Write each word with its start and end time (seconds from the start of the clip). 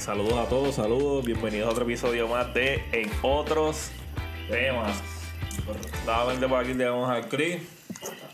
Eh, 0.00 0.02
saludos 0.02 0.38
a 0.38 0.48
todos, 0.48 0.76
saludos. 0.76 1.26
Bienvenidos 1.26 1.68
a 1.68 1.72
otro 1.72 1.84
episodio 1.84 2.26
más 2.26 2.54
de 2.54 2.82
En 2.90 3.10
Otros 3.20 3.90
Temas. 4.48 4.98
Nuevamente 6.06 6.48
por 6.48 6.64
aquí 6.64 6.72
tenemos 6.72 7.10
al 7.10 7.28
Chris, 7.28 7.60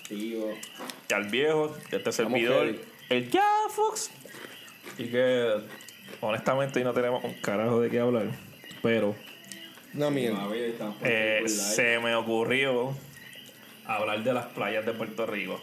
y 0.08 0.36
al 1.12 1.24
viejo, 1.24 1.76
y 1.90 1.96
este 1.96 2.12
servidor, 2.12 2.66
heavy. 2.66 2.80
el 3.08 3.30
Jafox. 3.32 4.10
Y 4.96 5.06
que 5.06 5.54
honestamente 6.20 6.78
hoy 6.78 6.84
no 6.84 6.92
tenemos 6.92 7.24
un 7.24 7.34
carajo 7.34 7.80
de 7.80 7.90
qué 7.90 7.98
hablar. 7.98 8.28
Pero 8.80 9.16
No, 9.92 10.12
mierda. 10.12 10.44
A 10.44 10.50
eh, 11.02 11.48
se 11.48 11.98
me 11.98 12.14
ocurrió 12.14 12.94
hablar 13.86 14.22
de 14.22 14.32
las 14.32 14.46
playas 14.46 14.86
de 14.86 14.92
Puerto 14.92 15.26
Rico. 15.26 15.60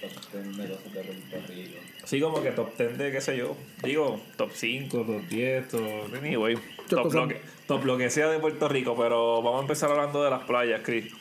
Top 0.00 0.10
10 0.32 0.56
de 0.56 0.68
cosas 0.68 0.92
de 0.92 1.02
Puerto 1.04 1.52
Rico. 1.52 1.78
Sí, 2.04 2.20
como 2.20 2.42
que 2.42 2.50
top 2.50 2.76
10 2.76 2.98
de 2.98 3.12
qué 3.12 3.20
sé 3.20 3.36
yo. 3.36 3.56
Digo, 3.82 4.20
top 4.36 4.50
5, 4.52 4.98
top 4.98 5.22
10, 5.28 5.68
top. 5.68 5.80
Anyway, 6.18 6.56
top 6.88 7.12
lo, 7.12 7.28
que, 7.28 7.40
top 7.66 7.84
lo 7.84 7.96
que 7.96 8.10
sea 8.10 8.28
de 8.28 8.38
Puerto 8.38 8.68
Rico. 8.68 8.94
Pero 8.96 9.42
vamos 9.42 9.58
a 9.60 9.62
empezar 9.62 9.90
hablando 9.90 10.22
de 10.22 10.30
las 10.30 10.44
playas, 10.44 10.82
Chris. 10.84 11.12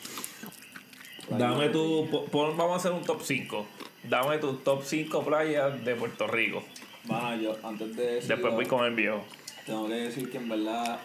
Dame 1.29 1.69
tu. 1.69 2.27
pon- 2.31 2.57
vamos 2.57 2.73
a 2.73 2.75
hacer 2.77 2.91
un 2.91 3.03
top 3.03 3.21
5. 3.21 3.65
Dame 4.03 4.37
tus 4.37 4.63
top 4.63 4.83
5 4.83 5.23
playas 5.23 5.83
de 5.85 5.95
Puerto 5.95 6.27
Rico. 6.27 6.63
Bueno, 7.05 7.35
yo 7.37 7.57
antes 7.63 7.95
de 7.95 8.17
eso. 8.19 8.27
Después 8.27 8.53
voy 8.53 8.65
con 8.65 8.83
el 8.85 8.93
viejo. 8.93 9.23
Tengo 9.65 9.87
que 9.87 9.93
decir 9.95 10.29
que 10.29 10.37
en 10.37 10.49
verdad. 10.49 10.99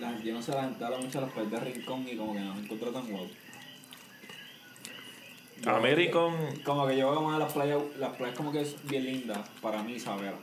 La 0.00 0.08
gente 0.10 0.32
no 0.32 0.42
se 0.42 0.50
habla 0.50 0.98
mucho 0.98 1.18
a 1.18 1.20
las 1.22 1.30
playas 1.30 1.52
de 1.52 1.60
Rincón 1.60 2.04
y 2.10 2.16
como 2.16 2.34
que 2.34 2.40
no 2.40 2.52
me 2.54 2.62
encuentro 2.62 2.90
tan 2.90 3.06
guapo. 3.08 3.28
A 5.66 5.78
mí 5.80 5.94
Rincón. 5.94 6.34
Como 6.64 6.86
que 6.86 6.96
yo 6.96 7.10
veo 7.10 7.22
más 7.22 7.38
las 7.38 7.52
playas, 7.52 7.78
las 7.98 8.10
playas 8.16 8.36
como 8.36 8.52
que 8.52 8.60
es 8.62 8.76
bien 8.86 9.04
lindas 9.04 9.48
para 9.60 9.82
mí 9.82 9.94
Isabela. 9.94 10.36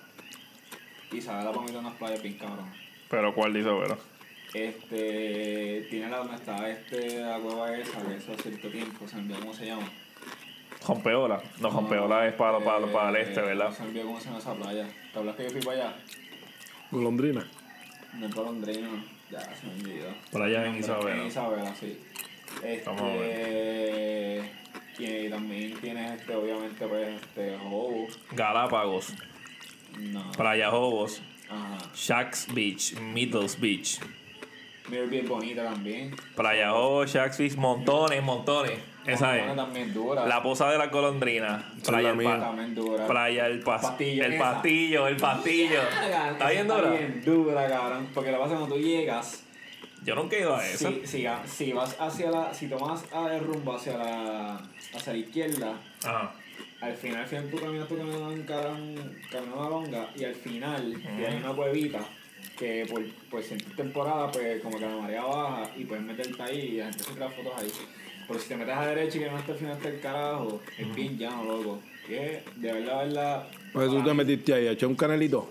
Isabela 1.11 1.49
para 1.51 1.61
mí 1.61 1.65
tiene 1.67 1.79
unas 1.79 1.95
playas 1.95 2.21
bien 2.21 2.37
cabrón. 2.37 2.71
Pero 3.09 3.33
¿cuál 3.35 3.53
dice, 3.53 3.69
verdad? 3.69 3.97
Este. 4.53 5.87
Tiene 5.89 6.09
la 6.09 6.17
donde 6.17 6.35
está 6.35 6.69
este 6.69 7.19
la 7.21 7.37
cueva 7.39 7.77
esa, 7.77 8.01
que 8.05 8.15
eso 8.15 8.33
hace 8.33 8.49
cierto 8.49 8.69
tiempo, 8.69 9.07
se 9.07 9.15
me 9.17 9.21
olvidó 9.23 9.39
cómo 9.39 9.53
se 9.53 9.65
llama. 9.65 9.89
Jompeola. 10.81 11.41
No, 11.59 11.69
Jompeola 11.69 12.27
es 12.27 12.33
para, 12.33 12.59
para, 12.59 12.87
para 12.87 13.09
el 13.09 13.15
este, 13.27 13.39
Eh, 13.39 13.43
¿verdad? 13.43 13.71
Se 13.71 13.83
me 13.83 13.89
olvidó 13.89 14.05
cómo 14.07 14.19
se 14.19 14.25
llama 14.25 14.39
esa 14.39 14.53
playa. 14.55 14.87
¿Te 15.13 15.19
hablas 15.19 15.35
que 15.35 15.43
yo 15.43 15.49
fui 15.51 15.61
para 15.61 15.77
allá? 15.77 15.95
Golondrina. 16.89 17.47
No 18.13 18.25
es 18.25 18.33
Golondrino, 18.35 18.89
ya 19.29 19.41
se 19.55 19.67
me 19.67 19.73
olvidó. 19.73 20.07
Playa 20.31 20.65
en 20.65 20.73
En 20.73 20.79
Isabela. 20.79 21.23
Isabela, 21.25 21.75
sí. 21.75 21.99
Vamos 22.85 23.01
a 23.01 23.15
Este. 23.15 24.60
Y 24.99 25.29
también 25.29 25.73
tienes 25.79 26.19
este, 26.19 26.35
obviamente, 26.35 26.85
pues, 26.87 27.07
este, 27.21 27.55
Hobo. 27.55 28.07
Galápagos. 28.31 29.13
No. 29.99 30.31
Playa 30.31 30.69
Jobos. 30.69 31.21
Ajá. 31.49 31.77
Shacks 31.95 32.47
Beach. 32.53 32.93
Middles 32.99 33.59
Beach. 33.59 33.99
Mira, 34.89 35.03
bien 35.05 35.27
bonita 35.27 35.63
también. 35.65 36.15
Playa 36.35 36.71
Jobos, 36.71 37.11
Shacks 37.11 37.37
Beach. 37.37 37.55
Montones, 37.55 38.21
montones. 38.23 38.79
Esa 39.05 39.35
es. 39.37 39.55
también 39.55 39.93
dura. 39.93 40.27
La 40.27 40.43
posa 40.43 40.69
de 40.69 40.77
la 40.77 40.87
golondrina. 40.87 41.73
Playa 41.85 42.13
la 42.13 42.33
el, 42.35 42.39
También 42.41 42.75
dura. 42.75 43.07
Playa 43.07 43.47
el, 43.47 43.63
pas- 43.63 43.81
Pastillo, 43.81 44.23
el 44.25 44.33
esa. 44.33 44.51
pastillo, 44.53 45.07
el 45.07 45.17
pastillo. 45.17 45.81
¿Está 45.81 46.49
bien 46.49 46.61
Está 46.61 46.75
dura? 46.77 46.89
bien 46.91 47.21
dura, 47.25 47.67
cabrón. 47.67 48.07
Porque 48.13 48.31
lo 48.31 48.37
que 48.37 48.43
pasa 48.43 48.55
cuando 48.57 48.75
tú 48.75 48.81
llegas, 48.81 49.43
Yo 50.03 50.15
nunca 50.15 50.35
he 50.35 50.39
ido 50.41 50.55
a 50.55 50.67
esa. 50.67 50.89
si, 50.89 51.05
si, 51.05 51.25
si 51.45 51.73
vas 51.73 51.95
hacia 51.99 52.31
la, 52.31 52.53
si 52.53 52.67
tomas 52.67 53.03
el 53.31 53.39
rumbo 53.43 53.75
hacia 53.75 53.97
la, 53.97 54.55
hacia 54.95 55.13
la 55.13 55.19
izquierda, 55.19 55.79
Ajá. 56.03 56.33
al 56.81 56.95
final, 56.95 57.21
al 57.21 57.27
final 57.27 57.49
tú 57.51 57.57
caminas, 57.59 57.87
tú 57.87 57.97
caminas 57.97 58.19
un 58.19 58.43
cabrón, 58.43 58.95
camino 59.31 59.69
longa 59.69 60.09
y 60.15 60.23
al 60.23 60.35
final 60.35 60.93
tienes 61.17 61.43
una 61.43 61.53
cuevita 61.53 61.99
que 62.57 62.85
por, 62.89 63.03
por 63.29 63.43
cierta 63.43 63.75
temporada 63.75 64.31
pues 64.31 64.61
como 64.61 64.77
que 64.77 64.85
la 64.85 64.95
marea 64.95 65.23
baja 65.23 65.69
y 65.77 65.85
puedes 65.85 66.03
meterte 66.03 66.41
ahí 66.41 66.59
y 66.59 66.77
la 66.77 66.85
gente 66.85 67.03
se 67.03 67.11
crea 67.13 67.29
fotos 67.29 67.53
ahí. 67.57 67.71
Pero 68.27 68.39
si 68.39 68.47
te 68.49 68.55
metes 68.55 68.75
a 68.75 68.85
derecha 68.87 69.17
y 69.17 69.21
que 69.21 69.29
no 69.29 69.37
hasta 69.37 69.51
el 69.51 69.57
final 69.57 69.73
hasta 69.73 69.89
el 69.89 69.99
carajo, 69.99 70.61
es 70.77 70.95
bien 70.95 71.17
llano, 71.17 71.43
loco. 71.43 71.79
Que 72.07 72.43
de 72.55 72.73
verdad, 72.73 73.05
verdad. 73.05 73.47
Pues 73.73 73.89
tú 73.89 74.03
te 74.03 74.13
metiste 74.13 74.53
ahí, 74.53 74.67
eché 74.67 74.85
un 74.85 74.95
canelito. 74.95 75.47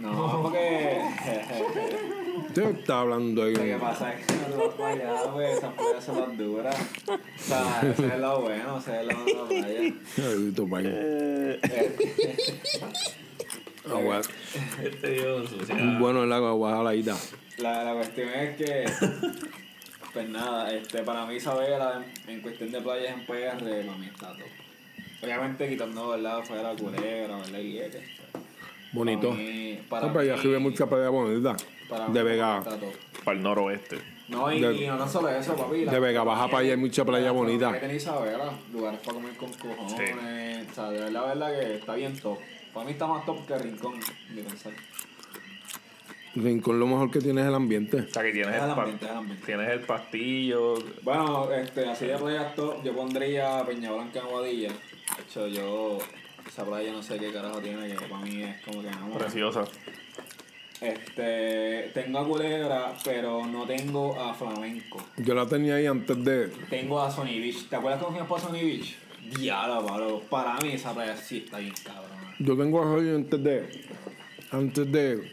No, 0.00 0.42
porque. 0.42 1.00
Usted 2.48 2.62
está 2.78 3.00
hablando 3.00 3.42
ahí. 3.44 3.54
Lo 3.54 3.62
que 3.62 3.76
pasa 3.80 4.12
es 4.14 4.26
que 4.26 4.32
no 4.48 4.56
vas 4.66 4.74
para 4.74 4.88
allá, 4.92 5.32
pues 5.32 5.58
esas 5.58 5.74
playas 5.74 6.04
son 6.04 6.20
las 6.20 6.38
duras. 6.38 6.76
O 7.08 7.18
sea, 7.42 7.80
ese 7.92 8.06
es 8.06 8.18
lo 8.18 8.40
bueno, 8.42 8.78
ese 8.78 9.00
es 9.00 9.06
lo 9.06 9.24
bueno 9.24 9.44
de 9.46 10.52
la 10.52 10.68
playa. 10.68 10.90
Eh, 10.92 11.60
Agua. 13.90 14.20
Este 14.82 15.10
Dios, 15.10 15.52
o 15.60 15.66
sea, 15.66 15.74
Un 15.76 15.98
bueno 15.98 16.22
el 16.24 16.32
agua, 16.32 16.50
agua 16.50 16.70
saladita. 16.76 17.16
La, 17.58 17.82
la 17.84 17.94
cuestión 17.94 18.28
es 18.28 18.56
que, 18.56 18.84
pues 20.12 20.28
nada, 20.28 20.72
este, 20.72 21.02
para 21.02 21.26
mí 21.26 21.34
Isabela, 21.36 22.02
en, 22.26 22.30
en 22.34 22.40
cuestión 22.42 22.70
de 22.70 22.80
playas 22.80 23.12
en 23.18 23.26
PR, 23.26 23.84
mí 23.96 24.06
está 24.06 24.28
top. 24.28 24.46
Obviamente 25.22 25.68
quitando, 25.68 26.08
¿verdad? 26.10 26.42
Fuera 26.44 26.70
Culebra, 26.74 27.36
¿verdad? 27.38 27.58
Y 27.58 27.78
pues, 27.78 28.02
Bonito. 28.92 29.30
Para 29.30 29.40
mí, 29.42 29.78
para 29.88 30.06
No, 30.06 30.12
pero 30.12 30.24
mí- 30.24 30.30
arriba 30.30 30.56
hay 30.56 30.62
mucha 30.62 30.86
playa 30.86 31.08
bonita. 31.08 31.56
Para 31.92 32.06
De 32.08 32.22
Vega. 32.22 32.62
para 33.24 33.36
el 33.36 33.42
noroeste. 33.42 33.98
No, 34.28 34.50
y, 34.50 34.60
De- 34.60 34.74
y 34.74 34.86
no 34.86 35.06
solo 35.08 35.28
eso, 35.28 35.54
papi. 35.54 35.84
de 35.84 36.00
Vega 36.00 36.24
Baja 36.24 36.46
para 36.46 36.58
allá 36.58 36.70
hay 36.72 36.76
mucha 36.78 37.04
playa 37.04 37.26
la- 37.26 37.32
bonita. 37.32 37.72
que 37.72 37.78
tiene 37.80 37.96
Isabela, 37.96 38.50
lugares 38.72 39.00
para 39.00 39.14
comer 39.14 39.36
con 39.36 39.52
cojones. 39.52 40.68
O 40.70 40.74
sea, 40.74 40.90
de 40.90 41.00
verdad, 41.00 41.26
verdad 41.26 41.60
que 41.60 41.74
está 41.76 41.94
bien 41.94 42.18
top. 42.18 42.38
Para 42.72 42.86
mí 42.86 42.92
está 42.92 43.06
más 43.06 43.24
top 43.26 43.46
que 43.46 43.58
Rincón, 43.58 44.00
de 44.34 44.42
pensar. 44.42 44.72
Rincón 46.34 46.80
lo 46.80 46.86
mejor 46.86 47.10
que 47.10 47.18
tiene 47.20 47.42
es 47.42 47.48
el 47.48 47.54
ambiente. 47.54 47.98
O 47.98 48.08
sea 48.08 48.22
que 48.22 48.32
tienes 48.32 48.56
Es 48.56 48.62
el, 48.62 48.70
ambiente, 48.70 49.04
es 49.04 49.10
el 49.10 49.16
ambiente. 49.18 49.44
tienes 49.46 49.68
el 49.70 49.80
pastillo. 49.80 50.74
Bueno, 51.02 51.52
este, 51.52 51.86
así 51.90 52.06
de 52.06 52.16
playas 52.16 52.54
top, 52.54 52.82
yo 52.82 52.94
pondría 52.96 53.62
Peña 53.66 53.92
Blanca 53.92 54.20
en 54.20 54.24
Aguadilla. 54.26 54.68
De 54.70 55.22
hecho, 55.28 55.46
yo, 55.48 55.98
esa 56.48 56.64
playa 56.64 56.90
no 56.90 57.02
sé 57.02 57.18
qué 57.18 57.30
carajo 57.30 57.58
tiene, 57.60 57.86
que 57.94 58.06
para 58.06 58.22
mí 58.22 58.42
es 58.42 58.62
como 58.62 58.80
que 58.80 58.90
no. 58.90 59.10
Preciosa. 59.18 59.64
Este, 60.82 61.90
tengo 61.94 62.18
a 62.18 62.26
Culebra, 62.26 62.92
pero 63.04 63.46
no 63.46 63.64
tengo 63.66 64.20
a 64.20 64.34
Flamenco. 64.34 64.98
Yo 65.16 65.34
la 65.34 65.46
tenía 65.46 65.76
ahí 65.76 65.86
antes 65.86 66.24
de. 66.24 66.48
Tengo 66.68 67.00
a 67.00 67.10
Sony 67.10 67.38
Beach. 67.40 67.68
¿Te 67.68 67.76
acuerdas 67.76 68.02
cuando 68.02 68.18
fuimos 68.18 68.40
para 68.42 68.52
Sony 68.52 68.64
Beach? 68.66 68.96
Diablo, 69.38 69.86
Pablo. 69.86 70.22
Para 70.28 70.56
mí 70.58 70.70
esa 70.72 70.92
playa 70.92 71.16
sí 71.16 71.38
está 71.44 71.58
bien 71.58 71.72
cabrón. 71.84 72.10
Yo 72.40 72.56
tengo 72.56 72.82
a 72.82 72.86
Joy 72.86 73.10
antes 73.14 73.44
de. 73.44 73.82
Antes 74.50 74.90
de. 74.90 75.32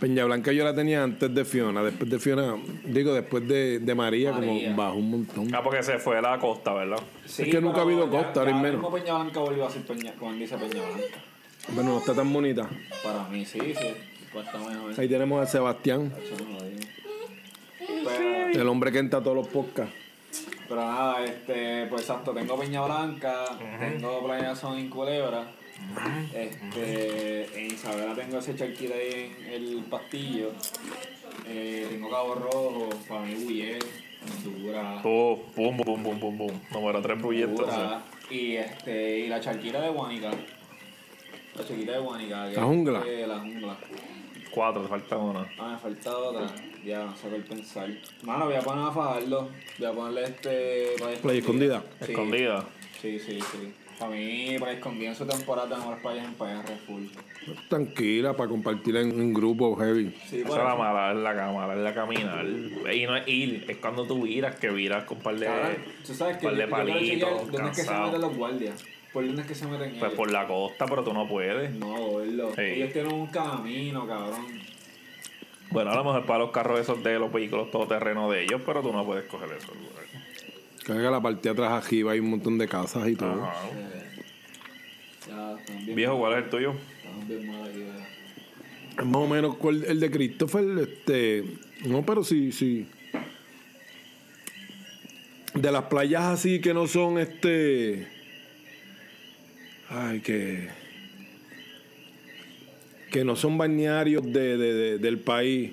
Peña 0.00 0.24
Blanca 0.24 0.50
yo 0.52 0.64
la 0.64 0.74
tenía 0.74 1.02
antes 1.02 1.34
de 1.34 1.44
Fiona. 1.44 1.82
Después 1.82 2.08
de 2.08 2.18
Fiona. 2.18 2.56
Digo, 2.84 3.12
después 3.12 3.46
de, 3.46 3.80
de 3.80 3.94
María, 3.94 4.32
María. 4.32 4.70
como 4.70 4.76
bajó 4.76 4.96
un 4.96 5.10
montón. 5.10 5.54
Ah, 5.54 5.62
porque 5.62 5.82
se 5.82 5.98
fue 5.98 6.16
a 6.16 6.22
la 6.22 6.38
costa, 6.38 6.72
¿verdad? 6.72 7.00
Sí, 7.26 7.50
que 7.50 7.60
nunca 7.60 7.80
ha 7.80 7.82
habido 7.82 8.06
ya- 8.06 8.10
costa, 8.10 8.40
ahora 8.40 8.52
es 8.52 8.62
menos. 8.62 8.86
Peña 8.94 9.14
Blanca 9.18 9.40
volvió 9.40 9.66
a 9.66 9.70
ser 9.70 9.82
Peña, 9.82 10.14
cuando 10.18 10.38
dice 10.38 10.56
Peña 10.56 10.82
Blanca. 10.86 11.18
Bueno, 11.74 11.90
no 11.90 11.98
está 11.98 12.14
tan 12.14 12.32
bonita. 12.32 12.66
Para 13.04 13.28
mí 13.28 13.44
sí, 13.44 13.58
sí. 13.60 13.86
Ahí 14.96 15.08
tenemos 15.08 15.42
a 15.42 15.46
Sebastián. 15.46 16.12
Pero, 17.78 18.62
el 18.62 18.68
hombre 18.68 18.92
que 18.92 18.98
entra 18.98 19.18
a 19.18 19.22
todos 19.22 19.36
los 19.36 19.48
podcasts. 19.48 19.94
pero 20.68 20.80
nada, 20.80 21.24
este, 21.24 21.86
pues 21.86 22.02
exacto, 22.02 22.32
tengo 22.32 22.58
Peña 22.58 22.84
Blanca, 22.84 23.44
tengo 23.78 24.24
Playa 24.24 24.54
Son 24.54 24.78
en 24.78 24.88
Culebra. 24.88 25.50
Este, 26.34 27.58
en 27.58 27.66
Isabela 27.66 28.14
tengo 28.14 28.38
ese 28.38 28.54
charquito 28.54 28.94
ahí 28.94 29.34
en 29.40 29.52
el 29.52 29.84
pastillo. 29.84 30.52
Eh, 31.46 31.86
tengo 31.90 32.10
Cabo 32.10 32.34
Rojo, 32.34 32.88
para 33.08 33.22
mí 33.22 33.34
Bullet, 33.34 33.78
Dura. 34.44 35.00
Oh, 35.04 35.38
pum, 35.54 35.76
pum, 35.78 36.02
pum, 36.02 36.20
pum, 36.20 36.38
pum. 36.38 36.60
Número 36.70 37.00
3 37.00 37.18
proyectos. 37.20 37.68
Y 38.30 38.56
este 38.56 39.20
y 39.20 39.28
la 39.28 39.40
charquita 39.40 39.80
de 39.80 39.88
Guanica 39.88 40.30
la 41.56 41.64
charquita 41.66 41.92
de 41.92 41.98
Guanica 41.98 42.50
que 42.50 42.56
La 42.56 42.62
jungla. 42.62 43.04
la 43.26 43.38
jungla 43.40 43.76
Cuatro, 44.50 44.82
te 44.82 44.88
falta 44.88 45.16
una. 45.16 45.48
ah 45.58 45.72
me 45.72 45.78
falta 45.78 46.16
otra 46.16 46.46
ya 46.84 47.04
no 47.04 47.16
sé 47.16 47.28
qué 47.30 47.36
pensar 47.40 47.88
mano 48.22 48.46
voy 48.46 48.54
a 48.54 48.60
poner 48.60 48.84
a 48.86 48.90
Fajardo 48.90 49.48
voy 49.78 49.86
a 49.88 49.92
ponerle 49.92 50.24
este 50.24 50.86
Playa 51.22 51.38
escondida. 51.38 51.82
Sí. 52.04 52.12
Escondida. 52.12 52.64
sí 53.00 53.18
sí 53.18 53.38
sí 53.40 53.72
para 53.98 54.10
mí 54.12 54.56
para 54.58 54.72
escondida 54.72 55.10
en 55.10 55.14
su 55.14 55.26
temporada 55.26 55.68
tenemos 55.68 55.90
las 55.90 56.00
playas 56.00 56.24
en 56.26 56.34
PR 56.34 56.76
full 56.86 57.04
Tranquila, 57.68 58.36
para 58.36 58.48
compartir 58.50 58.96
en, 58.96 59.10
en 59.10 59.32
grupo 59.32 59.74
heavy. 59.76 60.14
sí 60.28 60.40
Esa 60.40 60.48
es 60.48 60.56
la 60.56 60.74
mala, 60.74 61.10
es 61.12 61.16
la 61.18 61.34
cámara, 61.34 61.74
es 61.74 61.80
la 61.80 61.94
caminar. 61.94 62.44
Y 62.44 63.06
no 63.06 63.16
es 63.16 63.26
ir, 63.28 63.64
es 63.66 63.78
cuando 63.78 64.04
tú 64.06 64.22
viras, 64.24 64.56
que 64.56 64.68
viras 64.68 65.04
con 65.04 65.16
un 65.16 65.22
par 65.22 65.36
de, 65.38 65.46
Cabrón, 65.46 65.76
tú 66.06 66.14
sabes 66.14 66.36
que 66.36 66.44
par 66.46 66.54
de 66.54 66.62
yo 66.64 66.70
palitos, 66.70 67.50
dónde 67.50 67.70
es 67.70 67.76
que 67.76 67.82
se 67.82 67.86
cansado. 67.86 68.06
meten 68.08 68.20
los 68.20 68.36
guardias 68.36 68.84
por 69.12 69.26
dónde 69.26 69.42
es 69.42 69.48
que 69.48 69.54
se 69.54 69.66
meten 69.66 69.90
Pues 69.90 70.02
ellos 70.02 70.14
por 70.14 70.30
la 70.30 70.46
costa, 70.46 70.86
pero 70.86 71.02
tú 71.04 71.12
no 71.12 71.28
puedes. 71.28 71.72
no 71.72 71.86
gordo 71.96 72.54
Sí. 72.54 72.62
ellos 72.62 72.92
tienen 72.92 73.12
un 73.12 73.26
camino 73.28 74.06
cabrón 74.06 74.46
Bueno, 75.70 75.90
a 75.90 75.94
lo 75.96 76.04
mejor 76.04 76.26
para 76.26 76.38
los 76.40 76.50
carros 76.50 76.80
esos 76.80 77.02
de 77.02 77.18
los 77.18 77.32
vehículos 77.32 77.70
todoterreno 77.70 78.30
de 78.30 78.44
ellos, 78.44 78.60
pero 78.64 78.82
tú 78.82 78.92
no 78.92 79.04
puedes 79.04 79.24
coger 79.26 79.50
eso. 79.52 79.72
Que 80.84 80.92
haga 80.92 81.10
la 81.10 81.20
parte 81.20 81.42
de 81.42 81.50
atrás 81.50 81.84
arriba, 81.84 82.12
hay 82.12 82.20
un 82.20 82.30
montón 82.30 82.58
de 82.58 82.66
casas 82.66 83.06
y 83.08 83.14
todo. 83.16 83.44
Ajá. 83.44 83.54
Ya, 85.28 85.52
están 85.58 85.84
bien 85.84 85.96
Viejo, 85.96 86.18
¿cuál 86.18 86.32
es 86.32 86.44
el 86.44 86.50
tuyo? 86.50 86.74
Estamos 86.96 87.28
bien 87.28 87.46
mal 87.46 87.68
aquí, 87.68 87.78
¿verdad? 87.80 89.04
Más 89.04 89.16
o 89.16 89.26
menos 89.28 89.56
el 89.86 90.00
de 90.00 90.10
Christopher, 90.10 90.64
este. 90.80 91.44
No, 91.84 92.04
pero 92.04 92.24
sí, 92.24 92.50
sí. 92.52 92.88
De 95.54 95.70
las 95.72 95.84
playas 95.84 96.22
así 96.24 96.60
que 96.60 96.72
no 96.74 96.86
son 96.86 97.18
este. 97.18 98.08
Ay, 99.90 100.20
que. 100.20 100.68
Que 103.10 103.24
no 103.24 103.34
son 103.34 103.58
balnearios 103.58 104.22
de, 104.24 104.56
de- 104.56 104.74
de- 104.74 104.98
del 104.98 105.18
país. 105.18 105.72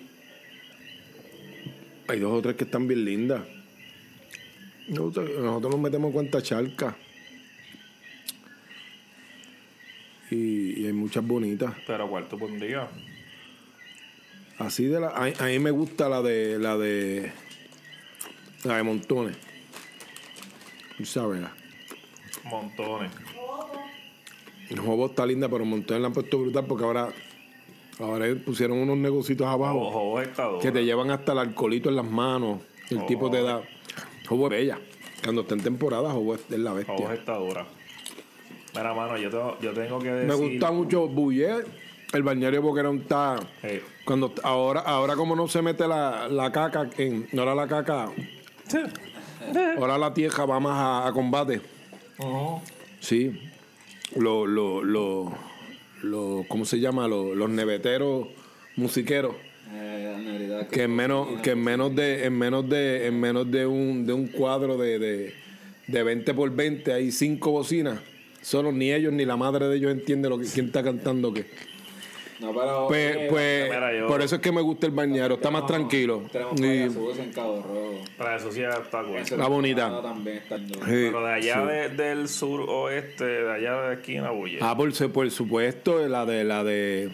Hay 2.07 2.19
dos 2.19 2.33
o 2.33 2.41
tres 2.41 2.55
que 2.55 2.63
están 2.63 2.87
bien 2.87 3.05
lindas. 3.05 3.41
Nosotros, 4.87 5.29
nosotros 5.37 5.71
nos 5.73 5.81
metemos 5.81 6.07
en 6.07 6.13
cuanta 6.13 6.41
charca. 6.41 6.95
Y, 10.31 10.81
y 10.81 10.85
hay 10.87 10.93
muchas 10.93 11.25
bonitas. 11.25 11.73
Pero 11.85 12.09
¿cuál 12.09 12.27
tú 12.27 12.39
pondrías? 12.39 12.87
Así 14.57 14.85
de 14.85 14.99
la. 14.99 15.09
A, 15.09 15.25
a 15.25 15.45
mí 15.47 15.59
me 15.59 15.71
gusta 15.71 16.09
la 16.09 16.21
de. 16.23 16.57
La 16.57 16.75
de. 16.77 17.31
La 18.63 18.77
de 18.77 18.83
montones. 18.83 19.37
Tú 20.97 21.05
sabes. 21.05 21.41
Montones. 22.45 23.11
El 24.69 24.79
juego 24.79 25.07
está 25.07 25.25
linda, 25.25 25.47
pero 25.49 25.65
montones 25.65 26.01
la 26.01 26.07
han 26.07 26.13
puesto 26.13 26.39
brutal 26.39 26.65
porque 26.65 26.83
ahora. 26.83 27.09
Ahora 27.99 28.27
pusieron 28.45 28.77
unos 28.77 28.95
negocios 28.97 29.41
abajo 29.41 30.21
está 30.21 30.43
duro. 30.43 30.59
que 30.59 30.71
te 30.71 30.85
llevan 30.85 31.09
hasta 31.09 31.31
el 31.31 31.39
alcoholito 31.39 31.89
en 31.89 31.95
las 31.95 32.05
manos. 32.05 32.59
El 32.91 33.05
tipo 33.07 33.31
te 33.31 33.41
da. 33.41 33.63
Juego 34.27 34.45
es 34.45 34.51
bella. 34.51 34.79
Cuando 35.23 35.41
está 35.41 35.55
en 35.55 35.61
temporada, 35.61 36.11
juego 36.11 36.35
es, 36.35 36.41
la 36.51 36.73
bestia. 36.73 37.13
está 37.13 37.37
dura. 37.37 37.65
Mira, 38.75 38.93
mano, 38.93 39.17
yo 39.17 39.29
tengo, 39.31 39.57
yo 39.59 39.73
tengo 39.73 39.99
que 39.99 40.11
decir... 40.11 40.27
Me 40.27 40.35
gusta 40.35 40.71
mucho 40.71 41.07
Bullet. 41.07 41.65
El 42.13 42.23
bañario 42.23 42.61
Boquerón 42.61 42.99
está. 42.99 43.37
Hey. 43.61 43.81
Cuando 44.05 44.33
ahora, 44.43 44.81
ahora 44.81 45.15
como 45.15 45.35
no 45.35 45.47
se 45.47 45.61
mete 45.61 45.87
la, 45.87 46.27
la 46.29 46.51
caca 46.51 46.89
en. 46.97 47.27
Ahora 47.37 47.55
la 47.55 47.67
caca. 47.67 48.09
Ahora 49.77 49.97
la 49.97 50.13
tierra 50.13 50.45
va 50.45 50.59
más 50.59 50.77
a, 50.77 51.07
a 51.07 51.11
combate. 51.11 51.61
Sí. 52.99 53.46
Lo, 54.15 54.47
lo, 54.47 54.83
lo, 54.83 55.33
lo- 56.03 56.45
¿cómo 56.47 56.65
se 56.65 56.79
llama? 56.79 57.07
Lo- 57.07 57.35
los 57.35 57.49
neveteros 57.49 58.27
musiqueros. 58.75 59.35
Eh, 59.73 60.65
Que 60.71 60.83
en 60.83 60.95
menos, 60.95 61.27
que 61.41 61.51
en 61.51 61.63
menos 61.63 61.95
de, 61.95 62.25
en 62.25 62.37
menos 62.37 62.67
de, 62.69 63.07
en 63.07 63.19
menos 63.19 63.49
de 63.51 63.65
un, 63.65 64.05
de 64.05 64.13
un 64.13 64.27
cuadro 64.27 64.77
de, 64.77 64.97
de, 64.99 65.33
de 65.87 66.03
20 66.03 66.33
por 66.33 66.49
20 66.55 66.93
hay 66.93 67.11
cinco 67.11 67.51
bocinas. 67.51 67.99
Solo 68.41 68.71
ni 68.71 68.91
ellos 68.93 69.11
ni 69.11 69.25
la 69.25 69.35
madre 69.35 69.67
de 69.67 69.75
ellos 69.77 69.91
entiende 69.91 70.29
lo 70.29 70.37
que 70.39 70.45
quién 70.45 70.67
está 70.67 70.83
cantando 70.83 71.33
qué. 71.33 71.45
No, 72.39 72.53
pero. 72.53 72.87
Pues, 72.87 73.15
eh, 73.15 73.27
pues 73.29 73.69
Mira, 73.69 74.07
por 74.07 74.21
eso 74.21 74.35
es 74.35 74.41
que 74.41 74.51
me 74.51 74.61
gusta 74.61 74.85
el 74.85 74.91
bañero, 74.91 75.35
está 75.35 75.49
más 75.49 75.65
tranquilo. 75.65 76.23
Tenemos 76.31 76.53
Y- 76.53 76.57
Playa 76.61 76.85
Azul 76.85 77.19
en 77.19 77.31
Cabo 77.33 77.63
Rojo. 77.63 78.03
Para 78.17 78.35
eso 78.35 78.51
sí 78.51 78.61
está. 78.61 79.01
Esa 79.01 79.19
Está 79.35 79.47
bonita. 79.47 79.81
temporada 79.85 80.13
También 80.13 80.37
está 80.37 80.57
duro. 80.59 80.79
Sí, 80.81 80.85
Pero 80.91 81.23
de 81.25 81.33
allá 81.33 81.55
sí. 81.61 81.67
de- 81.67 81.89
del 81.89 82.29
sur 82.29 82.61
oeste, 82.69 83.25
de 83.25 83.51
allá 83.51 83.81
de 83.81 83.93
aquí 83.95 84.17
en 84.17 84.25
Abuye. 84.25 84.59
Ah, 84.61 84.77
por, 84.77 84.91
por 85.11 85.31
supuesto, 85.31 86.07
la 86.07 86.25
de 86.25 86.43
la 86.43 86.63
de 86.63 87.09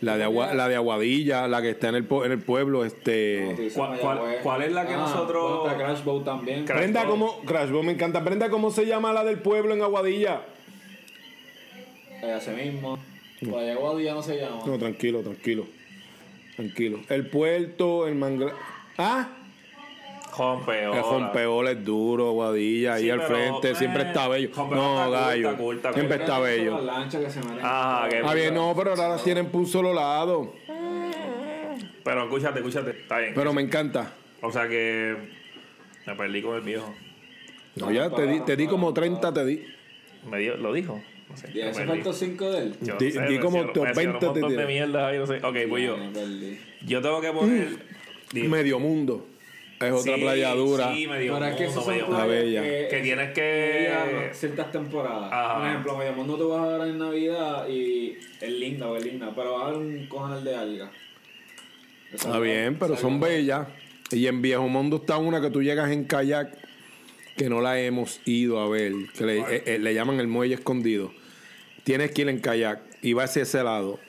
la 0.00 0.16
de 0.16 0.24
agua, 0.24 0.52
la 0.54 0.68
de 0.68 0.76
Aguadilla, 0.76 1.48
la 1.48 1.62
que 1.62 1.70
está 1.70 1.88
en 1.88 1.94
el 1.96 2.04
po- 2.04 2.24
en 2.24 2.32
el 2.32 2.38
pueblo, 2.40 2.84
este 2.84 3.70
¿Cuál- 3.74 3.98
cuál- 3.98 4.18
Mayagüez. 4.18 4.42
cuál 4.42 4.62
es 4.62 4.72
la 4.72 4.86
que 4.86 4.94
nosotros- 4.96 5.62
bueno, 5.62 5.76
Crash 5.78 6.24
también. 6.24 6.64
Crash 6.66 6.76
Brenda. 6.78 7.04
¿cómo, 7.06 7.40
Crash 7.46 7.70
Boat, 7.70 7.84
me 7.84 7.92
encanta. 7.92 8.20
Brenda, 8.20 8.48
¿cómo 8.50 8.70
se 8.70 8.86
llama 8.86 9.12
la 9.12 9.24
del 9.24 9.38
pueblo 9.38 9.74
en 9.74 9.82
Aguadilla? 9.82 10.42
Eh, 12.22 12.32
así 12.32 12.50
mismo. 12.50 12.98
Guadilla 13.50 14.14
no 14.14 14.22
se 14.22 14.38
llama. 14.38 14.62
No, 14.66 14.78
tranquilo, 14.78 15.20
tranquilo. 15.22 15.66
Tranquilo. 16.56 17.00
El 17.08 17.28
puerto, 17.28 18.06
el 18.06 18.14
mangla. 18.14 18.52
Ah, 18.98 19.28
Jompeola. 20.30 20.96
el 20.96 21.02
Jompeola 21.02 21.70
es 21.72 21.84
duro, 21.84 22.28
Aguadilla, 22.30 22.94
ahí 22.94 23.08
al 23.10 23.20
frente, 23.22 23.70
eh, 23.70 23.74
siempre 23.74 24.02
está 24.04 24.26
bello. 24.28 24.50
No, 24.56 25.10
gallo. 25.10 25.50
está 25.50 25.62
cool. 25.62 25.80
Siempre 25.94 26.16
está 26.16 26.38
bello. 26.40 26.80
Que. 26.80 27.26
Ajá, 27.62 28.04
Ah, 28.24 28.34
bien, 28.34 28.54
no, 28.54 28.74
pero 28.76 28.90
ahora 28.90 29.08
las 29.10 29.22
tienen 29.24 29.46
por 29.46 29.60
un 29.60 29.66
solo 29.66 29.92
lado. 29.92 30.52
Pero 32.04 32.24
escúchate, 32.24 32.58
escúchate. 32.58 32.90
Está 32.90 33.18
bien. 33.18 33.32
Pero 33.34 33.52
me 33.52 33.62
encanta. 33.62 34.12
O 34.42 34.52
sea 34.52 34.68
que 34.68 35.16
me 36.06 36.14
perdí 36.14 36.42
con 36.42 36.56
el 36.56 36.60
viejo. 36.62 36.92
No, 37.76 37.90
ya 37.90 38.10
te 38.10 38.26
di, 38.26 38.40
te 38.40 38.56
di 38.56 38.66
como 38.66 38.92
30, 38.92 39.32
te 39.32 39.44
di. 39.44 39.64
Me 40.30 40.38
dio, 40.38 40.56
lo 40.56 40.72
dijo. 40.72 41.00
No 41.28 41.36
sé. 41.36 41.48
¿Y 41.52 41.56
me 41.56 41.62
hace 41.64 41.84
perdí. 41.84 42.02
falta 42.02 42.12
5 42.18 42.50
de 42.50 42.58
él? 42.58 42.74
Yo 42.80 42.96
Di- 42.96 43.10
sé, 43.12 43.20
di 43.22 43.34
me 43.34 43.40
como 43.40 43.56
hicieron- 43.58 43.72
top 43.72 43.84
me 43.84 43.90
hicieron 43.92 44.12
20 44.12 44.26
un 44.26 44.32
montón 44.32 44.50
de 44.50 44.56
tiré. 44.56 44.66
mierda 44.68 45.06
ahí, 45.08 45.18
no 45.18 45.26
sé. 45.26 45.36
Ok, 45.42 45.56
voy 45.68 45.82
yo. 45.84 45.96
Me 45.96 46.08
perdí. 46.10 46.58
Yo 46.86 47.00
tengo 47.02 47.20
que 47.20 47.30
poner. 47.32 47.68
Dime. 48.32 48.48
Medio 48.48 48.78
mundo. 48.78 49.28
Es 49.80 49.92
otra 49.92 50.14
Sí, 50.14 50.20
playa 50.20 50.54
dura. 50.54 50.94
Sí, 50.94 51.06
medio 51.06 51.34
Pero 51.34 51.46
es 51.46 51.56
que 51.56 51.64
mundo, 51.64 51.70
esas 51.80 51.84
son 51.84 51.92
medio 51.94 52.02
La 52.10 52.24
playas 52.24 52.28
bella. 52.28 52.62
Que 52.62 53.00
tienes 53.02 53.28
que 53.28 53.34
que. 53.34 53.80
llegan 53.80 54.34
ciertas 54.34 54.70
temporadas. 54.72 55.30
Ajá. 55.32 55.58
Por 55.58 55.66
ejemplo, 55.68 55.98
Medio 55.98 56.12
Mundo 56.12 56.36
tú 56.38 56.48
vas 56.50 56.60
a 56.68 56.78
ver 56.78 56.88
en 56.88 56.98
Navidad 56.98 57.68
y 57.68 58.16
es 58.40 58.50
linda, 58.50 58.86
o 58.88 58.96
es 58.96 59.04
linda, 59.04 59.32
pero 59.34 59.54
va 59.54 59.64
a 59.64 59.66
haber 59.68 59.78
un 59.78 60.06
cojonal 60.06 60.44
de 60.44 60.54
alga. 60.54 60.90
Está 62.12 62.38
bien, 62.38 62.76
pero 62.78 62.96
son 62.96 63.18
bellas. 63.20 63.66
Y 64.12 64.26
en 64.28 64.40
Viejo 64.42 64.68
Mundo 64.68 64.96
está 64.98 65.18
una 65.18 65.40
que 65.40 65.50
tú 65.50 65.62
llegas 65.62 65.90
en 65.90 66.04
kayak 66.04 66.56
que 67.36 67.48
no 67.48 67.60
la 67.60 67.80
hemos 67.80 68.20
ido 68.26 68.60
a 68.60 68.68
ver, 68.68 68.92
que 69.18 69.24
le, 69.26 69.38
eh, 69.40 69.62
eh, 69.66 69.78
le 69.80 69.92
llaman 69.92 70.20
el 70.20 70.28
muelle 70.28 70.54
escondido. 70.54 71.12
Tienes 71.84 72.10
que 72.12 72.22
ir 72.22 72.28
en 72.28 72.40
kayak 72.40 72.80
y 73.02 73.12
va 73.12 73.24
hacia 73.24 73.42
ese 73.42 73.62
lado 73.62 74.00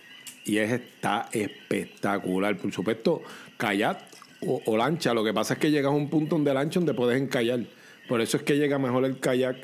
y 0.45 0.57
es, 0.57 0.71
está 0.71 1.27
espectacular. 1.31 2.55
Por 2.57 2.71
supuesto, 2.71 3.21
kayak 3.57 3.99
o, 4.41 4.61
o 4.65 4.77
lancha. 4.77 5.13
Lo 5.13 5.23
que 5.23 5.33
pasa 5.33 5.53
es 5.55 5.59
que 5.59 5.71
llegas 5.71 5.91
a 5.91 5.95
un 5.95 6.09
punto 6.09 6.35
donde 6.35 6.53
lancha 6.53 6.79
donde 6.79 6.93
puedes 6.93 7.21
encallar. 7.21 7.59
Por 8.07 8.21
eso 8.21 8.37
es 8.37 8.43
que 8.43 8.57
llega 8.57 8.77
mejor 8.79 9.03
el 9.05 9.19
kayak 9.19 9.57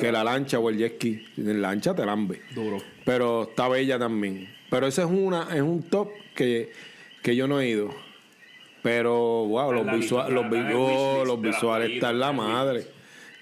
que 0.00 0.10
la 0.12 0.22
lancha 0.24 0.58
o 0.58 0.68
el 0.70 0.78
jet 0.78 0.94
ski. 0.96 1.24
En 1.36 1.60
lancha 1.62 1.94
te 1.94 2.04
lambe. 2.06 2.40
Duro. 2.54 2.78
Pero 3.04 3.42
está 3.50 3.68
bella 3.68 3.98
también. 3.98 4.48
Pero 4.70 4.86
ese 4.86 5.02
es 5.02 5.08
una, 5.08 5.48
es 5.54 5.60
un 5.60 5.82
top 5.82 6.08
que, 6.34 6.72
que 7.22 7.36
yo 7.36 7.46
no 7.46 7.60
he 7.60 7.68
ido. 7.68 7.90
Pero 8.82 9.44
wow, 9.46 9.72
los, 9.72 9.86
lista, 9.86 10.28
los, 10.28 10.44
está 10.44 10.56
en 10.56 10.66
el 10.66 10.68
vi- 10.68 10.74
oh, 10.76 11.24
los 11.24 11.40
visuales 11.40 11.90
están 11.92 12.14
en 12.14 12.20
la 12.20 12.32
madre. 12.32 12.86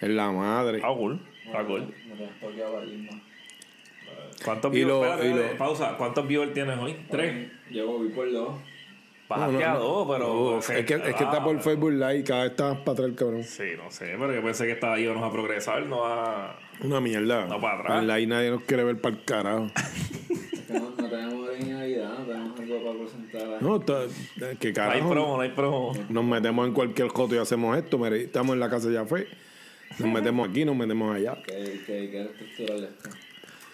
En 0.03 0.17
la 0.17 0.31
madre. 0.33 0.77
Está 0.79 0.89
cool. 0.89 1.21
Está 1.47 1.65
cool. 1.65 1.81
Me 2.09 2.17
tengo 2.17 2.31
que 2.55 2.61
tocar 2.61 2.71
la 2.85 2.87
misma. 2.87 3.23
¿Cuántos 4.45 4.73
Y 4.73 4.77
viewers? 4.85 5.55
pausa. 5.59 5.97
¿Cuántos 5.97 6.27
viewers 6.27 6.53
tienes 6.55 6.79
hoy? 6.79 6.97
Tres. 7.11 7.51
Yo 7.71 7.87
voy 7.87 8.09
por 8.09 8.31
dos. 8.33 8.59
Bajaste 9.29 9.65
a 9.65 9.75
dos, 9.75 10.09
pero. 10.11 10.59
Es, 10.59 10.67
que, 10.67 10.95
es 10.95 11.15
que 11.15 11.25
está 11.25 11.45
por 11.45 11.61
Facebook 11.61 11.93
Live 11.93 12.19
y 12.19 12.25
cada 12.25 12.43
vez 12.43 12.51
está 12.51 12.73
para 12.85 12.93
atrás 12.95 13.09
el 13.11 13.15
cabrón. 13.15 13.45
Sí, 13.45 13.63
no 13.77 13.91
sé, 13.91 14.17
pero 14.19 14.35
yo 14.35 14.43
pensé 14.43 14.67
que 14.67 14.73
estaba 14.73 14.99
íbamos 14.99 15.23
a 15.29 15.33
progresar, 15.33 15.85
no 15.87 16.05
a. 16.05 16.59
Una 16.83 17.01
mierda. 17.01 17.47
No, 17.47 17.61
para 17.61 17.79
atrás. 17.81 18.03
En 18.03 18.09
live 18.09 18.27
nadie 18.27 18.51
nos 18.51 18.63
quiere 18.65 18.83
ver 18.85 19.01
para 19.01 19.15
el 19.17 19.25
carajo. 19.25 19.67
Es 20.31 20.67
que 20.67 20.79
no, 20.79 21.09
tenemos 21.09 21.49
originalidad, 21.49 22.19
no 22.19 22.25
tenemos 22.27 22.61
algo 22.61 22.85
para 22.85 22.99
presentar. 23.01 23.63
No, 23.63 23.77
está- 23.77 24.03
que 24.39 24.41
No 24.41 24.47
hay 24.69 24.73
carajo. 24.73 25.11
promo, 25.11 25.37
no 25.37 25.43
hay 25.43 25.49
promo. 25.51 25.93
Nos 26.09 26.25
metemos 26.25 26.67
en 26.69 26.73
cualquier 26.75 27.09
joto 27.09 27.35
y 27.35 27.39
hacemos 27.39 27.77
esto. 27.77 27.99
Mire, 27.99 28.23
estamos 28.23 28.55
en 28.55 28.61
la 28.61 28.71
casa 28.71 28.89
ya 28.91 29.05
fue. 29.05 29.27
Nos 29.99 30.09
metemos 30.09 30.49
aquí, 30.49 30.65
nos 30.65 30.77
metemos 30.77 31.15
allá. 31.17 31.35
Que, 31.45 31.81
que, 31.87 32.11
que 32.11 32.23
estructural 32.23 32.85
esto. 32.85 33.11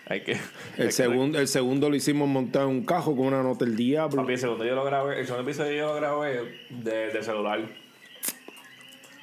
Hay 0.09 0.21
que. 0.23 0.37
El 0.79 0.93
segundo, 0.93 1.39
el 1.41 1.49
segundo 1.49 1.91
lo 1.91 1.97
hicimos 1.97 2.29
montar 2.29 2.63
en 2.63 2.69
un 2.69 2.85
cajo 2.85 3.17
con 3.17 3.27
una 3.27 3.43
nota 3.43 3.65
del 3.65 3.77
diablo. 3.77 4.17
Papi, 4.23 4.35
el 4.35 4.39
segundo 4.39 4.65
yo 4.65 4.75
lo 4.75 4.85
grabé, 4.85 5.19
el 5.21 5.27
segundo 5.27 5.49
episodio 5.49 5.73
yo 5.73 5.87
lo 5.89 5.95
grabé 5.97 6.59
de, 6.71 7.09
de 7.11 7.23
celular. 7.23 7.61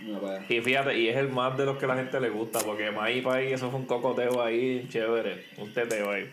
No. 0.02 0.20
Y 0.50 0.60
fíjate, 0.60 0.98
y 1.00 1.08
es 1.08 1.16
el 1.16 1.30
más 1.30 1.58
de 1.58 1.66
los 1.66 1.78
que 1.78 1.88
la 1.88 1.96
gente 1.96 2.20
le 2.20 2.30
gusta, 2.30 2.60
porque 2.60 2.92
maíz 2.92 3.24
para 3.24 3.38
ahí, 3.38 3.54
eso 3.54 3.72
fue 3.72 3.80
un 3.80 3.86
cocoteo 3.86 4.42
ahí, 4.44 4.86
chévere, 4.90 5.46
un 5.58 5.74
teteo 5.74 6.12
ahí. 6.12 6.30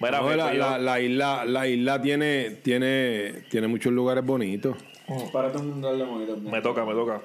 Mira, 0.00 0.20
No, 0.20 0.36
la, 0.36 0.52
yo- 0.52 0.58
la- 0.60 0.78
la 0.78 1.00
isla, 1.00 1.44
la 1.44 1.66
isla 1.66 2.00
tiene, 2.00 2.50
tiene, 2.62 3.42
tiene 3.50 3.66
muchos 3.66 3.92
lugares 3.92 4.24
bonitos. 4.24 4.76
Para 5.32 5.50
todo 5.50 5.62
el 5.62 5.68
mundo 5.70 5.88
darle 5.88 6.04
bonito. 6.04 6.36
me 6.36 6.60
toca, 6.62 6.84
me 6.84 6.92
toca. 6.92 7.20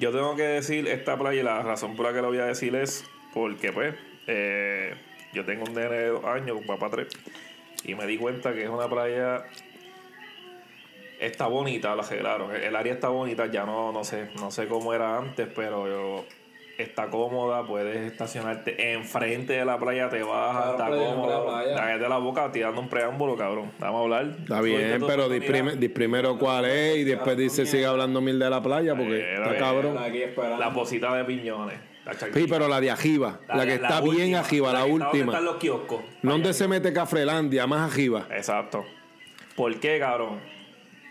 Yo 0.00 0.10
tengo 0.10 0.34
que 0.34 0.42
decir 0.42 0.88
esta 0.88 1.16
playa 1.16 1.40
y 1.40 1.44
la 1.44 1.62
razón 1.62 1.94
por 1.94 2.06
la 2.06 2.12
que 2.12 2.20
lo 2.22 2.28
voy 2.28 2.38
a 2.38 2.46
decir 2.46 2.74
es 2.74 3.04
porque, 3.32 3.70
pues, 3.72 3.94
eh, 4.26 4.94
yo 5.32 5.44
tengo 5.44 5.64
un 5.68 5.74
nene 5.74 5.96
de 5.96 6.06
dos 6.08 6.24
años, 6.24 6.56
un 6.56 6.66
papá 6.66 6.88
tres, 6.90 7.08
y 7.84 7.94
me 7.94 8.06
di 8.06 8.18
cuenta 8.18 8.52
que 8.52 8.64
es 8.64 8.68
una 8.70 8.88
playa. 8.88 9.44
Está 11.18 11.46
bonita, 11.48 11.94
la 11.94 12.02
arreglaron. 12.02 12.54
El 12.54 12.74
área 12.74 12.94
está 12.94 13.08
bonita, 13.08 13.46
ya 13.46 13.64
no, 13.66 13.92
no 13.92 14.04
sé, 14.04 14.30
no 14.40 14.50
sé 14.50 14.66
cómo 14.68 14.94
era 14.94 15.18
antes, 15.18 15.46
pero 15.54 15.86
yo- 15.86 16.24
está 16.78 17.08
cómoda, 17.10 17.66
puedes 17.66 17.94
estacionarte 18.10 18.94
enfrente 18.94 19.52
de 19.52 19.66
la 19.66 19.78
playa, 19.78 20.08
te 20.08 20.22
bajas, 20.22 20.76
Claro, 20.76 20.94
está 20.94 21.44
playa. 21.44 21.74
Cállate 21.76 22.08
la 22.08 22.16
boca 22.16 22.50
tirando 22.52 22.80
un 22.80 22.88
preámbulo, 22.88 23.36
cabrón. 23.36 23.70
Vamos 23.78 24.00
a 24.00 24.02
hablar. 24.04 24.34
Está 24.40 24.62
bien, 24.62 24.92
pero 25.06 25.28
di, 25.28 25.40
prime- 25.40 25.76
di 25.76 25.88
primero 25.90 26.38
cuál 26.38 26.64
es 26.64 26.96
y 26.96 27.04
después 27.04 27.36
dice 27.36 27.66
sigue 27.66 27.84
hablando 27.84 28.22
mil 28.22 28.38
de 28.38 28.48
la 28.48 28.62
playa 28.62 28.94
porque 28.94 29.34
está 29.34 29.58
cabrón. 29.58 29.94
La 30.58 30.72
posita 30.72 31.14
de 31.16 31.24
piñones. 31.26 31.78
Sí, 32.34 32.46
pero 32.48 32.66
la 32.68 32.80
de 32.80 32.90
arriba, 32.90 33.40
la, 33.48 33.64
que 33.66 33.74
está 33.74 34.00
bien 34.00 34.14
última, 34.34 34.38
arriba, 34.40 34.72
la, 34.72 34.78
está 34.80 34.88
donde 34.90 35.04
última. 35.06 35.32
están 35.32 35.44
los 35.44 35.56
kioscos. 35.56 36.00
Allá 36.26 36.52
se 36.52 36.68
mete 36.68 36.92
Cafrelandia, 36.92 37.66
más 37.66 37.92
arriba. 37.92 38.26
Exacto. 38.30 38.84
¿Por 39.54 39.78
qué, 39.78 39.98
cabrón? 39.98 40.40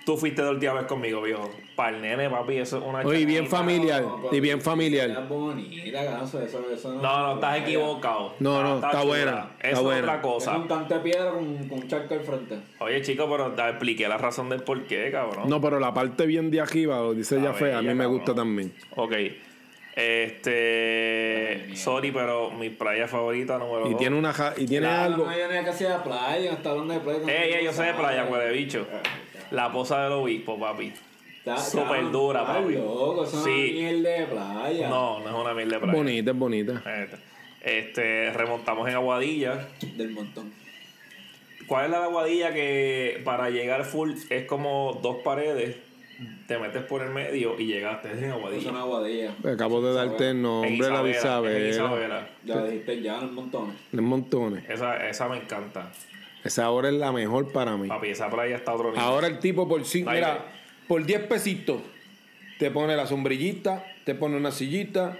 Tú 0.05 0.17
fuiste 0.17 0.41
de 0.41 0.49
última 0.49 0.73
vez 0.73 0.85
conmigo, 0.85 1.21
viejo. 1.21 1.51
Para 1.75 1.95
el 1.95 2.01
nene, 2.01 2.29
papi, 2.29 2.57
eso 2.57 2.77
es 2.79 2.83
una 2.83 2.99
Oye, 3.01 3.25
bien 3.25 3.45
familiar, 3.47 4.01
No, 4.01 4.29
y 4.31 4.39
bien 4.39 4.57
Es 4.57 4.63
familiar. 4.63 5.27
bonita, 5.27 6.03
ganso, 6.03 6.41
eso, 6.41 6.65
eso 6.73 6.93
No, 6.95 7.01
no, 7.27 7.33
estás 7.35 7.59
equivocado. 7.59 8.33
No, 8.39 8.63
no, 8.63 8.75
está 8.77 9.03
buena, 9.03 9.51
Eso 9.59 9.67
está 9.67 9.69
es 9.69 9.79
buena. 9.81 9.99
otra 10.01 10.15
Es 10.15 10.21
cosa. 10.21 10.57
un 10.57 10.67
cante 10.67 10.93
de 10.95 10.99
piedra 11.01 11.29
con, 11.31 11.67
con 11.69 11.79
un 11.79 11.87
charco 11.87 12.15
al 12.15 12.21
frente. 12.21 12.57
Oye, 12.79 13.01
chico, 13.03 13.27
pero 13.29 13.51
te 13.51 13.61
expliqué 13.69 14.07
la 14.07 14.17
razón 14.17 14.49
del 14.49 14.63
por 14.63 14.83
qué, 14.87 15.11
cabrón. 15.11 15.47
No, 15.47 15.61
pero 15.61 15.79
la 15.79 15.93
parte 15.93 16.25
bien 16.25 16.49
de 16.49 16.59
arriba, 16.61 16.97
lo 16.97 17.13
dice 17.13 17.39
ya 17.39 17.53
fea, 17.53 17.77
a 17.77 17.81
mí 17.83 17.93
me 17.93 18.07
gusta 18.07 18.33
también. 18.33 18.73
Ok. 18.95 19.13
Este. 19.99 21.75
Sorry, 21.75 22.11
pero 22.11 22.51
mi 22.51 22.69
playa 22.69 23.07
favorita 23.07 23.57
número 23.57 23.87
Y 23.87 23.91
dos. 23.91 23.99
tiene 23.99 24.17
una 24.17 24.33
ja- 24.33 24.53
y 24.57 24.65
tiene 24.65 24.87
algo. 24.87 25.25
No 25.25 25.29
hay 25.29 25.63
que 25.65 25.73
sea 25.73 26.03
playa, 26.03 26.53
está 26.53 26.71
hablando 26.71 26.93
de 26.93 26.99
playa. 27.01 27.19
Ey, 27.43 27.53
ey, 27.53 27.65
yo 27.65 27.73
sé 27.73 27.83
de 27.83 27.93
playa, 27.93 28.27
pues 28.27 28.43
de 28.43 28.51
bicho. 28.51 28.87
La 29.51 29.71
posa 29.71 30.03
del 30.03 30.13
obispo, 30.13 30.59
papi. 30.59 30.93
Súper 31.57 32.11
dura, 32.11 32.45
papi. 32.45 32.73
loco, 32.75 33.23
eso 33.23 33.43
Sí. 33.43 33.49
es 33.49 33.71
una 33.71 33.91
mierda 33.91 34.09
de 34.19 34.25
playa. 34.27 34.89
No, 34.89 35.19
no 35.19 35.27
es 35.29 35.33
una 35.35 35.53
mil 35.53 35.69
de 35.69 35.79
playa. 35.79 35.93
Bonita, 35.97 36.31
es 36.31 36.37
bonita. 36.37 36.83
Este, 36.85 37.17
Este, 37.61 38.31
remontamos 38.33 38.87
en 38.87 38.95
Aguadilla. 38.95 39.67
Del 39.97 40.11
montón. 40.11 40.53
¿Cuál 41.67 41.85
es 41.85 41.91
la 41.91 41.99
de 41.99 42.03
Aguadilla 42.05 42.53
que 42.53 43.21
para 43.25 43.49
llegar 43.49 43.83
full 43.83 44.13
es 44.29 44.45
como 44.45 44.97
dos 45.03 45.17
paredes? 45.23 45.75
Te 46.47 46.57
metes 46.57 46.83
por 46.83 47.01
el 47.01 47.11
medio 47.11 47.59
y 47.59 47.65
llegaste 47.65 48.09
es 48.11 48.17
en 48.17 48.25
Es 48.25 48.31
Aguadilla. 48.31 48.71
una 48.71 48.83
guadilla. 48.83 49.35
Acabo 49.45 49.81
de 49.81 49.93
darte 49.93 50.31
el 50.31 50.41
nombre, 50.41 50.89
la 50.89 51.03
de 51.03 51.11
es 51.11 51.25
en 51.25 51.69
Isabela. 51.69 52.29
Ya 52.43 52.63
dijiste 52.63 53.01
ya 53.01 53.19
en 53.19 53.33
montón. 53.33 53.73
En 53.93 54.03
montones. 54.03 54.63
Esa, 54.69 55.07
esa 55.07 55.29
me 55.29 55.37
encanta. 55.37 55.91
Esa 56.43 56.65
ahora 56.65 56.89
es 56.89 56.95
la 56.95 57.11
mejor 57.11 57.51
para 57.51 57.77
mí. 57.77 57.87
Papi, 57.87 58.09
esa 58.09 58.29
playa 58.29 58.55
está 58.55 58.73
otro 58.73 58.89
nivel. 58.89 58.99
Ahora 59.01 59.27
el 59.27 59.39
tipo 59.39 59.67
por 59.67 59.83
cinco, 59.85 60.11
mira, 60.11 60.45
por 60.87 61.05
10 61.05 61.27
pesitos 61.27 61.81
te 62.57 62.71
pone 62.71 62.95
la 62.95 63.07
sombrillita, 63.07 63.85
te 64.03 64.15
pone 64.15 64.35
una 64.35 64.51
sillita 64.51 65.17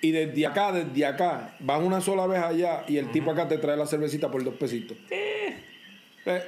y 0.00 0.10
desde 0.12 0.46
acá, 0.46 0.72
desde 0.72 1.06
acá, 1.06 1.56
vas 1.60 1.82
una 1.82 2.00
sola 2.00 2.26
vez 2.26 2.40
allá 2.40 2.84
y 2.86 2.98
el 2.98 3.10
tipo 3.10 3.30
acá 3.30 3.48
te 3.48 3.58
trae 3.58 3.76
la 3.76 3.86
cervecita 3.86 4.30
por 4.30 4.44
dos 4.44 4.54
pesitos. 4.54 4.96
Eh, 5.10 5.47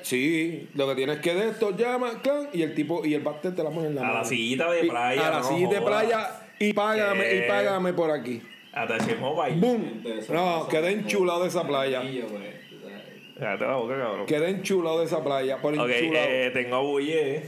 sí, 0.02 0.68
lo 0.74 0.88
que 0.88 0.94
tienes 0.94 1.18
que 1.20 1.34
de 1.34 1.50
esto 1.50 1.76
llama, 1.76 2.20
clan, 2.22 2.48
y 2.52 2.62
el 2.62 2.74
tipo 2.74 3.04
y 3.04 3.14
el 3.14 3.22
bartender 3.22 3.56
te 3.56 3.62
la 3.62 3.70
pone 3.70 3.88
en 3.88 3.94
la 3.94 4.00
A 4.02 4.04
mano. 4.04 4.18
la 4.18 4.24
sillita 4.24 4.70
de 4.70 4.86
Y- 4.86 4.88
playa. 4.88 5.26
A 5.28 5.30
la 5.30 5.38
no 5.40 5.44
sillita 5.44 5.74
de 5.74 5.80
playa 5.82 6.40
y 6.58 6.72
págame, 6.72 7.22
¿Qué? 7.24 7.36
y 7.44 7.48
págame 7.48 7.92
por 7.92 8.10
aquí. 8.10 8.42
Hasta 8.72 8.96
el 8.98 9.18
Mobile. 9.18 9.56
¡Bum! 9.56 9.84
No, 10.30 10.68
quedé 10.68 10.92
enchulado 10.92 11.42
de 11.42 11.48
esa 11.48 11.66
playa. 11.66 12.02
Pues, 12.02 12.42
Cállate 13.38 13.64
la 13.64 13.76
boca, 13.76 13.96
cabrón. 13.98 14.26
Quedé 14.26 14.50
enchulado 14.50 15.00
de 15.00 15.06
esa 15.06 15.24
playa. 15.24 15.56
Por 15.58 15.72
Ok, 15.78 15.88
enchulado. 15.88 16.26
eh, 16.28 16.50
tengo 16.52 16.76
a 16.76 16.80
Bulle. 16.80 17.42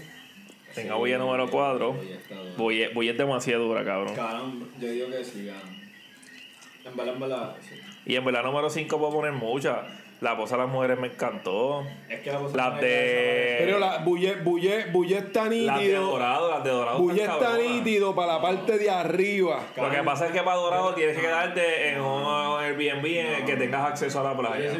Tengo 0.74 0.94
a 0.94 0.96
Bulle 0.96 1.18
número 1.18 1.48
4. 1.50 1.92
Bulle 1.92 2.14
está 2.14 2.34
duro. 2.34 2.54
Bulle, 2.56 2.88
Bulle 2.94 3.10
es 3.10 3.18
demasiado 3.18 3.64
dura, 3.68 3.84
cabrón. 3.84 4.14
Cabrón, 4.16 4.68
yo 4.80 4.88
digo 4.88 5.10
que 5.10 5.22
sí, 5.22 5.46
cabrón. 5.46 5.82
En 6.84 6.96
verdad, 6.96 7.14
en 7.14 7.20
verdad, 7.20 7.56
sí. 7.60 7.74
Y 8.06 8.16
en 8.16 8.24
verdad, 8.24 8.42
número 8.42 8.70
5 8.70 8.98
puedo 8.98 9.12
poner 9.12 9.32
muchas. 9.32 9.78
La 10.22 10.36
posa 10.36 10.54
de 10.56 10.62
las 10.62 10.70
mujeres 10.70 11.00
me 11.00 11.08
encantó. 11.08 11.84
Es 12.08 12.20
que 12.20 12.30
la 12.30 12.38
cosa 12.38 12.56
Las 12.56 12.80
de. 12.80 13.56
Pero 13.58 13.80
la 13.80 13.98
Bulle, 13.98 14.36
Bulle, 14.36 14.86
Bulle 14.92 15.18
está 15.18 15.40
Las 15.46 15.50
de 15.50 15.56
nítido. 15.82 16.06
dorado, 16.06 16.48
las 16.48 16.62
de 16.62 16.70
dorado. 16.70 16.98
Bulle 17.00 17.22
están 17.22 17.42
está 17.42 17.58
nítido 17.58 18.14
para 18.14 18.34
la 18.34 18.40
parte 18.40 18.78
de 18.78 18.88
arriba. 18.88 19.60
Lo 19.76 19.90
que 19.90 19.98
pasa 20.04 20.26
es 20.26 20.32
que 20.32 20.40
para 20.42 20.56
dorado 20.58 20.94
tienes 20.94 21.16
que 21.16 21.22
quedarte 21.22 21.88
en 21.88 22.00
un 22.00 22.22
Airbnb 22.60 23.04
en 23.04 23.26
el 23.34 23.44
que 23.44 23.56
tengas 23.56 23.90
acceso 23.90 24.20
a 24.20 24.22
la 24.22 24.36
playa. 24.36 24.70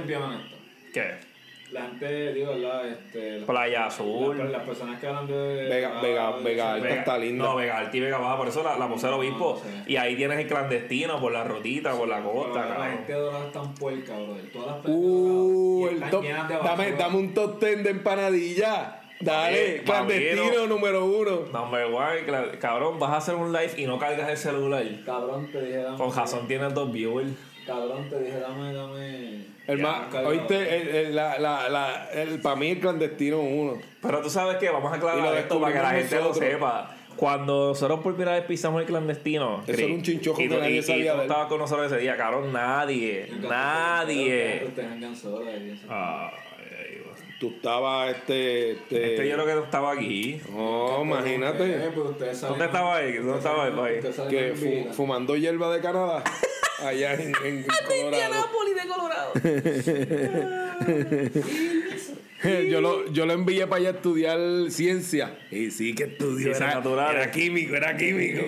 ¿Qué? 0.94 1.31
La 1.72 1.82
gente, 1.82 2.34
digo, 2.34 2.50
¿verdad? 2.52 2.86
Este, 2.86 3.40
Playa 3.46 3.86
Azul. 3.86 4.36
Las, 4.36 4.50
las 4.50 4.62
personas 4.62 5.00
que 5.00 5.06
hablan 5.06 5.26
de. 5.26 5.68
Vega- 5.70 5.92
ah, 5.96 6.02
Vega- 6.02 6.36
de- 6.36 6.42
Vega 6.44 6.74
de- 6.74 6.80
Alta 6.82 6.94
está 6.96 7.18
linda. 7.18 7.44
No, 7.44 7.56
Vega 7.56 7.78
Alta 7.78 7.96
y 7.96 8.00
Vega 8.00 8.18
Baja, 8.18 8.36
por 8.36 8.48
eso 8.48 8.62
la, 8.62 8.76
la 8.78 8.88
posa 8.88 9.06
del 9.08 9.16
obispo. 9.18 9.60
sí. 9.64 9.92
Y 9.92 9.96
ahí 9.96 10.14
tienes 10.16 10.38
el 10.38 10.46
clandestino 10.46 11.18
por 11.18 11.32
la 11.32 11.44
rotita, 11.44 11.92
por 11.92 12.08
la 12.08 12.22
costa, 12.22 12.66
La 12.78 12.90
gente 12.90 13.12
dorada 13.14 13.46
es 13.46 13.52
tan 13.52 13.74
puerca, 13.74 14.12
brother. 14.18 14.52
Todas 14.52 14.66
las 14.76 14.86
Uh, 14.86 15.88
el 15.90 16.10
top. 16.10 16.22
llenas 16.22 16.48
de 16.48 16.56
Dame, 16.58 16.92
dame 16.92 17.16
un 17.16 17.34
top 17.34 17.58
ten 17.58 17.82
de 17.82 17.90
empanadilla. 17.90 18.98
Dale, 19.20 19.82
clandestino 19.84 20.66
número 20.66 21.04
uno. 21.06 21.42
Number 21.52 21.84
one, 21.86 22.58
cabrón, 22.58 22.98
vas 22.98 23.10
a 23.12 23.16
hacer 23.18 23.34
un 23.36 23.52
live 23.52 23.72
y 23.76 23.86
no 23.86 23.98
cargas 23.98 24.28
el 24.28 24.36
celular. 24.36 24.84
Cabrón, 25.06 25.48
te 25.50 25.60
dije, 25.64 25.76
dame. 25.78 25.96
Con 25.96 26.14
razón 26.14 26.46
tienes 26.48 26.74
dos 26.74 26.92
viewers. 26.92 27.30
Cabrón, 27.66 28.08
te 28.10 28.18
dije, 28.20 28.40
dame, 28.40 28.72
dame. 28.74 29.51
El 29.66 29.78
Ya, 29.78 30.08
cargado. 30.10 30.28
oíste, 30.28 30.76
el, 30.76 30.88
el- 30.88 31.14
la, 31.16 31.38
la, 31.38 31.68
la, 31.68 32.08
el, 32.12 32.40
para 32.40 32.56
mí 32.56 32.70
el 32.70 32.80
clandestino 32.80 33.40
uno. 33.40 33.78
Pero 34.00 34.20
tú 34.20 34.28
sabes 34.30 34.56
que 34.56 34.68
vamos 34.70 34.92
a 34.92 34.96
Y 34.96 34.98
aclarar 34.98 35.20
lo 35.22 35.36
esto 35.36 35.60
para 35.60 35.72
que 35.72 35.78
la 35.82 35.90
gente 35.90 36.16
lo 36.16 36.34
sepa. 36.34 36.96
Cuando 37.16 37.68
nosotros 37.68 38.00
por 38.00 38.14
primera 38.14 38.36
vez 38.36 38.44
pisamos 38.46 38.80
el 38.80 38.86
clandestino, 38.86 39.62
Eso 39.66 39.82
era 39.82 39.94
un 39.94 40.02
chinchojo 40.02 40.40
y 40.40 40.48
que 40.48 40.56
nadie 40.56 40.76
y- 40.76 40.78
y 40.78 40.82
sabía 40.82 41.22
estabas 41.22 41.46
con 41.46 41.58
nosotros 41.58 41.92
ese 41.92 42.00
día, 42.00 42.16
cabrón, 42.16 42.52
nadie, 42.52 43.30
nadie. 43.40 44.62
Ahí, 44.78 45.82
ay, 45.90 47.02
Tú 47.38 47.48
estabas 47.56 48.16
este. 48.16 48.72
este, 48.72 49.10
Este 49.14 49.28
yo 49.28 49.34
creo 49.34 49.46
que 49.46 49.54
no 49.54 49.64
estaba 49.64 49.92
aquí. 49.92 50.40
no, 50.50 50.98
Eh, 50.98 51.02
imagínate. 51.02 51.90
pues 51.94 52.08
ustedes 52.10 52.38
saben- 52.38 52.50
¿Dónde 52.52 52.64
estaba 52.66 53.02
él? 53.02 53.16
¿Dónde 53.22 53.38
estaba 53.38 53.66
él, 53.68 54.00
Que 54.30 54.52
fu- 54.54 54.64
vida. 54.64 54.92
fumando 54.92 55.36
hierba 55.36 55.74
de 55.74 55.80
Canadá. 55.80 56.22
Allá 56.84 57.14
en, 57.14 57.32
en 57.44 57.64
Colorado. 57.86 58.48
de 58.74 58.88
Colorado. 58.88 59.32
yo, 62.68 62.80
lo, 62.80 63.10
yo 63.12 63.26
lo 63.26 63.32
envié 63.32 63.66
para 63.66 63.80
allá 63.80 63.88
a 63.90 63.92
estudiar 63.92 64.38
ciencia. 64.70 65.38
Y 65.50 65.70
sí 65.70 65.94
que 65.94 66.04
estudió. 66.04 66.54
Era, 66.54 66.74
naturales. 66.74 67.22
era 67.22 67.30
químico, 67.30 67.76
era 67.76 67.96
químico. 67.96 68.42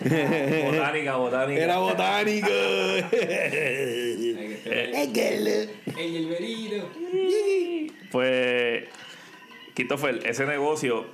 botánica, 0.00 1.16
botánica. 1.16 1.62
Era 1.62 1.78
botánico. 1.78 2.48
Ey, 3.16 4.58
el 5.96 6.28
verino. 6.28 6.84
Pues, 8.10 8.84
Christopher, 9.74 10.20
ese 10.26 10.44
negocio, 10.44 11.06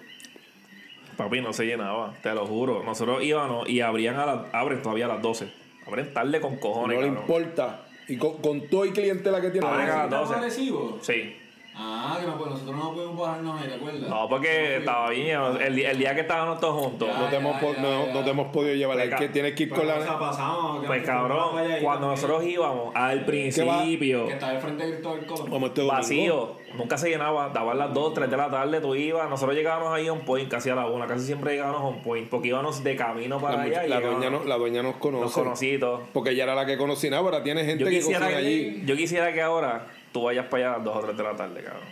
papi, 1.17 1.41
no 1.41 1.53
se 1.53 1.67
llenaba, 1.67 2.15
te 2.23 2.35
lo 2.35 2.47
juro. 2.47 2.83
Nosotros 2.83 3.23
íbamos 3.23 3.69
y 3.69 3.81
abrían 3.81 4.17
a 4.17 4.27
las, 4.27 4.55
abren 4.55 4.83
todavía 4.83 5.05
a 5.05 5.09
las 5.09 5.23
12. 5.23 5.64
Abren 5.87 6.13
tarde 6.13 6.41
con 6.41 6.57
cojones, 6.57 6.97
no 6.97 7.03
le 7.03 7.09
cabrón. 7.09 7.23
importa. 7.23 7.81
Y 8.09 8.17
con, 8.17 8.37
con 8.39 8.69
todo 8.69 8.85
y 8.85 8.93
clientela 8.93 9.41
que 9.41 9.51
tiene. 9.51 9.67
Ah, 9.67 9.71
cada 9.87 9.87
¿sí 10.01 10.05
estamos 10.05 10.29
12. 10.29 10.39
agresivos? 10.41 10.95
Sí. 11.07 11.37
Ah, 11.77 12.19
que 12.21 12.27
no, 12.27 12.39
pues 12.39 12.51
nosotros 12.51 12.77
no 12.77 12.93
podemos 12.95 13.19
bajarnos 13.19 13.61
ahí, 13.61 13.69
¿te 13.69 13.75
acuerdas? 13.75 14.09
No, 14.09 14.29
porque 14.29 14.77
estaba 14.77 15.11
bien. 15.11 15.41
El, 15.61 15.75
día- 15.75 15.91
el 15.91 15.99
día 15.99 16.15
que 16.15 16.21
estábamos 16.21 16.61
todos 16.61 16.81
juntos. 16.85 17.09
Ya, 17.09 17.19
no, 17.19 17.27
te 17.29 17.37
hemos, 17.37 17.61
ya, 17.61 17.83
no, 17.83 18.07
ya. 18.07 18.13
no 18.15 18.25
te 18.25 18.31
hemos 18.31 18.47
podido 18.53 18.75
llevar. 18.77 18.97
Pues, 18.97 19.09
Es 19.13 19.15
que 19.19 19.29
tienes 19.31 19.55
que 19.55 19.63
ir 19.65 19.69
con 19.71 19.81
o 19.81 19.83
sea, 19.85 19.99
la. 19.99 20.19
pasamos. 20.19 20.87
Pues 20.87 21.01
nos 21.01 21.07
cabrón, 21.09 21.49
y 21.55 21.83
cuando 21.83 21.83
también. 21.83 22.11
nosotros 22.11 22.45
íbamos 22.45 22.95
al 22.95 23.25
principio, 23.25 24.27
Que 24.27 24.33
estaba 24.35 24.53
al 24.53 24.61
frente 24.61 24.87
del 24.87 25.03
todo 25.03 25.15
el 25.17 25.27
codo. 25.27 25.47
Como 25.49 25.67
este 25.67 25.83
vacío, 25.85 26.57
nunca 26.77 26.97
se 26.97 27.09
llenaba, 27.11 27.49
daban 27.49 27.77
las 27.79 27.93
2, 27.93 28.15
3 28.15 28.31
de 28.31 28.37
la 28.37 28.51
tarde, 28.51 28.81
tú 28.81 28.95
ibas, 28.95 29.29
nosotros 29.29 29.57
llegábamos 29.57 29.93
ahí 29.93 30.07
a 30.07 30.13
un 30.13 30.21
point, 30.21 30.49
casi 30.49 30.71
a 30.71 30.75
la 30.77 30.87
una, 30.87 31.07
casi 31.07 31.25
siempre 31.27 31.53
llegábamos 31.55 31.81
a 31.83 31.87
un 31.87 32.03
point, 32.03 32.29
porque 32.29 32.49
íbamos 32.49 32.85
de 32.85 32.95
camino 32.97 33.41
para 33.41 33.57
La, 33.57 33.63
allá 33.65 33.87
y 33.87 33.89
la 33.89 33.97
llegábamos- 33.97 34.21
dueña 34.23 34.39
no, 34.39 34.45
la 34.45 34.57
dueña 34.57 34.83
nos 34.83 34.97
conoce. 34.97 35.35
conocidos. 35.41 36.03
Porque 36.13 36.31
ella 36.31 36.45
era 36.45 36.55
la 36.55 36.67
que 36.67 36.77
cocinaba. 36.77 37.25
Ahora 37.25 37.43
tiene 37.43 37.65
gente 37.65 37.83
Yo 37.85 37.91
que 37.91 37.97
quisiera 37.97 38.21
cocina 38.21 38.41
que, 38.41 38.47
allí. 38.47 38.83
yo 38.85 38.97
quisiera 38.97 39.33
que 39.33 39.43
ahora 39.43 39.87
tú 40.15 40.23
vayas 40.23 40.47
para 40.47 40.65
allá 40.69 40.75
a 40.75 40.77
las 40.79 40.85
2 40.85 40.97
o 40.97 41.01
3 41.07 41.17
de 41.17 41.23
la 41.25 41.37
tarde, 41.37 41.63
cabrón. 41.65 41.83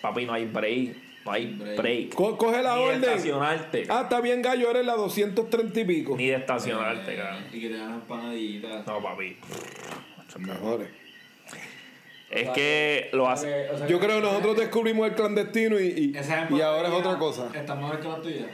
Papi, 0.00 0.24
no 0.24 0.32
hay 0.34 0.46
break, 0.46 0.96
no 1.24 1.32
hay 1.32 1.46
Break. 1.46 1.76
break. 1.76 2.14
Co- 2.14 2.38
coge 2.38 2.62
la 2.62 2.76
Ni 2.76 2.80
de 2.82 2.86
orden. 2.88 3.04
estacionarte. 3.04 3.86
Ah, 3.88 4.00
está 4.04 4.20
bien, 4.20 4.40
gallo. 4.40 4.70
Eres 4.70 4.86
la 4.86 4.94
230 4.94 5.80
y 5.80 5.84
pico. 5.84 6.16
Ni 6.16 6.28
de 6.28 6.36
estacionarte, 6.36 7.16
cabrón. 7.16 7.44
Y 7.52 7.60
que 7.60 7.68
te 7.68 7.76
dan 7.76 7.94
empanaditas. 7.94 8.86
No, 8.86 9.02
papi. 9.02 9.36
Mejores. 10.38 10.88
Es 12.30 12.50
que 12.50 13.08
lo 13.12 13.28
hace. 13.28 13.70
O 13.70 13.78
sea, 13.78 13.86
Yo 13.88 13.98
creo 13.98 14.16
que 14.20 14.22
nosotros 14.26 14.56
descubrimos 14.56 15.08
el 15.08 15.14
clandestino 15.14 15.80
y, 15.80 16.12
y, 16.14 16.60
ahora 16.60 16.88
es 16.88 16.94
otra 16.94 17.18
cosa. 17.18 17.48
Están 17.54 17.80
mejor 17.80 17.98
que 18.00 18.08
las 18.08 18.22
tuyas. 18.22 18.46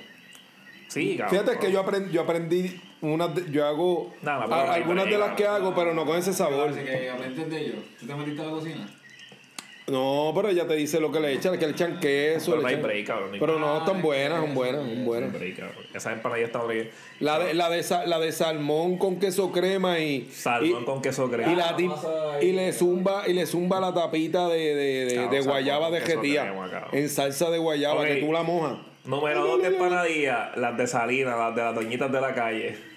Sí, 0.88 1.16
cabrón. 1.18 1.40
Fíjate 1.44 1.58
que 1.58 1.72
yo 1.72 1.80
aprendí, 1.80 2.12
yo 2.12 2.22
aprendí 2.22 2.80
unas 3.12 3.34
de- 3.34 3.50
yo 3.50 3.66
hago 3.66 4.12
a- 4.24 4.72
algunas 4.74 5.04
de 5.06 5.18
las 5.18 5.34
que 5.36 5.46
hago, 5.46 5.74
pero 5.74 5.92
no 5.94 6.04
con 6.06 6.16
ese 6.18 6.32
sabor. 6.32 6.70
Así 6.70 6.80
que 6.80 7.10
aprendiste 7.10 7.44
de 7.50 7.60
ellos. 7.60 7.76
¿Tú 8.00 8.06
te 8.06 8.14
metiste 8.14 8.42
a 8.42 8.44
la 8.46 8.50
cocina? 8.50 8.88
No, 9.86 10.32
pero 10.34 10.48
ella 10.48 10.66
te 10.66 10.76
dice 10.76 10.98
lo 10.98 11.12
que 11.12 11.20
le 11.20 11.34
echan, 11.34 11.58
que 11.58 11.66
le 11.66 11.72
echan 11.72 12.00
queso. 12.00 12.52
Pero 12.52 12.56
le 12.56 12.62
no 12.62 12.68
hay 12.68 12.76
break, 12.82 13.06
cabrón. 13.06 13.30
Pero 13.38 13.58
no, 13.58 13.74
Ah, 13.74 13.78
están 13.80 13.96
es 13.98 14.02
buenas, 14.02 14.40
son 14.40 14.54
buenas, 14.54 14.80
son 14.82 15.04
buenas. 15.04 15.30
Esa 15.92 16.12
empanadilla 16.14 16.46
está 16.46 16.64
bien. 16.64 16.88
La 17.20 17.38
de, 17.38 17.52
la 17.52 17.68
de, 17.68 17.82
sa- 17.82 18.06
la 18.06 18.18
de 18.18 18.32
salmón 18.32 18.96
con 18.96 19.20
queso 19.20 19.52
crema 19.52 19.98
y. 19.98 20.26
Salmón 20.32 20.82
y- 20.82 20.84
con 20.86 21.02
queso 21.02 21.30
crema. 21.30 21.52
Y, 21.52 21.56
la 21.56 21.76
tip- 21.76 21.92
y 22.40 22.52
le 22.52 22.72
zumba 22.72 23.28
y 23.28 23.34
le 23.34 23.44
zumba 23.44 23.78
la 23.78 23.92
tapita 23.92 24.48
de, 24.48 24.74
de, 25.30 25.40
guayaba 25.42 25.90
de 25.90 26.00
jetía 26.00 26.54
en 26.92 27.08
salsa 27.10 27.50
de 27.50 27.58
guayaba 27.58 28.06
que 28.06 28.16
tú 28.16 28.32
la 28.32 28.42
mojas. 28.42 28.78
Número 29.04 29.46
dos 29.46 29.60
de 29.60 29.68
empanadillas, 29.68 30.56
las 30.56 30.78
de 30.78 30.86
Salina, 30.86 31.36
las 31.36 31.54
de 31.54 31.60
las 31.62 31.74
doñitas 31.74 32.10
de 32.10 32.20
la 32.22 32.32
calle. 32.34 32.93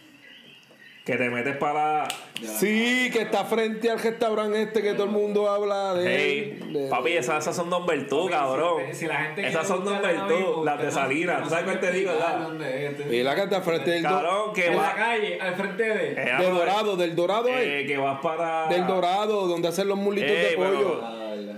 Que 1.07 1.15
te 1.15 1.29
metes 1.29 1.55
para. 1.55 2.05
Sí, 2.59 3.09
que 3.13 3.21
está 3.21 3.45
frente 3.45 3.89
al 3.89 3.97
restaurante 3.97 4.61
este 4.61 4.81
que 4.81 4.91
todo 4.93 5.05
el 5.05 5.09
mundo 5.11 5.49
habla 5.49 5.93
de. 5.93 6.15
Hey, 6.17 6.59
él, 6.61 6.73
de- 6.73 6.89
papi, 6.89 7.13
esas, 7.13 7.43
esas 7.43 7.55
son 7.55 7.69
Don 7.69 7.85
Bertú, 7.85 8.25
Papi, 8.25 8.33
cabrón. 8.33 8.83
si- 8.91 8.95
si 8.95 9.05
la 9.07 9.15
gente 9.15 9.47
esas 9.47 9.65
son 9.65 9.85
Don 9.85 10.01
Bertú, 10.01 10.63
las 10.65 10.81
de 10.81 10.91
Salinas. 10.91 11.43
¿Tú 11.43 11.49
sabes 11.49 11.63
cuál 11.63 11.79
te 11.79 11.91
digo, 11.93 12.11
verdad? 12.11 12.39
¿Dónde 12.39 12.85
es 12.85 12.91
este? 12.99 13.15
Y 13.15 13.23
la 13.23 13.35
que 13.35 13.43
está 13.43 13.61
frente 13.61 13.89
del, 13.89 14.03
do- 14.03 14.09
Cabrón, 14.09 14.53
que 14.53 14.67
En 14.67 14.75
la 14.75 14.81
va. 14.83 14.93
calle, 14.95 15.39
al 15.41 15.55
frente 15.55 15.83
de. 15.83 16.11
Eh, 16.11 16.31
de 16.39 16.49
Dorado, 16.51 16.95
del 16.97 17.15
Dorado, 17.15 17.47
eh, 17.47 17.81
eh, 17.81 17.85
que 17.87 17.97
vas 17.97 18.19
para. 18.21 18.67
del 18.67 18.85
Dorado, 18.85 19.47
donde 19.47 19.69
hacen 19.69 19.87
los 19.87 19.97
mulitos 19.97 20.29
Eh, 20.29 20.47
de 20.49 20.55
pollo. 20.57 21.01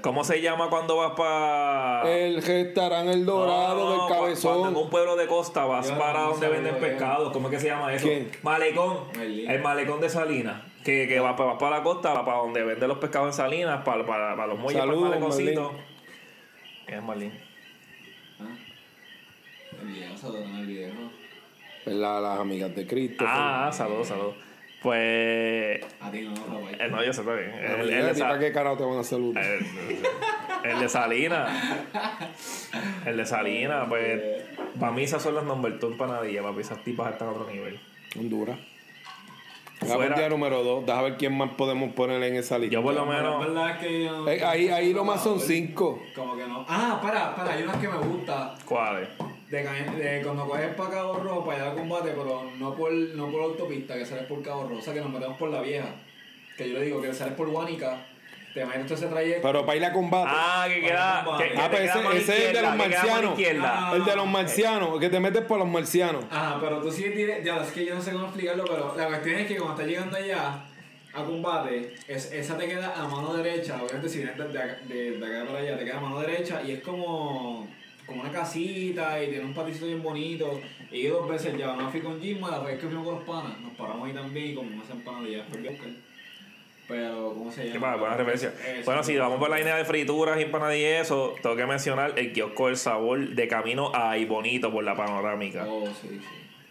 ¿Cómo 0.01 0.23
se 0.23 0.41
llama 0.41 0.69
cuando 0.69 0.95
vas 0.97 1.11
para. 1.17 2.03
El 2.11 2.41
restaurante 2.41 3.11
El 3.13 3.25
Dorado 3.25 3.75
No, 3.75 3.83
no, 3.85 3.91
del 3.91 3.99
cu- 3.99 4.07
Cuando 4.07 4.23
cabezón. 4.25 4.69
en 4.69 4.75
un 4.75 4.89
pueblo 4.89 5.15
de 5.15 5.27
costa 5.27 5.65
vas 5.65 5.89
Yo 5.89 5.97
para 5.97 6.21
no 6.21 6.29
donde 6.31 6.47
venden 6.49 6.75
pescados. 6.79 7.31
¿Cómo 7.33 7.47
es 7.47 7.53
que 7.55 7.59
se 7.59 7.67
llama 7.67 7.93
eso? 7.93 8.07
Malecón. 8.43 8.97
El 9.21 9.61
malecón 9.61 9.99
de 10.01 10.09
Salinas. 10.09 10.61
Que, 10.83 11.07
que 11.07 11.19
vas, 11.19 11.35
vas 11.37 11.57
para 11.59 11.77
la 11.77 11.83
costa, 11.83 12.13
para 12.25 12.37
donde 12.37 12.63
venden 12.63 12.87
los 12.87 12.97
pescados 12.99 13.27
en 13.27 13.33
Salinas, 13.33 13.83
para, 13.83 14.05
para, 14.05 14.35
para 14.35 14.47
los 14.47 14.57
muelles, 14.59 14.79
Saludos, 14.81 15.03
para 15.03 15.15
el 15.15 15.21
maleconcito. 15.21 15.71
Es 16.87 17.03
Marlín. 17.03 17.33
Ah. 18.39 18.45
El 19.81 19.87
viejo, 19.87 20.37
el 20.37 20.65
viejo. 20.65 20.95
La- 21.85 22.19
las 22.21 22.39
amigas 22.39 22.73
de 22.75 22.87
Cristo. 22.87 23.25
Ah, 23.27 23.69
saludos, 23.73 24.07
saludos. 24.07 24.35
Pues. 24.81 25.81
A 26.01 26.09
ti 26.11 26.21
no, 26.21 26.33
eh, 26.69 26.87
no, 26.89 27.03
yo 27.03 27.11
sé, 27.13 27.21
está 27.21 27.33
bien. 27.33 27.51
El, 27.53 27.81
el 27.81 27.89
El, 27.89 28.15
de 28.15 28.21
¿Para 28.21 28.39
qué 28.39 28.51
carajo 28.53 28.77
te 28.77 28.83
van 28.85 28.99
a 28.99 29.03
saludar? 29.03 29.43
el- 29.43 29.65
el 30.71 30.79
de 30.79 30.89
Salinas. 30.89 31.51
El 33.05 33.17
de 33.17 33.25
Salinas, 33.25 33.87
pues. 33.89 34.21
Para 34.79 34.91
mí 34.91 35.03
esas 35.03 35.21
son 35.21 35.35
las 35.35 35.43
number 35.43 35.79
two 35.79 35.87
empanadillas, 35.91 36.43
papi. 36.43 36.61
Esas 36.61 36.83
tipas 36.83 37.11
están 37.11 37.27
a 37.29 37.31
otro 37.31 37.47
nivel. 37.51 37.79
Honduras. 38.17 38.57
Fuera- 39.79 40.15
día 40.17 40.27
número 40.29 40.61
2. 40.63 40.85
Deja 40.85 41.01
ver 41.01 41.15
quién 41.17 41.37
más 41.37 41.51
podemos 41.51 41.93
poner 41.93 42.21
en 42.23 42.35
esa 42.35 42.57
lista. 42.57 42.73
Yo 42.73 42.83
por 42.83 42.93
lo 42.93 43.05
La 43.05 43.11
menos. 43.17 43.39
verdad 43.45 43.71
es 43.71 43.77
que 43.77 44.03
yo 44.03 44.11
no- 44.17 44.27
Eh, 44.29 44.43
ahí, 44.43 44.67
ahí 44.69 44.91
lo 44.93 45.05
más 45.05 45.23
son 45.23 45.39
5. 45.39 46.03
Como 46.15 46.35
que 46.35 46.45
no. 46.47 46.65
Ah, 46.67 46.99
para, 47.01 47.33
para, 47.35 47.53
hay 47.53 47.63
unas 47.63 47.77
que 47.77 47.87
me 47.87 47.97
gusta. 47.97 48.55
¿Cuáles? 48.65 49.07
De, 49.49 49.63
de 49.63 50.21
cuando 50.23 50.47
coges 50.47 50.73
para 50.75 50.89
Cabo 50.91 51.13
Rojo, 51.15 51.45
para 51.45 51.57
allá 51.57 51.71
al 51.71 51.77
combate, 51.77 52.09
pero 52.15 52.51
no 52.57 52.75
por, 52.75 52.91
no 52.91 53.31
por 53.31 53.41
autopista, 53.41 53.95
que 53.97 54.05
sales 54.05 54.25
por 54.25 54.43
Cabo 54.43 54.63
Rojo. 54.63 54.77
O 54.77 54.81
sea, 54.81 54.93
que 54.93 55.01
nos 55.01 55.09
metemos 55.09 55.37
por 55.37 55.49
la 55.49 55.61
vieja. 55.61 55.87
Que 56.55 56.69
yo 56.69 56.77
le 56.77 56.85
digo 56.85 57.01
que 57.01 57.13
sales 57.13 57.33
por 57.33 57.49
Guánica, 57.49 58.05
te 58.53 58.65
metes 58.65 58.85
todo 58.85 58.95
ese 58.95 59.07
trayecto. 59.07 59.41
Pero 59.41 59.65
para 59.65 59.77
ir 59.77 59.85
a 59.85 59.93
combate. 59.93 60.29
Ah, 60.31 60.65
que 60.67 60.81
queda. 60.81 61.25
Que, 61.37 61.49
que 61.49 61.57
Ah, 61.57 61.67
pero 61.71 61.83
queda 61.83 62.13
ese, 62.15 62.33
es 62.37 62.45
el 62.49 62.53
de 62.53 62.61
los 62.61 62.75
marcianos. 62.75 63.39
Ah. 63.61 63.93
El 63.95 64.05
de 64.05 64.15
los 64.15 64.27
marcianos, 64.27 64.99
que 64.99 65.09
te 65.09 65.19
metes 65.19 65.41
por 65.43 65.57
los 65.57 65.67
marcianos. 65.67 66.25
Ajá, 66.29 66.57
pero 66.61 66.81
tú 66.81 66.91
sí 66.91 67.09
tienes. 67.15 67.43
Ya, 67.43 67.57
es 67.57 67.71
que 67.71 67.85
yo 67.85 67.95
no 67.95 68.01
sé 68.01 68.11
cómo 68.11 68.25
explicarlo, 68.25 68.65
pero 68.65 68.93
la 68.95 69.07
cuestión 69.07 69.35
es 69.39 69.47
que 69.47 69.55
cuando 69.55 69.73
estás 69.73 69.87
llegando 69.87 70.17
allá 70.17 70.65
a 71.11 71.23
combate, 71.23 71.95
es, 72.07 72.31
esa 72.31 72.55
te 72.55 72.67
queda 72.67 72.93
a 72.95 73.07
mano 73.07 73.33
derecha. 73.33 73.81
Obviamente, 73.81 74.09
si 74.09 74.19
vienes 74.19 74.37
de, 74.37 74.43
de, 74.93 75.17
de 75.17 75.25
acá 75.25 75.47
para 75.47 75.59
allá, 75.59 75.77
te 75.77 75.85
queda 75.85 75.97
a 75.97 76.01
mano 76.01 76.19
derecha 76.19 76.61
y 76.61 76.73
es 76.73 76.81
como. 76.81 77.67
Como 78.09 78.21
una 78.21 78.31
casita 78.31 79.23
y 79.23 79.27
tiene 79.27 79.45
un 79.45 79.53
paticito 79.53 79.85
bien 79.85 80.01
bonito. 80.01 80.59
Y 80.91 81.03
yo 81.03 81.19
dos 81.19 81.29
veces 81.29 81.55
ya, 81.57 81.73
una 81.73 81.89
fui 81.89 82.01
con 82.01 82.19
Jimma, 82.19 82.49
la 82.49 82.59
vez 82.59 82.79
que 82.79 82.87
fuimos 82.87 83.05
con 83.05 83.15
los 83.15 83.23
panas, 83.23 83.59
nos 83.61 83.71
paramos 83.73 84.07
ahí 84.07 84.13
también 84.13 84.51
y 84.51 84.55
comimos 84.55 84.83
esa 84.85 84.93
empanadilla. 84.93 85.45
Pero, 86.87 87.35
¿cómo 87.37 87.51
se 87.51 87.69
llama? 87.69 87.93
Qué 87.93 87.99
buena 87.99 88.17
referencia. 88.17 88.49
Eso. 88.49 88.85
Bueno, 88.85 89.03
si 89.03 89.15
vamos 89.15 89.37
por 89.37 89.47
la 89.47 89.57
línea 89.57 89.75
de 89.75 89.85
frituras 89.85 90.39
y 90.39 90.41
empanadillas 90.41 90.89
y 90.89 91.01
eso, 91.03 91.35
tengo 91.39 91.55
que 91.55 91.67
mencionar 91.67 92.13
el 92.17 92.33
kiosco 92.33 92.65
del 92.65 92.77
sabor 92.77 93.19
de 93.19 93.47
camino 93.47 93.91
a 93.93 94.17
Bonito 94.25 94.71
por 94.71 94.83
la 94.83 94.95
panorámica. 94.95 95.67
Oh, 95.67 95.85
sí, 95.85 96.07
sí. 96.09 96.19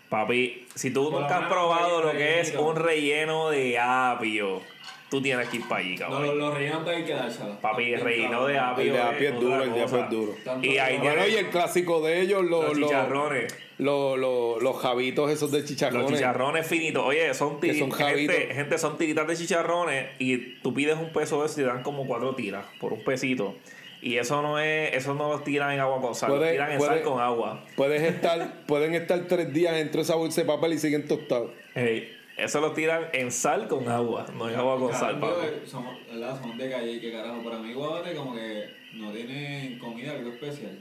Papi, 0.09 0.67
si 0.75 0.91
tú 0.91 1.11
Por 1.11 1.21
nunca 1.21 1.39
has 1.39 1.49
probado 1.49 2.03
lo 2.03 2.13
que 2.13 2.41
es 2.41 2.53
un 2.57 2.75
relleno 2.75 3.51
de 3.51 3.79
apio, 3.79 4.63
tú 5.11 5.21
tienes 5.23 5.49
que 5.49 5.57
ir 5.59 5.69
para 5.69 5.81
allí, 5.81 5.95
No, 5.97 6.01
cabrón. 6.09 6.27
los, 6.27 6.37
los 6.37 6.55
rellenos 6.55 6.87
hay 6.89 7.05
que 7.05 7.15
dárselos. 7.15 7.57
Papi, 7.59 7.93
el 7.95 8.01
relleno 8.01 8.31
cabrón. 8.31 8.53
de 8.53 8.59
apio. 8.59 8.85
El 8.85 8.93
de 8.93 9.01
apio 9.01 9.29
es 9.31 9.41
duro, 9.41 9.63
el 9.63 9.73
de 9.75 9.83
apio 9.83 10.05
es 10.05 10.11
duro. 10.11 10.35
Y 10.63 10.79
ahí 10.79 10.99
Bueno, 10.99 11.27
y 11.27 11.35
el 11.37 11.49
clásico 11.51 12.01
de 12.03 12.21
ellos, 12.21 12.43
los, 12.45 12.65
los 12.65 12.79
los, 12.79 12.91
chicharrones. 12.91 13.55
los, 13.79 14.19
los, 14.19 14.63
los 14.63 14.77
jabitos 14.81 15.31
esos 15.31 15.51
de 15.53 15.65
chicharrones. 15.65 16.11
Los 16.11 16.19
chicharrones 16.19 16.67
finitos. 16.67 17.05
Oye, 17.05 17.33
son 17.35 17.59
tiritas. 17.61 17.97
gente, 17.97 18.55
gente, 18.55 18.79
son 18.79 18.99
tiritas 18.99 19.27
de 19.27 19.37
chicharrones 19.37 20.07
y 20.19 20.37
tú 20.61 20.75
pides 20.75 20.97
un 20.97 21.13
peso 21.13 21.41
de 21.41 21.47
eso 21.47 21.61
y 21.61 21.65
te 21.65 21.69
dan 21.69 21.83
como 21.83 22.07
cuatro 22.07 22.35
tiras 22.35 22.65
por 22.81 22.93
un 22.93 23.03
pesito. 23.03 23.57
Y 24.01 24.17
eso 24.19 24.43
no 24.43 24.61
es, 24.61 24.95
eso 24.95 25.15
no 25.15 25.29
los 25.33 25.43
tiran 25.43 25.73
en 25.73 25.81
agua 25.81 26.01
con 26.01 26.15
sal, 26.15 26.31
tiran 26.53 26.71
en 26.71 26.79
puede- 26.79 26.91
sal 26.91 27.03
con 27.03 27.21
agua. 27.21 27.65
Puedes 27.77 28.03
estar, 28.03 28.65
pueden 28.67 28.95
estar 28.95 29.19
tres 29.27 29.53
días 29.53 29.75
dentro 29.75 29.97
de 29.99 30.03
esa 30.05 30.15
bolsa 30.15 30.43
de 30.43 30.47
papel 30.47 30.75
y 30.75 30.79
siguen 30.79 31.09
tostados. 31.09 31.51
Ey, 31.75 32.17
eso 32.39 32.61
lo 32.61 32.73
tiran 32.73 33.09
en 33.13 33.31
sal 33.31 33.69
con 33.69 33.89
agua, 33.89 34.27
no 34.35 34.49
en 34.49 34.55
agua 34.57 34.79
con 34.79 34.95
sal, 34.95 35.19
papi. 35.19 35.41
¿verdad? 35.41 36.41
Somos 36.41 36.57
de 36.57 36.71
calle 36.71 37.01
que 37.01 37.13
carajo. 37.13 37.43
Para 37.43 37.59
mí, 37.59 37.73
Guabate 37.73 38.15
como 38.15 38.35
que 38.35 38.71
no 38.95 39.11
tiene 39.13 39.79
comida 39.79 40.13
algo 40.13 40.31
especial. 40.31 40.79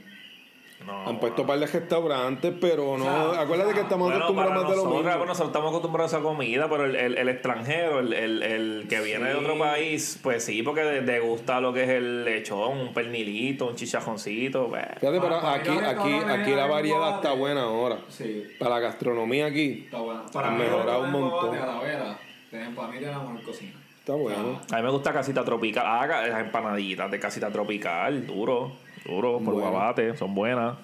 No, 0.86 1.06
Han 1.08 1.18
puesto 1.18 1.42
un 1.42 1.48
par 1.48 1.58
de 1.58 1.66
restaurantes, 1.66 2.54
pero 2.60 2.96
no. 2.96 3.04
O 3.30 3.32
sea, 3.34 3.42
acuérdate 3.42 3.74
que 3.74 3.80
estamos 3.80 4.08
Bueno, 4.08 4.24
acostumbrados 4.24 4.54
más 4.54 4.62
de 4.62 4.76
lo 4.76 4.82
nosotros, 4.84 4.94
mismo. 4.94 5.08
bueno, 5.10 5.26
nosotros 5.26 5.48
estamos 5.48 5.68
acostumbrados 5.70 6.14
a 6.14 6.16
esa 6.16 6.24
comida, 6.24 6.68
pero 6.70 6.84
el, 6.84 6.96
el, 6.96 7.18
el 7.18 7.28
extranjero, 7.28 7.98
el, 7.98 8.12
el, 8.12 8.42
el 8.42 8.86
que 8.88 9.00
viene 9.00 9.28
de 9.28 9.34
otro 9.34 9.58
país, 9.58 10.18
pues 10.22 10.44
sí, 10.44 10.62
porque 10.62 11.02
le, 11.02 11.20
gusta 11.20 11.60
lo 11.60 11.72
que 11.72 11.82
es 11.82 11.88
el 11.90 12.24
lechón, 12.24 12.78
un 12.78 12.94
pernilito, 12.94 13.66
un 13.66 13.74
chichajoncito. 13.74 14.68
pues. 14.68 14.84
Fíjate, 15.00 15.20
pero 15.20 15.40
Para- 15.40 15.54
aquí, 15.54 15.68
aquí, 15.70 16.12
aquí 16.26 16.50
la 16.52 16.66
variedad 16.66 17.16
está 17.16 17.32
buena 17.32 17.62
ahora. 17.62 17.98
Sí, 18.08 18.44
Para 18.58 18.76
la 18.76 18.80
gastronomía 18.80 19.46
aquí 19.46 19.82
está 19.86 19.98
bueno. 19.98 20.22
Para 20.32 20.48
Han 20.48 20.58
mejorado 20.58 21.02
un 21.02 21.10
montón. 21.10 21.54
en 21.54 21.60
Guabate, 21.60 21.70
A 21.70 21.74
la 21.74 21.80
vera, 21.82 22.18
tienen, 22.50 22.74
para 22.74 22.88
mí 22.88 22.98
tienen 22.98 23.18
la 23.18 23.24
mejor 23.24 23.42
cocina. 23.44 23.72
está 23.98 24.12
bueno. 24.14 24.60
A 24.70 24.76
mí 24.76 24.82
me 24.82 24.90
gusta 24.90 25.12
casita 25.12 25.44
tropical. 25.44 25.84
Ah, 25.86 26.06
las 26.06 26.40
empanaditas 26.40 27.10
de 27.10 27.18
casita 27.18 27.50
tropical, 27.50 28.26
duro, 28.26 28.72
duro, 29.04 29.38
por 29.38 29.54
Bueno. 29.54 29.70
guabate, 29.70 30.16
son 30.16 30.34
buenas, 30.34 30.76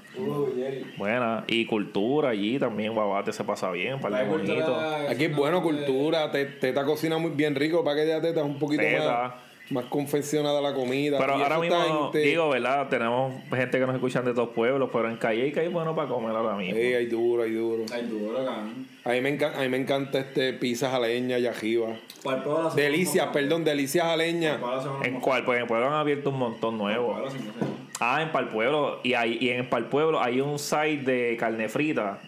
Jerry. 0.56 0.84
buenas. 0.96 1.44
Y 1.48 1.66
cultura 1.66 2.30
allí 2.30 2.58
también, 2.58 2.94
guabate 2.94 3.32
se 3.32 3.44
pasa 3.44 3.70
bien, 3.70 4.00
para 4.00 4.22
el 4.22 4.28
bonito. 4.28 4.76
Aquí 5.08 5.24
es 5.24 5.36
bueno, 5.36 5.62
cultura. 5.62 6.30
te- 6.30 6.44
Teta 6.46 6.84
cocina 6.84 7.18
muy 7.18 7.30
bien 7.32 7.54
rico. 7.54 7.82
Para 7.84 7.96
que 8.02 8.08
ya 8.08 8.20
Teta 8.20 8.40
es 8.40 8.46
un 8.46 8.58
poquito 8.58 8.82
Teta. 8.82 9.22
más, 9.22 9.32
más 9.70 9.84
confeccionada 9.86 10.60
la 10.60 10.74
comida. 10.74 11.18
Pero 11.18 11.38
Y 11.38 11.42
ahora 11.42 11.58
mismo, 11.58 12.10
gente- 12.12 12.18
digo, 12.18 12.48
¿verdad? 12.50 12.88
Tenemos 12.88 13.32
gente 13.50 13.78
que 13.78 13.86
nos 13.86 13.94
escuchan 13.94 14.24
de 14.24 14.34
todos 14.34 14.50
pueblos, 14.50 14.90
pero 14.92 15.08
en 15.08 15.16
Calle 15.16 15.50
hay 15.60 15.68
bueno 15.68 15.94
para 15.94 16.08
comer 16.08 16.36
ahora 16.36 16.54
mismo. 16.56 16.78
Ey, 16.78 16.92
hay 16.94 17.06
duro, 17.06 17.42
hay 17.44 17.52
duro. 17.52 17.84
Ay, 17.92 18.02
duro, 18.06 18.44
cabrón. 18.44 18.86
A 19.04 19.10
mí 19.10 19.20
me 19.20 19.28
encanta, 19.30 19.58
a 19.58 19.62
mí 19.62 19.68
me 19.68 19.76
encanta 19.78 20.18
este 20.18 20.52
pizza 20.54 20.90
jaleña 20.90 21.38
y 21.38 21.46
Delicias, 22.74 23.28
perdón, 23.32 23.64
delicias 23.64 24.04
el 24.04 24.10
jaleña. 24.10 24.58
¿En 25.02 25.20
cuál? 25.20 25.44
Pues 25.44 25.56
en 25.56 25.62
el 25.62 25.68
pueblo 25.68 25.86
han 25.88 25.94
abierto 25.94 26.30
un 26.30 26.38
montón 26.38 26.78
nuevo. 26.78 27.16
Ah, 28.00 28.22
en 28.22 28.32
Pal 28.32 28.48
Pueblo. 28.48 29.00
Y, 29.02 29.14
hay, 29.14 29.38
y 29.40 29.50
en 29.50 29.68
Pal 29.68 29.88
Pueblo 29.88 30.20
hay 30.22 30.40
un 30.40 30.58
site 30.58 31.02
de 31.04 31.36
carne 31.38 31.68
frita 31.68 32.18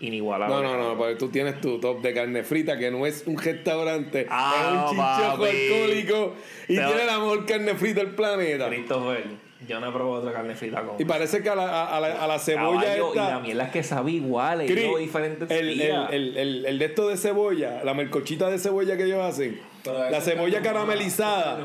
inigualable. 0.00 0.54
No, 0.56 0.62
no, 0.62 0.88
no, 0.90 0.96
porque 0.96 1.14
tú 1.16 1.28
tienes 1.28 1.60
tu 1.60 1.78
top 1.78 2.00
de 2.00 2.14
carne 2.14 2.42
frita 2.42 2.78
que 2.78 2.90
no 2.90 3.04
es 3.06 3.24
un 3.26 3.36
restaurante, 3.38 4.26
Ah, 4.30 4.54
es 4.56 4.72
un 4.72 4.96
chinchojo 4.96 5.42
papi. 5.44 5.56
alcohólico 5.56 6.34
y 6.68 6.76
Pero- 6.76 6.88
tiene 6.88 7.04
la 7.06 7.18
mejor 7.18 7.44
carne 7.46 7.74
frita 7.74 8.00
del 8.00 8.14
planeta. 8.14 8.68
Christopher, 8.68 9.24
yo 9.68 9.78
no 9.78 9.88
he 9.90 9.92
probado 9.92 10.12
otra 10.20 10.32
carne 10.32 10.54
frita 10.54 10.82
con 10.82 10.96
Y 10.98 11.04
parece 11.04 11.42
que 11.42 11.50
a 11.50 11.54
la, 11.54 11.64
a, 11.68 11.96
a 11.96 12.00
la, 12.00 12.24
a 12.24 12.26
la 12.26 12.38
cebolla 12.38 12.80
caballo 12.80 13.12
y 13.12 13.16
la 13.16 13.22
esta. 13.24 13.40
miel 13.40 13.60
es 13.60 13.68
que 13.68 13.82
sabe 13.82 14.10
igual, 14.12 14.64
Cri, 14.66 14.82
yo 14.82 14.96
diferentes 14.96 15.50
el, 15.50 15.80
el, 15.80 15.90
el, 16.10 16.36
el, 16.38 16.66
el 16.66 16.78
de 16.78 16.84
esto 16.86 17.06
de 17.08 17.18
cebolla, 17.18 17.84
la 17.84 17.92
melcochita 17.92 18.48
de 18.48 18.58
cebolla 18.58 18.96
que 18.96 19.04
ellos 19.04 19.22
hacen, 19.22 19.60
la 19.84 20.20
cebolla 20.20 20.60
caramelizada, 20.62 21.58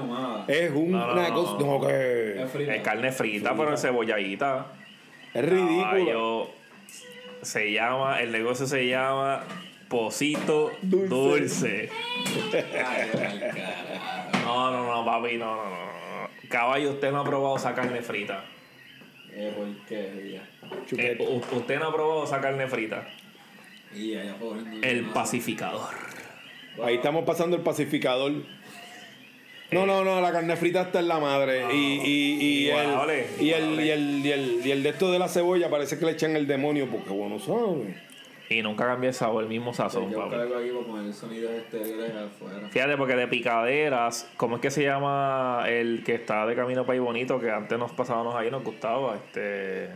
es 0.48 0.72
un- 0.72 0.92
No, 0.92 1.08
no, 1.08 1.14
una 1.14 1.34
cosa. 1.34 1.58
No, 1.66 1.82
que 1.88 2.42
Es 2.76 2.82
carne 2.82 3.12
frita, 3.12 3.56
pero 3.56 3.72
en 3.72 3.78
cebolladita. 3.78 4.68
es 5.34 5.46
ridículo. 5.46 6.50
Se 7.42 7.72
llama, 7.72 8.22
el 8.22 8.32
negocio 8.32 8.66
se 8.66 8.88
llama 8.88 9.44
Pocito 9.88 10.72
Dulce. 10.82 11.90
No, 14.44 14.72
no, 14.72 14.86
no, 14.96 15.06
papi, 15.06 15.38
no, 15.38 15.56
no, 15.56 15.70
no. 15.70 16.30
Caballo, 16.50 16.92
usted 16.92 17.12
no 17.12 17.20
ha 17.22 17.24
probado 17.24 17.58
esa 17.58 17.74
carne 17.76 18.02
frita. 18.02 18.44
Eh, 20.98 21.18
usted 21.52 21.80
no 21.80 21.88
ha 21.88 21.94
probado 21.94 22.24
esa 22.24 22.40
carne 22.42 22.68
frita. 22.68 23.08
El 24.82 25.06
pacificador. 25.14 25.90
Ahí 26.84 26.96
estamos 26.96 27.24
pasando 27.26 27.56
el 27.56 27.62
pacificador. 27.64 28.32
No, 29.72 29.86
no, 29.86 30.04
no, 30.04 30.22
la 30.22 30.32
carne 30.32 30.56
frita 30.56 30.84
está 30.84 31.00
en 31.00 31.08
la 31.08 31.20
madre. 31.20 31.66
y, 31.74 32.00
y, 32.04 32.66
y, 32.66 32.70
el, 32.70 32.88
y, 33.40 33.50
el, 33.52 33.82
y, 33.82 33.90
el, 33.90 34.26
y, 34.26 34.32
el, 34.32 34.62
y 34.66 34.72
el 34.72 34.84
de 34.84 34.90
esto 34.90 35.12
de 35.12 35.20
la 35.20 35.28
cebolla 35.28 35.70
parece 35.70 35.98
que 35.98 36.06
le 36.06 36.12
echan 36.12 36.36
el 36.36 36.48
demonio 36.48 36.88
porque 36.90 37.10
bueno 37.10 37.40
sabe. 37.40 37.96
Y 38.48 38.62
nunca 38.62 38.86
cambia 38.86 39.08
el 39.08 39.16
sabor, 39.16 39.42
el 39.42 39.50
mismo 39.50 39.74
sazón, 39.74 40.12
Yo 40.12 40.20
papi. 40.20 40.36
aquí 40.36 40.70
para 40.70 40.86
poner 40.86 41.12
sonidos 41.14 41.52
exteriores 41.52 42.12
afuera. 42.16 42.70
Fíjate, 42.70 42.96
porque 42.96 43.16
de 43.16 43.28
picaderas, 43.28 44.30
¿cómo 44.38 44.58
es 44.58 44.62
que 44.62 44.70
se 44.70 44.84
llama 44.84 45.64
el 45.68 46.04
que 46.06 46.14
está 46.14 46.46
de 46.46 46.56
camino 46.56 46.84
para 46.86 46.94
ahí 46.94 47.00
bonito? 47.00 47.40
Que 47.40 47.50
antes 47.50 47.80
nos 47.80 47.92
pasábamos 47.94 48.36
ahí, 48.36 48.52
nos 48.52 48.64
gustaba, 48.64 49.16
este. 49.16 49.90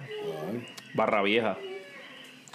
Barra 0.95 1.21
Vieja. 1.21 1.57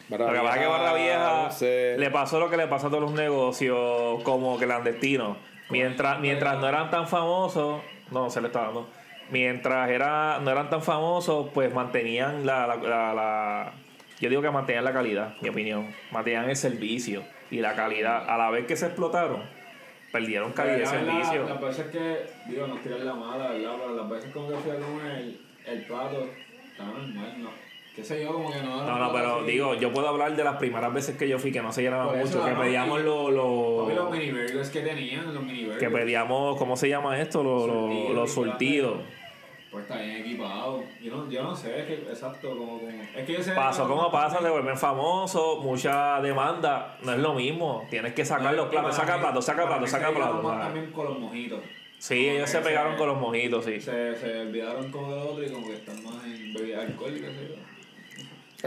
Barra 0.08 0.26
Lo 0.26 0.32
que 0.32 0.38
pasa 0.40 0.54
es 0.56 0.60
que 0.62 0.66
Barra 0.68 0.94
Vieja 0.94 1.42
no 1.46 1.50
sé. 1.52 1.96
le 1.98 2.10
pasó 2.10 2.38
lo 2.40 2.50
que 2.50 2.56
le 2.56 2.66
pasa 2.66 2.86
a 2.88 2.90
todos 2.90 3.02
los 3.02 3.12
negocios 3.12 4.22
como 4.22 4.56
clandestinos. 4.58 5.36
Mientras, 5.70 6.20
mientras 6.20 6.58
no 6.58 6.68
eran 6.68 6.90
tan 6.90 7.08
famosos, 7.08 7.80
no, 8.10 8.28
se 8.30 8.40
le 8.40 8.48
está 8.48 8.62
dando. 8.62 8.88
Mientras 9.30 9.88
era, 9.88 10.38
no 10.42 10.50
eran 10.50 10.68
tan 10.68 10.82
famosos, 10.82 11.48
pues 11.54 11.72
mantenían 11.72 12.44
la, 12.44 12.66
la, 12.66 12.76
la- 12.76 13.14
la- 13.14 13.72
Yo 14.20 14.28
digo 14.28 14.42
que 14.42 14.50
mantenían 14.50 14.84
la 14.84 14.92
calidad, 14.92 15.34
mi 15.40 15.48
opinión. 15.48 15.88
Mantenían 16.10 16.50
el 16.50 16.56
servicio 16.56 17.22
y 17.50 17.60
la 17.60 17.74
calidad. 17.74 18.28
A 18.28 18.36
la 18.36 18.50
vez 18.50 18.66
que 18.66 18.76
se 18.76 18.84
explotaron, 18.86 19.42
perdieron 20.12 20.52
calidad 20.52 20.76
de 20.78 20.86
servicio. 20.86 21.48
Las 21.48 21.60
veces 21.60 21.86
que, 21.86 22.26
digo, 22.46 22.66
no 22.66 22.76
tirarle 22.76 23.06
la 23.06 23.14
mala, 23.14 23.48
¿verdad? 23.52 23.72
Pero 23.80 23.96
las 23.96 24.10
veces 24.10 24.30
como 24.32 24.48
que 24.50 24.56
fui 24.56 24.70
a 24.72 24.74
comer, 24.76 25.24
el 25.66 25.82
plato 25.86 26.28
estaba 26.70 26.90
normal, 26.90 27.34
¿no? 27.38 27.48
Qué 27.94 28.02
sé 28.02 28.24
yo, 28.24 28.32
como 28.32 28.50
que 28.50 28.60
no. 28.60 28.84
No, 28.84 28.98
no, 28.98 29.12
pero 29.12 29.44
digo, 29.44 29.74
yo 29.74 29.92
puedo 29.92 30.08
hablar 30.08 30.34
de 30.34 30.42
las 30.42 30.56
primeras 30.56 30.92
veces 30.92 31.16
que 31.16 31.28
yo 31.28 31.38
fui, 31.38 31.52
que 31.52 31.62
no 31.62 31.72
se 31.72 31.82
llenaba 31.82 32.12
mucho, 32.12 32.44
que 32.44 32.50
no, 32.50 32.60
pedíamos 32.60 33.00
los... 33.02 33.32
Los 33.32 33.94
Los 33.94 34.10
mini 34.10 34.32
burgers 34.32 34.70
que 34.70 34.80
tenían, 34.80 35.32
los 35.32 35.42
mini 35.44 35.64
burgers. 35.64 35.78
que 35.78 35.90
pedíamos, 35.90 36.56
¿cómo 36.58 36.76
se 36.76 36.88
llama 36.88 37.20
esto? 37.20 37.44
Los, 37.44 37.68
los, 37.68 37.76
Surtido, 37.76 38.14
los 38.14 38.30
y 38.30 38.34
surtidos. 38.34 38.98
Pues 39.70 39.84
está 39.84 39.96
bien 40.02 40.16
equipado. 40.16 40.82
Yo 41.00 41.16
no, 41.16 41.30
yo 41.30 41.42
no 41.44 41.54
sé, 41.54 41.80
es 41.80 41.86
que, 41.86 41.94
exacto, 41.94 42.48
como, 42.50 42.78
como. 42.80 42.90
Es 42.90 43.26
que 43.26 43.32
yo 43.32 43.42
sé. 43.42 43.52
Pasó 43.52 43.88
como 43.88 44.10
pasa, 44.10 44.40
se 44.40 44.50
vuelven 44.50 44.76
famosos, 44.76 45.60
mucha 45.64 46.20
demanda, 46.20 46.96
no 47.02 47.12
es 47.12 47.18
lo 47.18 47.34
mismo. 47.34 47.86
Tienes 47.90 48.12
que 48.12 48.24
sacar 48.24 48.54
los 48.54 48.68
platos, 48.68 48.96
saca 48.96 49.20
platos, 49.20 49.44
saca 49.44 49.66
platos, 49.66 49.90
saca 49.90 50.10
platos. 50.12 50.42
también 50.42 50.90
con 50.90 51.04
los 51.06 51.18
mojitos. 51.18 51.60
Sí, 51.98 52.28
ellos 52.28 52.50
se 52.50 52.58
pegaron 52.58 52.96
con 52.96 53.08
los 53.08 53.18
mojitos, 53.18 53.64
sí. 53.64 53.80
Se, 53.80 54.14
se 54.16 54.40
olvidaron 54.40 54.90
como 54.90 55.10
del 55.10 55.20
otro 55.20 55.44
y 55.44 55.50
como 55.50 55.66
que 55.68 55.74
están 55.74 56.04
más 56.04 56.24
en 56.24 56.52
bebidas 56.52 56.86
alcohólicas, 56.86 57.30
¿sí? 57.30 57.54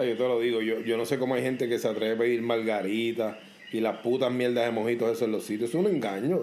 Yo 0.03 0.15
te 0.15 0.23
lo 0.23 0.39
digo, 0.39 0.61
yo, 0.61 0.79
yo 0.81 0.97
no 0.97 1.05
sé 1.05 1.17
cómo 1.19 1.35
hay 1.35 1.41
gente 1.43 1.67
que 1.69 1.79
se 1.79 1.87
atreve 1.87 2.13
a 2.13 2.17
pedir 2.17 2.41
margarita 2.41 3.39
y 3.71 3.79
las 3.81 3.97
putas 3.97 4.31
mierdas 4.31 4.65
de 4.65 4.71
mojitos 4.71 5.09
esos 5.11 5.23
en 5.23 5.31
los 5.31 5.43
sitios. 5.43 5.69
Es 5.69 5.75
un 5.75 5.87
engaño. 5.87 6.39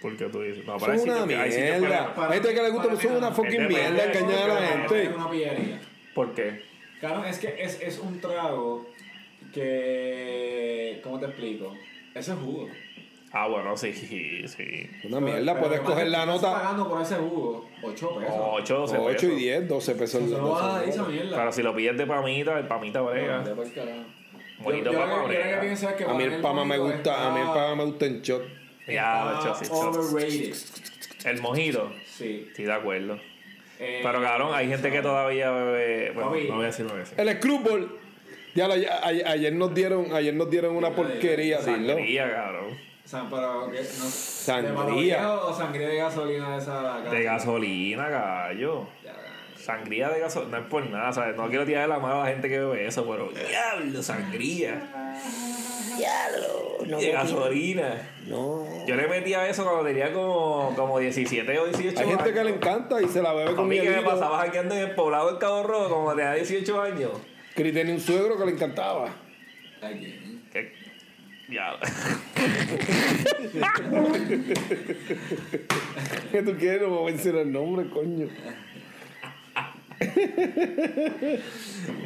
Porque 0.00 0.24
tú 0.26 0.40
dices, 0.42 0.64
no, 0.66 0.74
hay 0.74 0.98
una 1.00 1.20
que- 1.20 1.26
mierda. 1.26 2.14
que- 2.14 2.20
Hay 2.20 2.32
gente 2.34 2.54
que 2.54 2.62
le 2.62 2.70
gusta, 2.70 2.88
para 2.88 3.00
son 3.00 3.12
mí 3.12 3.18
una 3.18 3.30
fucking 3.32 3.68
mierda 3.68 4.04
engañar 4.12 4.50
a 4.50 4.54
la 4.54 4.64
Es 4.84 4.90
gente. 4.92 5.14
una 5.16 5.30
pillería. 5.30 5.80
¿Por 6.14 6.34
qué? 6.34 6.60
Claro, 7.00 7.24
es 7.24 7.38
que 7.38 7.54
es, 7.62 7.80
es 7.82 7.98
un 7.98 8.20
trago 8.20 8.86
que. 9.52 11.00
¿Cómo 11.02 11.18
te 11.20 11.26
explico? 11.26 11.74
Ese 12.14 12.32
es 12.32 12.38
jugo. 12.38 12.68
Ah, 13.32 13.48
bueno, 13.48 13.76
sí, 13.76 13.92
sí. 13.92 14.88
Una 15.04 15.20
mierda, 15.20 15.54
Pero 15.54 15.66
puedes 15.66 15.80
coger 15.80 16.06
la 16.08 16.20
estás 16.20 16.42
nota 16.42 16.52
pagando 16.52 16.88
por 16.88 17.02
ese 17.02 17.16
jugo 17.16 17.68
8 17.82 18.18
pesos. 18.18 18.34
8, 18.38 18.78
12 18.78 18.96
8 18.98 19.08
y 19.10 19.12
pesos. 19.28 19.36
10, 19.38 19.68
12 19.68 19.94
pesos. 19.94 20.22
Eso 20.22 20.38
no 20.38 20.50
vas 20.52 20.62
a 20.62 20.66
dar 20.68 20.78
12 20.86 20.90
esa 20.90 21.02
mierda. 21.04 21.36
Pero 21.36 21.52
si 21.52 21.62
lo 21.62 21.74
pides 21.76 21.98
de 21.98 22.06
pamita, 22.06 22.58
el 22.58 22.66
pamita 22.66 23.00
brega. 23.02 23.38
No. 23.42 23.54
Bonito 24.64 24.92
lo 24.92 25.26
brega. 25.26 25.60
que 25.60 25.66
pienso 25.66 25.88
es 25.90 25.94
que 25.96 26.04
A 26.04 26.14
mí 26.14 26.22
el 26.24 26.40
pama 26.40 26.64
me 26.64 26.78
gusta, 26.78 27.26
a 27.26 27.30
mí 27.30 27.40
el 27.40 27.46
está- 27.46 27.54
pama 27.54 27.74
me 27.76 27.84
gusta 27.84 28.06
en 28.06 28.22
shot. 28.22 28.42
Ya, 28.88 29.40
está. 29.60 29.74
Overrated. 29.74 30.54
El 31.24 31.40
mojito, 31.42 31.92
Sí. 32.06 32.44
estoy 32.48 32.64
de 32.66 32.72
acuerdo. 32.72 33.18
Eh, 33.78 34.00
Pero 34.02 34.22
cabrón, 34.22 34.54
hay 34.54 34.68
gente 34.68 34.90
que 34.90 35.02
todavía 35.02 35.50
bebe. 35.50 36.12
Bueno, 36.12 36.30
Papi. 36.30 36.44
no 36.48 36.54
voy 36.54 36.62
a 36.64 36.66
decir, 36.68 36.84
no 36.86 36.92
voy 36.92 37.00
a 37.00 37.04
decir. 37.04 37.20
El 37.20 37.36
screwball. 37.36 37.98
Ya, 38.54 38.68
lo- 38.68 38.76
ya- 38.76 38.94
a- 39.02 39.08
ayer 39.32 39.52
nos 39.52 39.74
dieron, 39.74 40.14
ayer 40.14 40.32
nos 40.32 40.48
dieron 40.48 40.74
una 40.76 40.90
porquería, 40.92 41.58
dilo. 41.58 41.88
Sangría, 41.94 42.32
cabrón. 42.32 42.85
O 43.06 43.08
sea, 43.08 43.24
pero 43.30 43.70
que 43.70 43.78
no, 43.78 44.04
Sangría. 44.10 45.20
¿De 45.20 45.26
o 45.26 45.54
sangría 45.56 45.88
de 45.88 45.96
gasolina 45.96 46.56
de 46.56 46.58
esa 46.58 47.00
De 47.02 47.22
gasolina, 47.22 48.08
gallo. 48.08 48.88
Ya, 49.04 49.14
Sangría 49.56 50.08
de 50.08 50.18
gasolina, 50.18 50.58
no 50.58 50.64
es 50.64 50.68
por 50.68 50.90
nada, 50.90 51.12
¿sabes? 51.12 51.36
No 51.36 51.48
quiero 51.48 51.64
tirar 51.64 51.88
la 51.88 52.00
mano 52.00 52.22
a 52.22 52.24
la 52.24 52.30
gente 52.32 52.48
que 52.48 52.58
bebe 52.58 52.84
eso, 52.84 53.06
pero 53.08 53.28
diablo, 53.30 54.02
sangría. 54.02 54.82
Diablo, 55.96 56.98
de 56.98 57.12
gasolina. 57.12 58.10
No. 58.26 58.66
Yo 58.88 58.96
le 58.96 59.06
metía 59.06 59.48
eso 59.48 59.62
cuando 59.62 59.84
tenía 59.84 60.12
como, 60.12 60.74
como 60.74 60.98
17 60.98 61.58
o 61.60 61.66
18 61.66 62.00
Hay 62.00 62.06
gente 62.08 62.22
años. 62.24 62.34
que 62.34 62.44
le 62.44 62.50
encanta 62.56 63.00
y 63.00 63.06
se 63.06 63.22
la 63.22 63.32
bebe 63.32 63.50
A 63.50 63.54
con 63.54 63.68
mí 63.68 63.78
que 63.78 63.88
me 63.88 64.02
pasaba 64.02 64.42
aquí 64.42 64.58
en 64.58 64.72
el 64.72 64.96
poblado 64.96 65.30
del 65.30 65.38
Cabo 65.38 65.62
Rojo 65.62 65.88
como 65.90 66.10
tenía 66.16 66.32
18 66.32 66.82
años. 66.82 67.12
Cris 67.54 67.72
tenía 67.72 67.94
un 67.94 68.00
suegro 68.00 68.36
que 68.36 68.46
le 68.46 68.50
encantaba. 68.52 69.10
Aquí. 69.80 70.06
Que, 70.06 70.35
diablo. 71.48 71.80
¿Qué 76.32 76.42
tú 76.42 76.56
quieres? 76.56 76.82
No 76.82 76.88
voy 76.88 77.12
a 77.12 77.16
decir 77.16 77.34
el 77.34 77.52
nombre, 77.52 77.88
coño. 77.88 78.28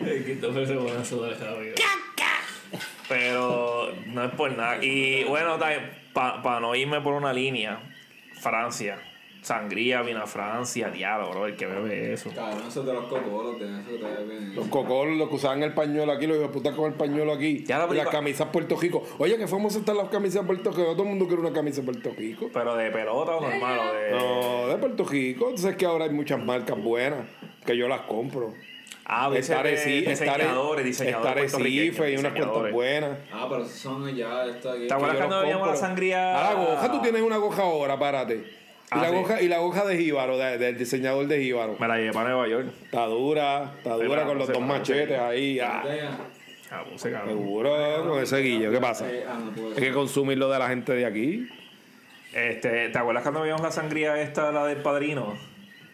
Christopher 0.02 0.66
se 0.66 0.74
pone 0.74 0.92
a 0.92 1.04
sudar, 1.04 1.32
amigo. 1.32 1.74
Pero 3.08 3.92
no 4.06 4.24
es 4.24 4.30
por 4.32 4.56
nada. 4.56 4.84
Y 4.84 5.24
bueno, 5.24 5.58
para 6.12 6.60
no 6.60 6.74
irme 6.74 7.00
por 7.00 7.14
una 7.14 7.32
línea, 7.32 7.80
Francia. 8.40 8.98
Sangría 9.42 10.02
vino 10.02 10.22
a 10.22 10.26
Francia, 10.26 10.90
diablo, 10.90 11.30
bro, 11.30 11.46
el 11.46 11.56
que 11.56 11.66
bebe 11.66 12.12
eso. 12.12 12.30
Cabrón, 12.34 12.62
eso 12.68 12.82
de 12.82 12.92
los 12.92 13.06
cocolos, 13.06 13.58
de 13.58 13.66
eso 13.66 13.90
te. 13.98 14.54
Los 14.54 14.68
cocolos, 14.68 15.16
los 15.16 15.28
que 15.30 15.34
usaban 15.36 15.62
el 15.62 15.72
pañuelo 15.72 16.12
aquí, 16.12 16.26
los 16.26 16.36
hijos 16.36 16.48
de 16.48 16.52
puta 16.52 16.76
con 16.76 16.92
el 16.92 16.98
pañuelo 16.98 17.32
aquí. 17.32 17.64
Ya 17.64 17.78
la 17.78 17.92
y 17.92 17.96
las 17.96 18.08
camisas 18.08 18.48
Puerto 18.48 18.76
Rico. 18.76 19.02
Oye, 19.18 19.38
que 19.38 19.46
fuimos 19.46 19.74
están 19.74 19.96
las 19.96 20.10
camisas 20.10 20.44
Puerto 20.44 20.70
Rico. 20.70 20.92
Todo 20.92 21.04
el 21.04 21.08
mundo 21.08 21.26
quiere 21.26 21.40
una 21.40 21.52
camisa 21.52 21.80
de 21.80 21.86
Puerto 21.86 22.10
Rico. 22.16 22.50
Pero 22.52 22.76
de 22.76 22.90
pelota 22.90 23.36
o 23.36 23.40
normal 23.40 23.78
o 23.78 23.94
de. 23.94 24.10
No, 24.10 24.68
de 24.68 24.76
Puerto 24.76 25.04
Rico. 25.04 25.44
Entonces 25.46 25.70
es 25.70 25.76
que 25.76 25.86
ahora 25.86 26.04
hay 26.04 26.10
muchas 26.10 26.42
marcas 26.44 26.76
buenas 26.82 27.26
que 27.64 27.76
yo 27.76 27.88
las 27.88 28.02
compro. 28.02 28.52
Ah, 29.12 29.28
Estar 29.34 29.66
diseñadores, 29.66 30.84
diseñadores. 30.84 31.52
Y 31.58 32.16
unas 32.16 32.32
cuantas 32.32 32.72
buenas. 32.72 33.18
Ah, 33.32 33.48
pero 33.50 33.64
son 33.64 34.14
ya 34.14 34.44
esto 34.44 34.70
aquí. 34.70 34.86
¿Te 34.86 34.94
acuerdas 34.94 35.16
cuando 35.16 35.40
veíamos 35.40 35.66
la 35.66 35.76
sangría? 35.76 36.38
A 36.38 36.54
la 36.54 36.60
goja, 36.60 36.92
tú 36.92 37.00
tienes 37.00 37.22
una 37.22 37.38
goja 37.38 37.62
ahora, 37.62 37.98
párate. 37.98 38.59
Y, 38.92 38.98
Ah, 38.98 39.02
la 39.02 39.08
sí. 39.10 39.14
goja, 39.14 39.40
y 39.40 39.48
la 39.48 39.58
goja 39.58 39.84
de 39.86 39.96
Jíbaro, 39.98 40.36
de- 40.36 40.58
del 40.58 40.76
diseñador 40.76 41.26
de 41.28 41.40
Jíbaro. 41.42 41.76
Me 41.78 41.86
la 41.86 41.96
llevé 41.96 42.12
para 42.12 42.30
Nueva 42.30 42.48
York. 42.48 42.66
Está 42.84 43.06
dura, 43.06 43.72
está 43.78 43.94
dura 43.94 44.08
pero 44.08 44.26
con 44.26 44.38
los 44.38 44.48
dos 44.48 44.60
machetes 44.60 45.18
ahí. 45.18 45.60
ah. 45.60 45.82
Ah, 46.72 46.84
cabrón. 46.98 46.98
Seguro, 46.98 48.04
con 48.08 48.20
ese 48.22 48.38
guillo. 48.38 48.70
¿Qué 48.70 48.80
pasa? 48.80 49.10
Eh, 49.10 49.24
ah, 49.28 49.38
puedo 49.54 49.68
Hay 49.76 49.82
que 49.82 49.92
consumir 49.92 50.38
lo 50.38 50.48
de 50.50 50.58
la 50.58 50.68
gente 50.68 50.92
de 50.92 51.04
aquí. 51.06 51.48
Este, 52.32 52.88
¿Te 52.90 52.98
acuerdas 52.98 53.22
cuando 53.22 53.40
veíamos 53.42 53.62
la 53.62 53.72
sangría 53.72 54.20
esta, 54.20 54.52
la 54.52 54.66
del 54.66 54.78
padrino? 54.78 55.34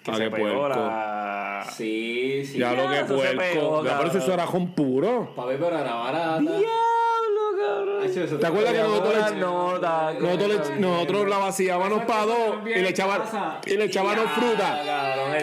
Que 0.04 0.10
Ah, 0.10 0.16
se 0.16 0.24
qué 0.24 0.30
pegó 0.30 0.68
la. 0.68 1.66
Sí, 1.74 2.44
sí. 2.46 2.58
Ya 2.58 2.72
lo 2.72 2.88
que 2.90 3.04
puerco. 3.04 3.22
Ya 3.22 3.90
cabrón. 3.90 3.98
parece 3.98 4.18
eso 4.18 4.32
era 4.34 4.44
con 4.46 4.72
puro. 4.74 5.32
Papi, 5.34 5.54
pero 5.58 5.78
era 5.78 5.94
barata. 5.94 6.38
Diablo, 6.40 6.64
cabrón. 7.58 7.88
Ay, 7.88 7.94
sí, 7.94 7.94
eso 7.94 7.95
¿Te 8.06 8.46
acuerdas 8.46 8.72
que 8.72 8.78
nosotros 8.80 9.14
le- 9.30 9.36
Nosotros, 10.20 10.70
le- 10.70 10.80
nosotros 10.80 11.28
la 11.28 11.38
vaciábamos 11.38 12.04
para 12.04 12.26
dos 12.26 12.56
y 12.64 12.78
le 12.80 12.88
echaban, 12.88 13.22
y 13.66 13.76
le 13.76 13.84
echaban 13.84 14.16
fruta. 14.28 14.80
cabrón, 14.86 15.34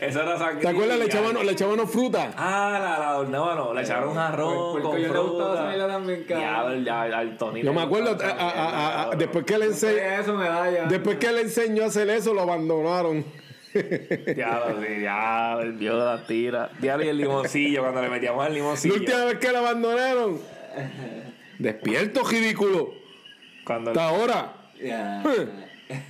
esa 0.00 0.38
sangría. 0.38 0.60
¿Te 0.60 0.68
acuerdas? 0.68 0.98
Le 0.98 1.04
echaban, 1.06 1.46
le 1.46 1.52
echaban 1.52 1.88
fruta. 1.88 2.30
Ah, 2.36 2.78
la, 2.82 2.98
la 2.98 3.08
adornaban, 3.10 3.56
no, 3.56 3.74
le 3.74 3.82
echaron 3.82 4.10
un 4.10 4.18
arroz 4.18 4.80
con 4.82 4.98
yo 4.98 5.08
fruta. 5.08 5.66
mierda 5.68 5.88
también, 5.88 6.24
cabrón. 6.24 6.84
Ya, 6.84 7.06
ya, 7.08 7.18
al 7.18 7.36
Tony. 7.36 7.62
Yo 7.62 7.70
le 7.72 7.76
me 7.78 7.82
acuerdo, 7.82 8.16
después 9.16 9.44
que 9.44 9.58
le 9.58 9.66
enseñó, 9.66 10.00
después 10.88 11.18
que 11.18 11.32
le 11.32 11.40
a 11.82 11.86
hacer 11.86 12.08
eso, 12.10 12.34
lo 12.34 12.42
abandonaron. 12.42 13.24
Diablo, 13.72 14.82
sí, 14.86 14.94
diablo, 15.00 15.62
el 15.62 15.72
viejo 15.72 15.96
de 15.96 16.04
la 16.04 16.26
tira. 16.26 16.70
Diablo, 16.78 17.04
y 17.06 17.08
el 17.08 17.16
limoncillo, 17.16 17.80
cuando 17.80 18.02
le 18.02 18.10
metíamos 18.10 18.46
el 18.46 18.52
La 18.52 18.58
limoncillo. 18.58 18.94
última 18.96 19.24
vez 19.24 19.38
que 19.38 19.50
lo 19.52 19.58
abandonaron. 19.58 20.38
Despierto, 21.62 22.22
ridículo. 22.24 22.94
Cuando 23.64 23.90
Hasta 23.90 24.08
ahora. 24.08 24.52
Ya. 24.82 25.22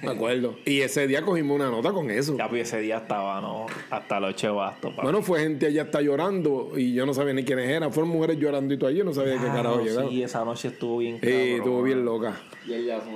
Me 0.01 0.11
acuerdo. 0.13 0.57
Y 0.65 0.81
ese 0.81 1.07
día 1.09 1.23
cogimos 1.23 1.57
una 1.57 1.69
nota 1.69 1.93
con 1.93 2.09
eso. 2.11 2.37
Ya, 2.39 2.49
pues 2.49 2.69
ese 2.69 2.81
día 2.81 2.99
estaba, 2.99 3.41
¿no? 3.41 3.67
Hasta 3.91 4.21
los 4.21 4.31
ocho 4.31 4.55
bastos. 4.55 4.95
Bueno, 5.03 5.23
fue 5.23 5.41
gente 5.41 5.67
allá 5.67 5.83
está 5.83 6.01
llorando 6.01 6.73
y 6.77 6.95
yo 6.95 7.05
no 7.05 7.13
sabía 7.13 7.35
ni 7.35 7.43
quiénes 7.45 7.69
eran. 7.69 7.93
Fueron 7.93 8.11
mujeres 8.11 8.39
llorando 8.39 8.73
y 8.73 8.79
todo 8.79 8.89
allí, 8.91 8.99
yo 8.99 9.05
no 9.05 9.13
sabía 9.13 9.33
de 9.33 9.39
qué 9.41 9.47
Ah, 9.51 9.55
carajo 9.57 9.77
no, 9.79 9.85
llegaron. 9.85 10.11
Sí, 10.11 10.23
esa 10.23 10.45
noche 10.45 10.69
estuvo 10.69 10.99
bien 10.99 11.17
Sí, 11.17 11.21
cabrón. 11.27 11.49
estuvo 11.57 11.83
bien 11.83 12.05
loca. 12.05 12.41
Y 12.67 12.73
él 12.75 12.87
ya 12.87 13.01
se 13.01 13.11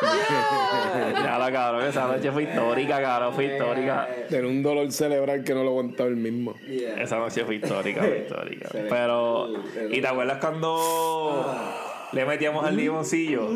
cabrón, 1.52 1.84
esa 1.84 2.06
noche 2.06 2.30
fue 2.32 2.44
histórica, 2.44 3.00
cabrón, 3.00 3.34
fue 3.34 3.46
histórica. 3.46 4.08
Tenía 4.28 4.50
un 4.50 4.62
dolor 4.62 4.90
cerebral 4.92 5.44
que 5.44 5.54
no 5.54 5.62
lo 5.62 5.70
aguantaba 5.70 6.08
el 6.08 6.16
mismo. 6.16 6.54
Yeah. 6.66 7.02
Esa 7.02 7.18
noche 7.18 7.44
fue 7.44 7.56
histórica, 7.56 8.02
fue 8.02 8.18
histórica. 8.20 8.68
Pero, 8.72 9.48
¿y 9.90 10.00
te 10.00 10.06
acuerdas 10.06 10.38
cuando 10.38 11.54
le 12.12 12.24
metíamos 12.24 12.64
al 12.64 12.76
limoncillo? 12.76 13.48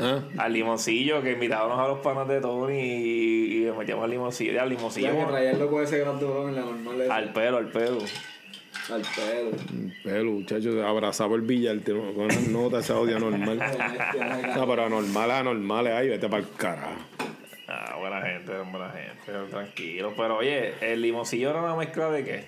¿Ah? 0.00 0.22
Al 0.38 0.52
limoncillo, 0.52 1.22
que 1.22 1.32
invitábamos 1.32 1.78
a 1.78 1.88
los 1.88 1.98
panas 2.00 2.28
de 2.28 2.40
Tony 2.40 2.78
y, 2.78 3.56
y 3.56 3.64
le 3.64 3.72
metíamos 3.72 4.04
al 4.04 4.10
limoncillo. 4.10 4.60
Al 4.60 4.68
limoncillo. 4.68 5.12
Ya 5.12 5.18
que 5.18 5.24
traía 5.26 5.50
el 5.52 5.58
loco 5.58 5.82
ese 5.82 5.98
grandulón 5.98 6.50
en 6.50 6.56
la 6.56 6.62
normal. 6.62 7.00
esa. 7.02 7.16
Al 7.16 7.32
pelo, 7.32 7.56
al 7.58 7.68
pelo. 7.68 7.98
Al 8.92 9.02
pelo. 9.02 9.50
Pero, 10.02 10.24
muchachos, 10.24 10.76
abrazaba 10.84 11.36
el 11.36 11.42
billar 11.42 11.80
con 11.82 11.96
unas 12.00 12.48
notas, 12.48 12.84
esa 12.84 12.98
odia 12.98 13.18
normal. 13.18 13.58
No, 14.56 14.66
pero 14.66 14.84
anormal, 14.86 15.30
anormal, 15.30 15.86
ay, 15.88 16.08
vete 16.08 16.28
para 16.28 16.42
el 16.42 16.48
carajo. 16.56 17.00
Ah, 17.68 17.96
buena 17.98 18.20
gente, 18.22 18.52
buena 18.70 18.90
gente, 18.90 19.50
tranquilo. 19.50 20.12
Pero 20.16 20.38
oye, 20.38 20.72
¿el 20.80 21.00
limoncillo 21.02 21.50
era 21.50 21.62
una 21.62 21.76
mezcla 21.76 22.10
de 22.10 22.24
qué? 22.24 22.44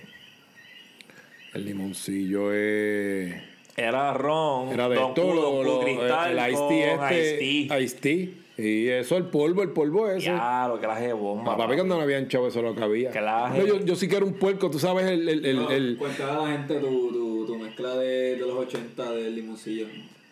El 1.53 1.65
limoncillo 1.65 2.51
es. 2.51 3.35
Era 3.77 4.13
ron, 4.13 4.69
Era 4.73 4.89
de 4.89 4.95
Don 4.95 5.13
lo- 5.15 5.63
lo- 5.63 5.79
Cristal 5.81 6.37
el 6.37 6.49
Ice 6.51 6.59
con 6.59 6.69
Tea 6.69 7.11
Ice 7.11 7.31
este. 7.33 7.67
Tea. 7.67 7.79
Ice 7.79 7.97
Tea. 7.99 8.27
Y 8.57 8.87
eso, 8.87 9.17
el 9.17 9.25
polvo, 9.25 9.63
el 9.63 9.69
polvo 9.71 10.07
ese. 10.09 10.27
Ya, 10.27 10.67
lo 10.67 10.79
que 10.79 10.85
la 10.85 10.99
de 10.99 11.11
bomba. 11.13 11.53
Ah, 11.53 11.57
papi, 11.57 11.73
cuando 11.75 11.95
no 11.95 12.01
habían 12.01 12.27
chavo, 12.27 12.47
eso 12.47 12.59
es 12.59 12.65
lo 12.65 12.75
que 12.75 12.83
había. 12.83 13.09
Claro. 13.09 13.55
No, 13.55 13.65
yo, 13.65 13.79
yo 13.83 13.95
sí 13.95 14.07
que 14.07 14.15
era 14.17 14.25
un 14.25 14.33
puerco, 14.33 14.69
tú 14.69 14.77
sabes, 14.77 15.05
el. 15.07 15.27
el, 15.27 15.45
el, 15.45 15.55
No, 15.55 15.71
el- 15.71 15.97
Cuéntale 15.97 16.31
a 16.31 16.35
la 16.35 16.51
gente 16.51 16.75
tu, 16.75 17.11
tu, 17.11 17.45
tu 17.47 17.57
mezcla 17.57 17.95
de, 17.95 18.35
de 18.35 18.45
los 18.45 18.53
80 18.55 19.11
del 19.11 19.35
limoncillo. 19.35 19.87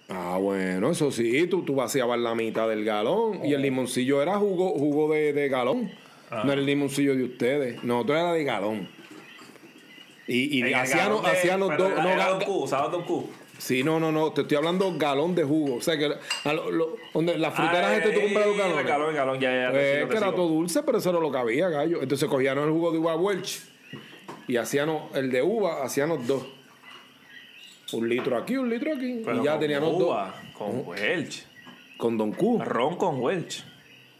Ah, 0.09 0.37
bueno, 0.39 0.91
eso 0.91 1.09
sí, 1.11 1.47
tú, 1.47 1.63
tú 1.63 1.73
vaciabas 1.73 2.19
la 2.19 2.35
mitad 2.35 2.67
del 2.69 2.83
galón 2.83 3.45
y 3.45 3.53
el 3.53 3.61
limoncillo 3.61 4.21
era 4.21 4.37
jugo, 4.37 4.71
jugo 4.77 5.11
de, 5.13 5.33
de 5.33 5.47
galón. 5.49 5.89
No 6.29 6.51
era 6.51 6.61
el 6.61 6.65
limoncillo 6.65 7.15
de 7.15 7.23
ustedes. 7.23 7.83
Nosotros 7.83 8.19
era 8.19 8.33
de 8.33 8.43
galón. 8.43 8.87
Y, 10.27 10.59
y 10.59 10.61
pero 10.61 11.77
dos. 11.77 11.91
era- 11.91 12.25
no, 12.27 12.29
Don 12.39 12.41
Q, 12.43 12.67
¿sabes 12.67 12.91
Don 12.91 13.03
Q? 13.03 13.29
Sí, 13.61 13.83
no, 13.83 13.99
no, 13.99 14.11
no, 14.11 14.31
te 14.33 14.41
estoy 14.41 14.57
hablando 14.57 14.91
galón 14.97 15.35
de 15.35 15.43
jugo. 15.43 15.75
O 15.75 15.81
sea, 15.81 15.95
que 15.95 16.05
a 16.45 16.53
lo- 16.53 16.71
lo- 16.71 16.95
donde 17.13 17.37
las 17.37 17.53
fruteras 17.53 17.91
Ay, 17.91 17.97
este 17.99 18.09
tú 18.11 18.21
compras 18.21 18.47
los 18.47 18.57
galones. 18.57 18.85
Galón, 18.87 19.13
galón, 19.15 19.39
ya, 19.39 19.51
ya. 19.65 19.69
Pues, 19.69 20.01
te 20.01 20.07
que 20.09 20.17
era 20.17 20.33
todo 20.33 20.47
dulce, 20.47 20.81
pero 20.81 20.97
eso 20.97 21.11
era 21.11 21.19
lo 21.19 21.31
que 21.31 21.37
había, 21.37 21.69
gallo. 21.69 22.01
Entonces 22.01 22.27
cogíamos 22.27 22.65
el 22.65 22.71
jugo 22.71 22.91
de 22.91 22.97
uva 22.97 23.15
Welch 23.15 23.61
y 24.47 24.57
hacíamos 24.57 25.15
el 25.15 25.29
de 25.31 25.43
uva, 25.43 25.83
hacíamos 25.83 26.25
dos. 26.25 26.41
Un 27.93 28.09
litro 28.09 28.35
aquí, 28.35 28.57
un 28.57 28.67
litro 28.67 28.93
aquí. 28.95 29.21
Pero 29.23 29.41
y 29.41 29.45
ya 29.45 29.51
con 29.51 29.59
teníamos 29.59 29.91
dos. 29.99 30.07
uva, 30.07 30.33
Con 30.57 30.83
Welch. 30.87 31.45
Con 31.97 32.17
Don 32.17 32.31
Q, 32.31 32.63
Ron 32.65 32.95
con 32.95 33.21
Welch. 33.21 33.63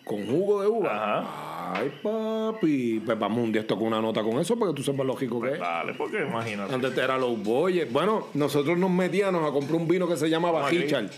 con 0.03 0.27
jugo 0.27 0.61
de 0.61 0.67
uva. 0.67 1.19
Ajá. 1.19 1.50
Ay, 1.73 1.91
papi. 2.01 3.01
Pues 3.05 3.17
vamos 3.17 3.43
un 3.43 3.51
día 3.51 3.61
esto 3.61 3.77
con 3.77 3.87
una 3.87 4.01
nota 4.01 4.21
con 4.23 4.39
eso 4.39 4.57
porque 4.57 4.75
tú 4.75 4.83
sepas 4.83 5.05
lógico 5.05 5.41
que 5.41 5.53
es. 5.53 5.59
Dale, 5.59 5.93
porque 5.93 6.21
imagínate. 6.21 6.73
Antes 6.73 6.97
era 6.97 7.17
los 7.17 7.41
boyes. 7.41 7.91
Bueno, 7.91 8.27
nosotros 8.33 8.77
nos 8.77 8.89
metíamos 8.89 9.49
a 9.49 9.53
comprar 9.53 9.75
un 9.79 9.87
vino 9.87 10.07
que 10.07 10.17
se 10.17 10.29
llamaba. 10.29 10.71
Hichal. 10.71 11.09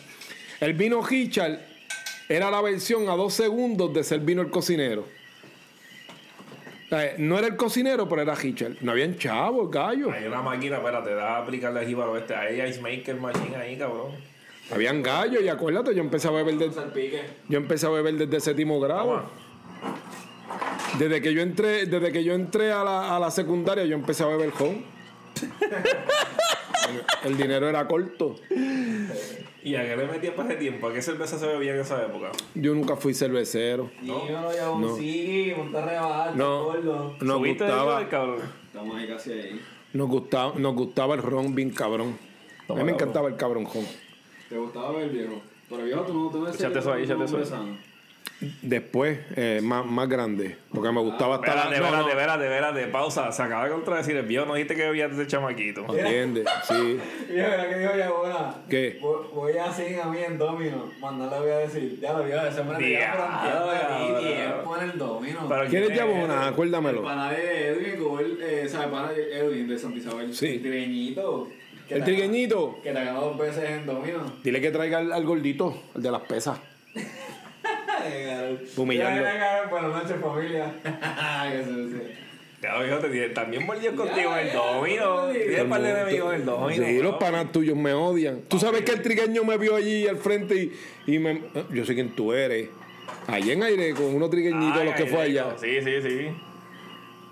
El 0.60 0.74
vino 0.74 1.02
Hichal 1.10 1.66
era 2.30 2.52
la 2.52 2.62
versión 2.62 3.10
a 3.10 3.16
dos 3.16 3.34
segundos 3.34 3.94
de 3.94 4.04
ser 4.04 4.20
vino 4.20 4.42
el 4.42 4.50
cocinero. 4.50 5.06
No 7.18 7.40
era 7.40 7.48
el 7.48 7.56
cocinero, 7.56 8.08
pero 8.08 8.22
era 8.22 8.36
Hichal. 8.42 8.78
No 8.82 8.92
habían 8.92 9.18
chavos, 9.18 9.72
gallo. 9.72 10.12
Hay 10.12 10.26
una 10.26 10.44
máquina, 10.44 10.78
espérate, 10.78 11.16
da 11.16 11.38
a 11.38 11.42
aplicarle 11.42 11.80
aquí 11.80 11.96
para 11.96 12.16
este. 12.20 12.36
Hay 12.36 12.62
Ice 12.70 12.80
Maker 12.80 13.16
Machine 13.16 13.56
ahí, 13.56 13.78
cabrón. 13.78 14.12
Habían 14.72 15.04
gallos 15.04 15.42
y 15.44 15.50
acuérdate, 15.50 15.94
yo 15.94 16.02
empecé 16.02 16.28
a 16.30 16.32
beber 16.32 16.56
desde, 16.56 16.82
yo 17.50 17.58
empecé 17.58 17.86
a 17.86 17.90
beber 17.90 18.16
desde 18.16 18.40
séptimo 18.40 18.80
grado. 18.80 19.06
Toma. 19.06 19.30
Desde 21.00 21.22
que 21.22 21.34
yo 21.34 21.42
entré, 21.42 21.86
desde 21.86 22.12
que 22.12 22.24
yo 22.24 22.34
entré 22.34 22.72
a 22.72 22.84
la, 22.84 23.16
a 23.16 23.20
la 23.20 23.32
secundaria, 23.32 23.84
yo 23.86 23.96
empecé 23.96 24.24
a 24.24 24.28
beber 24.28 24.52
home. 24.60 24.84
el 27.24 27.38
dinero 27.38 27.68
era 27.68 27.88
corto. 27.88 28.36
¿Y 29.64 29.76
a 29.76 29.84
qué 29.86 29.96
le 29.96 30.06
metías 30.08 30.34
para 30.36 30.50
ese 30.50 30.58
tiempo? 30.60 30.88
¿A 30.88 30.94
qué 30.94 31.02
cerveza 31.02 31.38
se 31.40 31.48
bebía 31.48 31.74
en 31.74 31.80
esa 31.80 32.04
época? 32.04 32.32
Yo 32.54 32.74
nunca 32.76 32.96
fui 32.96 33.14
cervecero. 33.14 33.90
Y 34.02 34.08
yo 34.08 34.14
no 34.30 34.50
un 34.76 34.82
No. 34.82 35.72
Baja, 35.72 36.32
No, 36.36 36.64
gordo. 36.66 37.16
nos 37.22 37.38
¿Subiste 37.38 37.64
de 37.64 37.70
gustaba, 37.72 38.02
eso, 38.02 38.10
cabrón? 38.10 38.40
Estamos 38.68 38.96
ahí 38.98 39.08
casi 39.08 39.32
ahí. 39.32 39.62
nos 39.94 40.08
gustaba, 40.10 40.54
nos 40.60 40.76
gustaba 40.76 41.16
el 41.16 41.22
ron 41.24 41.56
bien 41.56 41.70
cabrón. 41.72 42.18
A 42.68 42.74
mí 42.74 42.84
me 42.84 42.92
encantaba 42.92 43.30
el 43.30 43.36
cabrón 43.36 43.66
ron. 43.66 43.86
¿Te 44.50 44.58
gustaba 44.58 44.92
ver 44.92 45.10
viejo? 45.10 45.42
Pero 45.70 45.84
viejo, 45.86 46.02
tú 46.02 46.14
no 46.14 46.30
tú 46.30 46.40
no 46.40 46.48
eres 46.50 46.60
Échate 46.60 46.80
eso 46.80 46.92
ahí, 46.94 47.08
tú 47.08 47.18
no 47.18 47.24
échate 47.26 47.42
eso. 47.44 47.66
Después, 48.62 49.20
eh, 49.36 49.60
más, 49.64 49.86
más 49.86 50.08
grande, 50.10 50.58
porque 50.74 50.92
me 50.92 51.02
gustaba 51.02 51.36
estar... 51.36 51.50
Espérate, 51.56 51.80
no, 51.80 51.86
espérate, 51.86 52.04
no, 52.04 52.10
espérate, 52.10 52.44
espérate, 52.46 52.88
pausa. 52.88 53.32
Se 53.32 53.42
acaba 53.44 53.66
de 53.66 53.72
contradecir 53.72 54.16
el 54.16 54.26
viejo. 54.26 54.46
No 54.46 54.56
dijiste 54.56 54.76
que 54.76 54.84
bebías 54.84 55.12
desde 55.12 55.28
chamaquito. 55.28 55.82
¿Entiendes? 55.96 56.46
Sí. 56.68 57.00
Viejo, 57.30 57.50
¿verdad 57.50 57.70
que 57.70 57.80
dijo 57.80 57.92
ya 57.98 58.12
buena? 58.12 58.56
¿Qué? 58.70 59.00
Voy, 59.02 59.58
a 59.58 59.72
seguir 59.72 60.00
a 60.02 60.06
mí 60.06 60.18
en 60.26 60.38
Domino. 60.38 60.92
Mandarle 61.00 61.40
voy 61.40 61.50
a 61.52 61.58
decir. 61.58 62.00
Ya 62.02 62.14
lo 62.14 62.24
vio, 62.24 62.42
ese 62.46 62.64
me 62.64 62.74
de 62.74 62.78
ti 62.78 64.26
tiempo 64.26 64.78
en 64.78 64.90
el 64.90 64.98
Domino. 64.98 65.40
Pero 65.48 65.68
¿Quieres 65.68 65.90
¿quién 65.90 66.10
es? 66.10 66.24
El 66.26 66.32
Acuérdamelo. 66.32 67.04
pana 67.04 67.32
de 67.32 67.68
Edwin, 67.70 68.04
Google, 68.04 68.36
eh, 68.42 68.68
de 68.68 69.40
Edwin 69.40 69.68
de 69.68 69.78
Santa 69.78 69.98
Isabel. 69.98 70.34
Sí. 70.34 70.48
El 70.48 70.62
trigueñito. 70.62 71.48
que 71.88 71.96
El 71.96 72.00
te- 72.02 72.06
trigueñito. 72.06 72.80
Que 72.84 72.92
te 72.92 73.04
ganó 73.04 73.22
dos 73.22 73.38
veces 73.38 73.70
en 73.70 73.86
Domino. 73.86 74.20
Dile 74.44 74.62
que 74.62 74.72
traiga 74.72 75.00
al, 75.00 75.12
al 75.12 75.26
gordito, 75.26 75.76
el 75.96 76.02
de 76.02 76.12
las 76.12 76.22
pesas. 76.22 76.60
Humillarlo. 78.78 79.70
Buenas 79.70 79.92
noches, 80.04 80.16
familia. 80.22 80.74
Ya, 82.64 82.82
viejo, 82.82 82.98
te 83.00 83.30
también 83.32 83.66
mordió 83.66 83.94
contigo 83.94 84.34
el 84.38 84.54
domino. 84.54 85.28
Tienes 85.34 85.64
un 85.64 85.70
par 85.70 85.82
de 85.82 85.90
enemigos 85.90 86.34
en 86.34 86.40
el 86.40 86.46
domino. 86.46 86.86
Sí, 86.86 87.02
los 87.02 87.16
panas 87.16 87.52
tuyos 87.52 87.76
me 87.76 87.92
odian. 87.92 88.44
Tú 88.44 88.58
sabes 88.58 88.84
que 88.84 88.94
el 88.94 89.02
trigueño 89.02 89.44
me 89.44 89.58
vio 89.58 89.76
allí 89.76 90.08
al 90.08 90.16
frente 90.16 90.56
y, 90.56 90.72
y 91.14 91.20
me... 91.20 91.32
eh, 91.32 91.66
Yo 91.72 91.86
sé 91.86 91.94
quién 91.94 92.16
tú 92.16 92.32
eres. 92.32 92.70
Allí 93.28 93.52
en 93.52 93.64
aire 93.64 93.94
con 93.94 94.06
unos 94.16 94.30
trigueñitos 94.30 94.86
los 94.86 94.94
que 94.96 95.06
fue 95.08 95.24
allá. 95.24 95.48
Sí, 95.60 95.82
sí, 95.84 96.02
sí. 96.04 96.28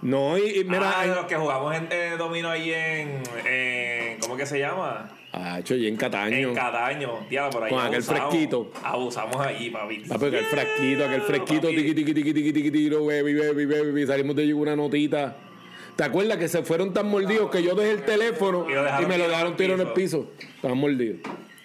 No, 0.02 0.38
y, 0.38 0.60
y 0.60 0.64
mira... 0.66 0.96
ah, 1.00 1.08
de 1.08 1.16
los 1.16 1.26
que 1.28 1.36
jugamos 1.36 1.76
en, 1.78 1.88
en 1.90 2.18
domino 2.18 2.50
ahí 2.50 2.74
en, 2.74 3.24
en. 3.46 4.20
¿Cómo 4.20 4.36
que 4.36 4.46
se 4.46 4.60
llama? 4.60 5.12
Ah, 5.34 5.60
hecho, 5.60 5.76
y 5.76 5.88
en 5.88 5.96
Cataño. 5.96 6.50
En 6.50 6.54
Cataño. 6.56 7.26
Tía, 7.30 7.50
por 7.50 7.64
ahí. 7.64 7.70
Con 7.70 7.80
aquel 7.80 7.96
abusamos. 7.96 8.30
fresquito. 8.30 8.72
Abusamos 8.84 9.38
ahí, 9.38 9.70
papi. 9.70 10.04
Ah, 10.10 10.18
porque 10.20 10.40
el 10.40 10.46
frasquito, 10.46 11.06
aquel 11.06 11.22
fresquito, 11.22 11.68
tiqui, 11.70 11.94
tiqui, 11.94 12.14
tiqui, 12.14 12.34
tiqui, 12.34 12.54
tiqui, 12.54 12.72
tiro, 12.72 13.06
baby, 13.06 13.34
baby, 13.36 13.66
baby, 13.66 14.06
salimos 14.06 14.36
de 14.36 14.44
allí 14.44 14.52
con 14.52 14.62
una 14.62 14.76
notita. 14.76 15.38
¿Te 15.96 16.04
acuerdas 16.04 16.38
que 16.38 16.48
se 16.50 16.64
fueron 16.64 16.94
tan 16.94 17.08
mordidos 17.08 17.50
que 17.50 17.64
yo 17.64 17.76
dejé 17.76 17.92
el 17.92 18.04
teléfono 18.04 18.66
Y 18.70 19.04
y, 19.04 19.06
me 19.08 19.18
lo 19.18 19.28
dejaron 19.28 19.56
tirado 19.56 19.82
en 19.82 19.88
el 19.88 19.94
piso. 19.94 20.32
Estaban 20.56 20.78
mordidos. 20.78 21.18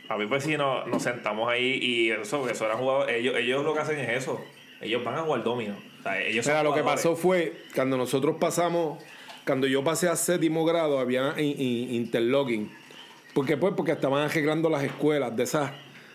Papi, 0.07 0.27
pues 0.27 0.45
sí, 0.45 0.57
nos, 0.57 0.87
nos 0.87 1.03
sentamos 1.03 1.49
ahí 1.51 1.79
y 1.83 2.11
eso, 2.11 2.49
eso 2.49 2.65
eran 2.67 2.79
jugadores. 2.79 3.17
Ellos, 3.17 3.35
ellos 3.37 3.65
lo 3.65 3.75
que 3.75 3.81
hacen 3.81 3.99
es 3.99 4.11
eso. 4.23 4.41
Ellos 4.81 5.03
van 5.03 5.15
a 5.17 5.23
jugar 5.23 5.43
domino. 5.43 5.75
O 6.01 6.03
sea, 6.05 6.23
ellos 6.23 6.47
Mira, 6.47 6.63
lo 6.63 6.73
que 6.75 6.83
pasó 6.83 7.17
fue, 7.17 7.55
cuando 7.75 7.97
nosotros 7.97 8.37
pasamos, 8.39 9.03
cuando 9.45 9.67
yo 9.67 9.83
pasé 9.83 10.09
a 10.09 10.15
séptimo 10.15 10.65
grado, 10.65 11.01
había 11.01 11.35
in- 11.41 11.61
in- 11.61 11.95
interlocking. 11.95 12.71
¿Por 13.37 13.45
qué? 13.45 13.59
Pues 13.59 13.75
porque 13.77 13.93
estaban 13.93 14.23
arreglando 14.23 14.71
las 14.71 14.83
escuelas, 14.83 15.37
de 15.37 15.43
esas 15.43 15.71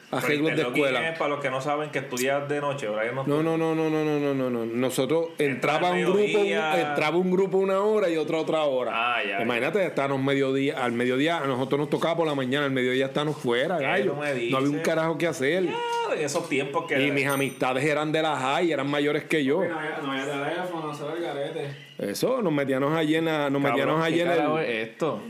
arreglos 0.10 0.48
de 0.48 0.52
interlocking 0.54 0.86
escuela. 0.86 1.10
es 1.10 1.20
para 1.20 1.30
los 1.30 1.40
que 1.40 1.52
no 1.52 1.62
saben 1.62 1.92
que 1.92 2.00
estudias 2.00 2.50
de 2.50 2.60
noche, 2.60 2.90
¿verdad? 2.90 3.14
No, 3.28 3.44
No, 3.44 3.56
no, 3.56 3.76
no, 3.76 3.76
no, 3.76 3.90
no, 3.92 4.20
no, 4.20 4.34
no, 4.34 4.34
no, 4.34 4.50
no. 4.50 4.66
Nosotros 4.66 5.28
entraba 5.38 5.92
un 5.92 6.02
grupo, 6.04 6.20
entraba 6.20 7.18
un 7.18 7.30
grupo 7.30 7.60
una 7.60 7.80
hora 7.82 8.10
y 8.10 8.18
otro 8.18 8.40
otra 8.40 8.64
hora. 8.64 8.92
Ah, 8.92 9.24
ya, 9.24 9.40
Imagínate, 9.44 9.86
estábamos 9.86 10.20
mediodía, 10.20 10.84
al 10.84 10.94
mediodía, 10.94 11.38
a 11.38 11.46
nosotros 11.46 11.82
nos 11.82 11.92
tocaba 11.92 12.18
por 12.18 12.26
la 12.26 12.34
mañana, 12.34 12.66
al 12.66 12.72
mediodía 12.72 13.06
estábamos 13.06 13.38
fuera, 13.38 13.78
gallo. 13.78 14.16
No 14.16 14.58
había 14.58 14.70
un 14.72 14.80
carajo 14.80 15.16
que 15.20 15.28
hacer. 15.28 15.66
En 15.66 16.20
esos 16.20 16.50
tiempos 16.50 16.86
que. 16.88 17.06
Y 17.06 17.12
mis 17.12 17.28
amistades 17.28 17.86
eran 17.86 18.12
de 18.12 18.24
la 18.24 18.36
high, 18.36 18.72
eran 18.72 18.90
mayores 18.90 19.26
que 19.26 19.46
yo. 19.46 19.64
No 19.64 19.78
había, 19.78 20.00
no 20.02 20.12
había 20.12 20.26
teléfono, 20.26 20.88
no 20.88 20.94
se 20.96 21.04
ve 21.04 21.12
el 21.18 21.22
garete. 21.22 21.76
Eso, 22.00 22.42
nos 22.42 22.52
metíamos 22.52 22.98
allí 22.98 23.18
en 23.18 23.26
la, 23.26 23.52
nos 23.52 23.62
Cabrón, 23.62 23.78
metíamos 23.78 24.04
allí 24.04 24.16
¿qué 24.16 24.24
en 24.24 24.32
el. 24.32 24.66
esto? 24.66 25.22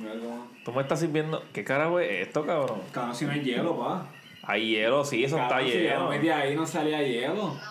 Tú 0.63 0.71
me 0.74 0.82
estás 0.82 1.00
sirviendo. 1.00 1.43
¿Qué 1.54 1.63
carajo 1.63 2.00
es 2.00 2.28
esto, 2.28 2.45
cabrón? 2.45 2.82
Claro, 2.91 3.13
si 3.15 3.26
no 3.26 3.32
hay 3.32 3.41
hielo, 3.41 3.80
pa. 3.80 4.06
Hay 4.43 4.71
hielo, 4.71 5.06
sí, 5.06 5.24
eso 5.24 5.38
está 5.38 5.50
Cabrón, 5.50 5.67
si 5.69 5.74
yo 5.78 5.84
lleno. 5.84 6.10
me 6.10 6.15
metí 6.17 6.30
ahí 6.30 6.56
no 6.56 6.65
salía 6.65 7.02
hielo. 7.04 7.36
No 7.36 7.54
puedo 7.54 7.62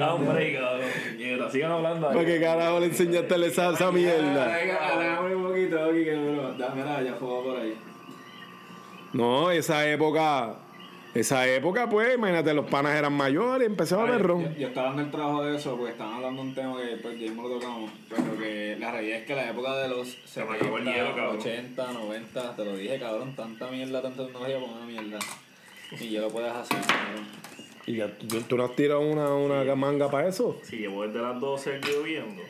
Hombre, 0.02 0.58
cabrón. 0.58 1.50
Sigan 1.52 1.72
hablando 1.72 2.08
¿Para 2.08 2.20
ahí. 2.20 2.26
qué 2.26 2.40
carajo 2.40 2.80
le 2.80 2.86
enseñaste 2.86 3.46
esa, 3.46 3.70
esa 3.72 3.92
mierda? 3.92 4.44
Aléjame 4.44 5.34
un 5.36 5.42
poquito 5.44 5.84
aquí 5.84 6.04
que 6.04 6.14
bro. 6.16 6.52
Da- 6.54 6.72
Mira, 6.74 7.02
ya 7.02 7.14
fue 7.14 7.28
por 7.42 7.60
ahí. 7.60 7.76
No, 9.12 9.50
esa 9.50 9.86
época, 9.88 10.54
esa 11.16 11.48
época, 11.48 11.88
pues, 11.88 12.14
imagínate, 12.16 12.52
los 12.54 12.66
panas 12.66 12.94
eran 12.96 13.12
mayores, 13.12 13.66
empezaba 13.66 14.02
a 14.02 14.06
Yo, 14.06 14.12
beber 14.12 14.26
ron. 14.26 14.54
yo 14.56 14.68
estaba 14.68 14.88
dando 14.88 15.02
el 15.02 15.10
trabajo 15.10 15.44
de 15.44 15.56
eso 15.56 15.76
porque 15.76 15.92
estaban 15.92 16.14
hablando 16.14 16.42
de 16.42 16.48
un 16.48 16.54
tema 16.54 16.76
que 16.80 16.96
pues 16.96 17.14
ya 17.18 17.26
mismo 17.26 17.48
lo 17.48 17.54
tocamos. 17.58 17.90
Pero 18.08 18.38
que 18.38 18.76
la 18.78 18.90
realidad 18.92 19.18
es 19.20 19.26
que 19.26 19.34
la 19.34 19.50
época 19.50 19.76
de 19.76 19.88
los 19.88 20.18
me 20.36 20.42
acabó 20.42 20.78
el 20.78 20.84
hielo, 20.84 21.06
70, 21.08 21.14
cabrón. 21.16 21.36
80, 21.38 21.92
90, 21.92 22.56
te 22.56 22.64
lo 22.64 22.76
dije, 22.76 22.98
cabrón, 22.98 23.36
tanta 23.36 23.70
mierda, 23.70 24.02
tanta 24.02 24.24
tecnología 24.24 24.60
con 24.60 24.70
una 24.70 24.86
mierda. 24.86 25.18
Y 26.00 26.10
ya 26.10 26.20
lo 26.22 26.28
puedes 26.28 26.52
hacer, 26.52 26.78
cabrón. 26.80 27.26
¿Y 27.86 27.96
ya, 27.96 28.08
tú, 28.18 28.40
tú 28.42 28.56
no 28.56 28.64
has 28.64 28.74
tirado 28.74 29.00
una, 29.00 29.32
una 29.34 29.74
manga 29.76 30.10
para 30.10 30.28
eso? 30.28 30.58
Si 30.64 30.76
llevo 30.78 31.06
desde 31.06 31.20
las 31.22 31.38
12 31.40 31.76
aquí 31.76 31.88
lloviendo. 31.92 32.42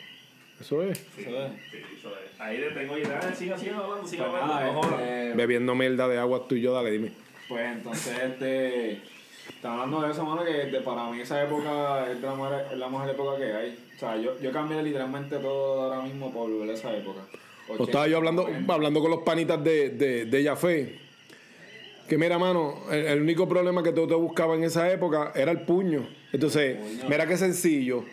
Eso 0.59 0.83
es. 0.83 0.97
Sí, 1.15 1.21
Eso 1.27 1.43
es. 1.45 1.53
sí, 1.71 1.77
eso 1.99 2.09
es. 2.09 2.41
Ahí 2.41 2.57
le 2.57 2.71
tengo 2.71 2.97
ya. 2.97 3.21
Sigan, 3.35 3.59
sigan 3.61 3.77
hablando, 3.77 4.09
sigan 4.09 4.31
Pues 4.31 4.43
hablando. 4.43 4.73
no 4.83 4.99
este, 4.99 5.33
Bebiendo 5.35 5.75
mierda 5.75 6.09
de 6.09 6.19
agua 6.19 6.49
tú 6.49 6.55
y 6.55 6.63
yo, 6.63 6.73
dale, 6.73 6.91
dime. 6.91 7.13
Pues 7.49 7.65
entonces, 7.73 8.19
este. 8.23 9.01
Estaba 9.49 9.75
hablando 9.83 10.03
de 10.03 10.13
eso, 10.13 10.25
mano, 10.25 10.45
que 10.45 10.53
de- 10.53 10.81
para 10.81 11.09
mí 11.09 11.21
esa 11.21 11.43
época 11.43 12.11
es 12.11 12.21
la 12.21 12.31
mejor, 12.33 12.65
es 12.73 12.79
la 12.79 12.89
mejor 12.89 13.09
época 13.11 13.37
que 13.39 13.53
hay. 13.53 13.79
O 13.95 13.99
sea, 13.99 14.17
yo, 14.17 14.39
yo 14.41 14.53
cambié 14.53 14.83
literalmente 14.83 15.37
todo 15.39 15.83
ahora 15.93 16.03
mismo 16.03 16.33
por 16.33 16.51
volver 16.51 16.71
a 16.71 16.75
esa 16.75 16.95
época. 16.97 17.21
O 17.69 17.85
estaba 17.85 18.07
yo 18.09 18.17
hablando, 18.17 18.49
hablando 18.69 19.01
con 19.01 19.11
los 19.11 19.21
panitas 19.21 19.63
de, 19.63 19.91
de, 19.91 20.25
de. 20.27 20.99
Que 22.09 22.19
mira, 22.19 22.39
mano, 22.39 22.75
el, 22.91 23.07
el 23.07 23.23
único 23.23 23.49
problema 23.49 23.83
que 23.83 23.93
tú 23.93 24.07
te 24.07 24.15
buscaba 24.15 24.55
en 24.55 24.65
esa 24.65 24.91
época 24.93 25.33
era 25.35 25.53
el 25.53 25.61
puño. 25.63 26.09
Entonces, 26.33 26.77
mira 27.09 27.27
qué 27.27 27.37
sencillo. 27.37 28.05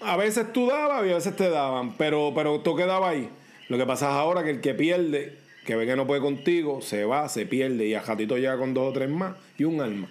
A 0.00 0.16
veces 0.16 0.52
tú 0.52 0.66
dabas 0.68 1.04
y 1.06 1.10
a 1.10 1.14
veces 1.14 1.34
te 1.36 1.48
daban, 1.48 1.96
pero, 1.96 2.32
pero 2.34 2.60
tú 2.60 2.76
quedabas 2.76 3.10
ahí. 3.10 3.28
Lo 3.68 3.78
que 3.78 3.86
pasa 3.86 4.06
es 4.08 4.12
ahora 4.14 4.44
que 4.44 4.50
el 4.50 4.60
que 4.60 4.74
pierde, 4.74 5.38
que 5.64 5.76
ve 5.76 5.86
que 5.86 5.96
no 5.96 6.06
puede 6.06 6.20
contigo, 6.20 6.80
se 6.80 7.04
va, 7.04 7.28
se 7.28 7.46
pierde 7.46 7.86
y 7.86 7.94
a 7.94 8.00
Jatito 8.02 8.36
llega 8.36 8.56
con 8.58 8.74
dos 8.74 8.90
o 8.90 8.92
tres 8.92 9.08
más 9.08 9.36
y 9.58 9.64
un 9.64 9.80
alma 9.80 10.08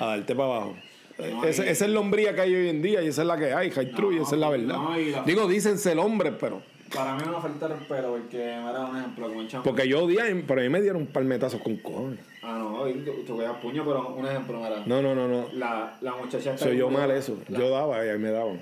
a 0.00 0.06
darte 0.06 0.34
para 0.34 0.48
abajo. 0.48 0.76
No, 1.18 1.44
y- 1.46 1.48
esa 1.48 1.64
es 1.70 1.80
la 1.88 2.00
hombría 2.00 2.34
que 2.34 2.40
hay 2.42 2.54
hoy 2.54 2.68
en 2.68 2.82
día 2.82 3.00
y 3.02 3.06
esa 3.08 3.22
es 3.22 3.28
la 3.28 3.38
que 3.38 3.52
hay, 3.52 3.70
high 3.70 3.92
true, 3.92 4.16
y 4.16 4.18
esa 4.18 4.34
es 4.34 4.40
la 4.40 4.50
verdad. 4.50 4.76
no, 4.76 4.96
la- 4.96 5.22
Digo, 5.22 5.46
dicen 5.48 5.78
ser 5.78 5.98
hombre, 5.98 6.32
pero. 6.32 6.60
Para 6.94 7.14
mí 7.16 7.22
no 7.26 7.40
falta 7.40 7.66
respeto 7.66 8.10
porque 8.12 8.36
me 8.36 8.70
era 8.70 8.80
un 8.84 8.96
ejemplo 8.96 9.28
como 9.28 9.40
el 9.40 9.48
chamo. 9.48 9.64
Porque 9.64 9.88
yo 9.88 10.04
odié, 10.04 10.34
pero 10.46 10.60
a 10.60 10.62
mí 10.64 10.68
me 10.68 10.80
dieron 10.80 11.06
palmetazos 11.06 11.60
con 11.60 11.76
cojones. 11.78 12.20
Ah, 12.42 12.58
no, 12.58 12.84
tú, 13.26 13.36
veías 13.36 13.56
puño, 13.56 13.84
pero 13.84 14.14
un 14.14 14.26
ejemplo, 14.26 14.58
mira. 14.58 14.82
No, 14.86 15.02
no, 15.02 15.14
no, 15.14 15.26
no. 15.26 15.46
La, 15.54 15.96
la 16.02 16.12
muchacha 16.14 16.56
Soy 16.58 16.76
yo 16.76 16.90
mal 16.90 17.10
eso. 17.10 17.36
la- 17.48 17.58
Yo 17.58 17.70
daba 17.70 18.04
y 18.04 18.10
ahí 18.10 18.18
me 18.18 18.30
daban. 18.30 18.60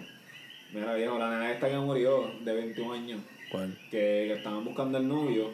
Mira, 0.72 0.94
viejo, 0.94 1.18
la 1.18 1.30
nena 1.30 1.52
esta 1.52 1.68
que 1.68 1.76
murió 1.76 2.30
de 2.42 2.54
21 2.54 2.92
años, 2.94 3.20
¿Cuál? 3.50 3.76
que, 3.90 3.98
que 4.28 4.32
estaban 4.34 4.64
buscando 4.64 4.96
al 4.96 5.06
novio, 5.06 5.50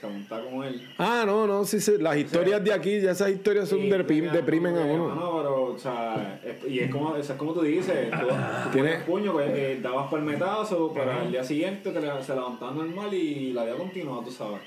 se 0.00 0.06
montaba 0.06 0.44
con 0.44 0.64
él. 0.64 0.88
Ah, 0.98 1.24
no, 1.26 1.46
no, 1.46 1.64
sí, 1.64 1.80
sí. 1.80 1.92
Las 1.98 2.16
historias 2.16 2.62
de 2.64 2.72
aquí, 2.72 3.00
ya 3.00 3.10
esas 3.10 3.30
historias 3.30 3.68
son 3.68 3.82
mira, 3.82 3.98
deprimen 3.98 4.76
a 4.76 4.80
uno. 4.84 5.08
mano, 5.08 5.36
pero, 5.38 5.64
o 5.74 5.78
sea, 5.78 6.40
es- 6.44 6.70
y 6.70 6.80
es 6.80 6.90
como, 6.90 7.16
es 7.16 7.30
como 7.32 7.52
tú 7.52 7.62
dices, 7.62 8.10
tú, 8.10 8.26
tú 8.28 8.70
Tiene- 8.72 8.88
ponías 8.90 9.04
puño, 9.04 9.32
pues, 9.32 9.50
eh, 9.54 9.78
dabas 9.82 10.10
palmetazo, 10.10 10.90
pero 10.94 11.12
al 11.12 11.30
día 11.30 11.44
siguiente 11.44 11.90
te 11.90 12.00
se 12.00 12.34
levantaba 12.34 12.72
normal 12.72 13.12
y 13.12 13.52
la 13.52 13.64
vida 13.64 13.74
continuaba, 13.76 14.24
tú 14.24 14.30
sabes. 14.30 14.60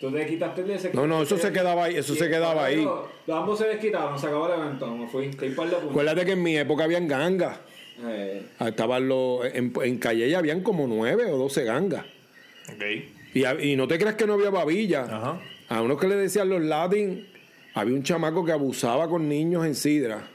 Tú 0.00 0.10
te 0.10 0.26
quitaste 0.26 0.62
el 0.62 0.66
de 0.66 0.74
ese 0.74 0.92
No, 0.92 1.06
no, 1.06 1.22
eso 1.22 1.38
se 1.38 1.52
quedaba 1.52 1.84
ahí, 1.84 1.96
eso 1.96 2.14
se 2.14 2.28
quedaba 2.28 2.64
ahí. 2.64 2.82
Los, 3.26 3.36
ambos 3.38 3.58
se 3.58 3.66
desquitaron, 3.68 4.18
se 4.18 4.26
acabó 4.26 4.52
el 4.52 4.60
evento, 4.60 4.86
me 4.88 5.06
fui, 5.06 5.28
te 5.30 5.50
par 5.50 5.66
de 5.68 5.76
puños. 5.76 5.90
Acuérdate 5.90 6.24
que 6.26 6.32
en 6.32 6.42
mi 6.42 6.56
época 6.56 6.84
habían 6.84 7.06
gangas. 7.06 7.58
Eh, 8.06 8.42
Ah, 8.58 8.68
Estaban 8.68 9.08
los. 9.08 9.44
En, 9.54 9.72
en 9.82 9.98
Calle 9.98 10.28
ya 10.28 10.38
habían 10.38 10.62
como 10.62 10.86
nueve 10.88 11.30
o 11.30 11.38
doce 11.38 11.62
gangas. 11.64 12.04
Ok. 12.74 12.82
Y, 13.34 13.76
no 13.76 13.88
te 13.88 13.98
creas 13.98 14.14
que 14.14 14.26
no 14.26 14.34
había 14.34 14.50
babilla. 14.50 15.02
Ajá. 15.02 15.40
A 15.68 15.82
unos 15.82 15.98
que 15.98 16.06
le 16.06 16.14
decían 16.14 16.48
los 16.48 16.62
Latin, 16.62 17.26
había 17.74 17.94
un 17.94 18.02
chamaco 18.02 18.44
que 18.44 18.52
abusaba 18.52 19.08
con 19.08 19.28
niños 19.28 19.66
en 19.66 19.74
Sidra. 19.74 20.28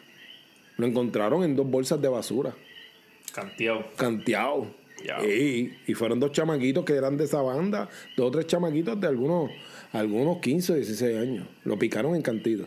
Lo 0.78 0.86
encontraron 0.86 1.44
en 1.44 1.56
dos 1.56 1.68
bolsas 1.68 2.02
de 2.02 2.08
basura, 2.08 2.54
Canteado. 3.34 3.86
canteado. 3.96 4.68
Y, 5.26 5.72
y 5.88 5.94
fueron 5.94 6.20
dos 6.20 6.32
chamaquitos 6.32 6.84
que 6.84 6.94
eran 6.94 7.16
de 7.16 7.24
esa 7.24 7.42
banda, 7.42 7.90
dos 8.18 8.28
o 8.28 8.32
tres 8.32 8.48
chamaquitos 8.48 9.00
de 9.00 9.08
algunos, 9.08 9.50
algunos 9.94 10.40
15 10.40 10.74
o 10.74 10.76
16 10.76 11.18
años. 11.18 11.48
Lo 11.64 11.80
picaron 11.80 12.16
en 12.16 12.22
cantido. 12.22 12.66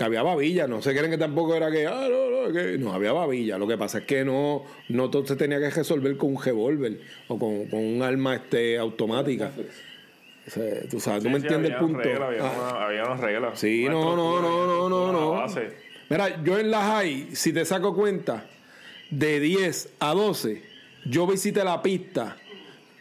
Que 0.00 0.04
había 0.06 0.22
babilla, 0.22 0.66
no 0.66 0.80
se 0.80 0.94
creen 0.96 1.10
que 1.10 1.18
tampoco 1.18 1.54
era 1.54 1.70
que, 1.70 1.86
ah, 1.86 2.08
no, 2.10 2.30
no, 2.48 2.52
que 2.54 2.78
no 2.78 2.94
había 2.94 3.12
babilla. 3.12 3.58
Lo 3.58 3.68
que 3.68 3.76
pasa 3.76 3.98
es 3.98 4.04
que 4.06 4.24
no, 4.24 4.64
no 4.88 5.10
todo 5.10 5.26
se 5.26 5.36
tenía 5.36 5.58
que 5.58 5.68
resolver 5.68 6.16
con 6.16 6.36
un 6.36 6.42
revólver 6.42 7.02
o 7.28 7.38
con, 7.38 7.66
con 7.66 7.80
un 7.84 8.02
arma 8.02 8.36
este, 8.36 8.78
automática. 8.78 9.52
O 10.46 10.50
sea, 10.50 10.64
tú 10.90 11.00
sabes, 11.00 11.22
tú 11.22 11.28
me 11.28 11.38
Sí, 11.38 11.42
entiendes 11.44 11.72
el 11.72 11.76
punto. 11.76 11.98
había, 11.98 12.40
Ah. 12.46 12.52
una- 12.58 12.86
había 12.86 13.04
unas 13.04 13.20
reglas. 13.20 13.60
Sí, 13.60 13.84
Una 13.84 13.92
no, 13.92 14.16
no, 14.16 14.40
no, 14.40 14.66
no, 14.66 14.88
no, 14.88 15.10
una 15.32 15.46
no. 15.46 15.54
Mira, 16.08 16.42
yo 16.44 16.58
en 16.58 16.70
la 16.70 16.80
high, 16.80 17.36
si 17.36 17.52
te 17.52 17.66
saco 17.66 17.94
cuenta, 17.94 18.46
de 19.10 19.38
10 19.38 19.92
a 20.00 20.14
12, 20.14 20.62
yo 21.04 21.26
visité 21.26 21.62
la 21.62 21.82
pista 21.82 22.38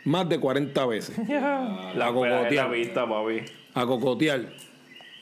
más 0.03 0.27
de 0.27 0.38
40 0.38 0.85
veces. 0.85 1.17
La 1.29 1.93
la 1.95 2.07
cocotear. 2.12 2.69
vista, 2.71 3.07
papi. 3.07 3.39
A 3.73 3.85
cocotear. 3.85 4.41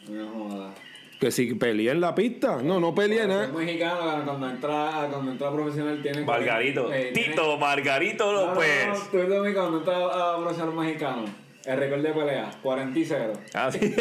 no 0.10 0.28
jodas. 0.50 0.87
Que 1.20 1.32
si 1.32 1.54
peleé 1.56 1.92
en 1.92 2.00
la 2.02 2.14
pista. 2.14 2.62
No, 2.62 2.80
no 2.80 2.94
peleé 2.94 3.22
El 3.24 3.28
nada. 3.30 3.48
mexicano 3.48 4.24
cuando 4.26 4.50
entra, 4.50 5.08
cuando 5.12 5.32
entra 5.32 5.52
profesional 5.52 6.00
tiene... 6.02 6.22
Margarito. 6.24 6.94
eh, 6.94 7.12
tiene- 7.14 7.30
Tito, 7.30 7.58
Margarito 7.58 8.32
No, 8.32 8.46
no, 8.48 8.54
López. 8.54 8.88
no, 8.88 8.96
tú 9.12 9.18
eres 9.18 9.30
dominicano, 9.30 9.70
cuando 9.72 9.78
entra 9.92 10.34
a 10.34 10.38
profesional 10.38 10.76
mexicano. 10.76 11.26
El 11.68 11.78
récord 11.80 12.02
de 12.02 12.14
pelea, 12.14 12.50
40 12.64 12.98
y 12.98 13.04
0. 13.04 13.34
Ah, 13.54 13.70
sí. 13.70 13.80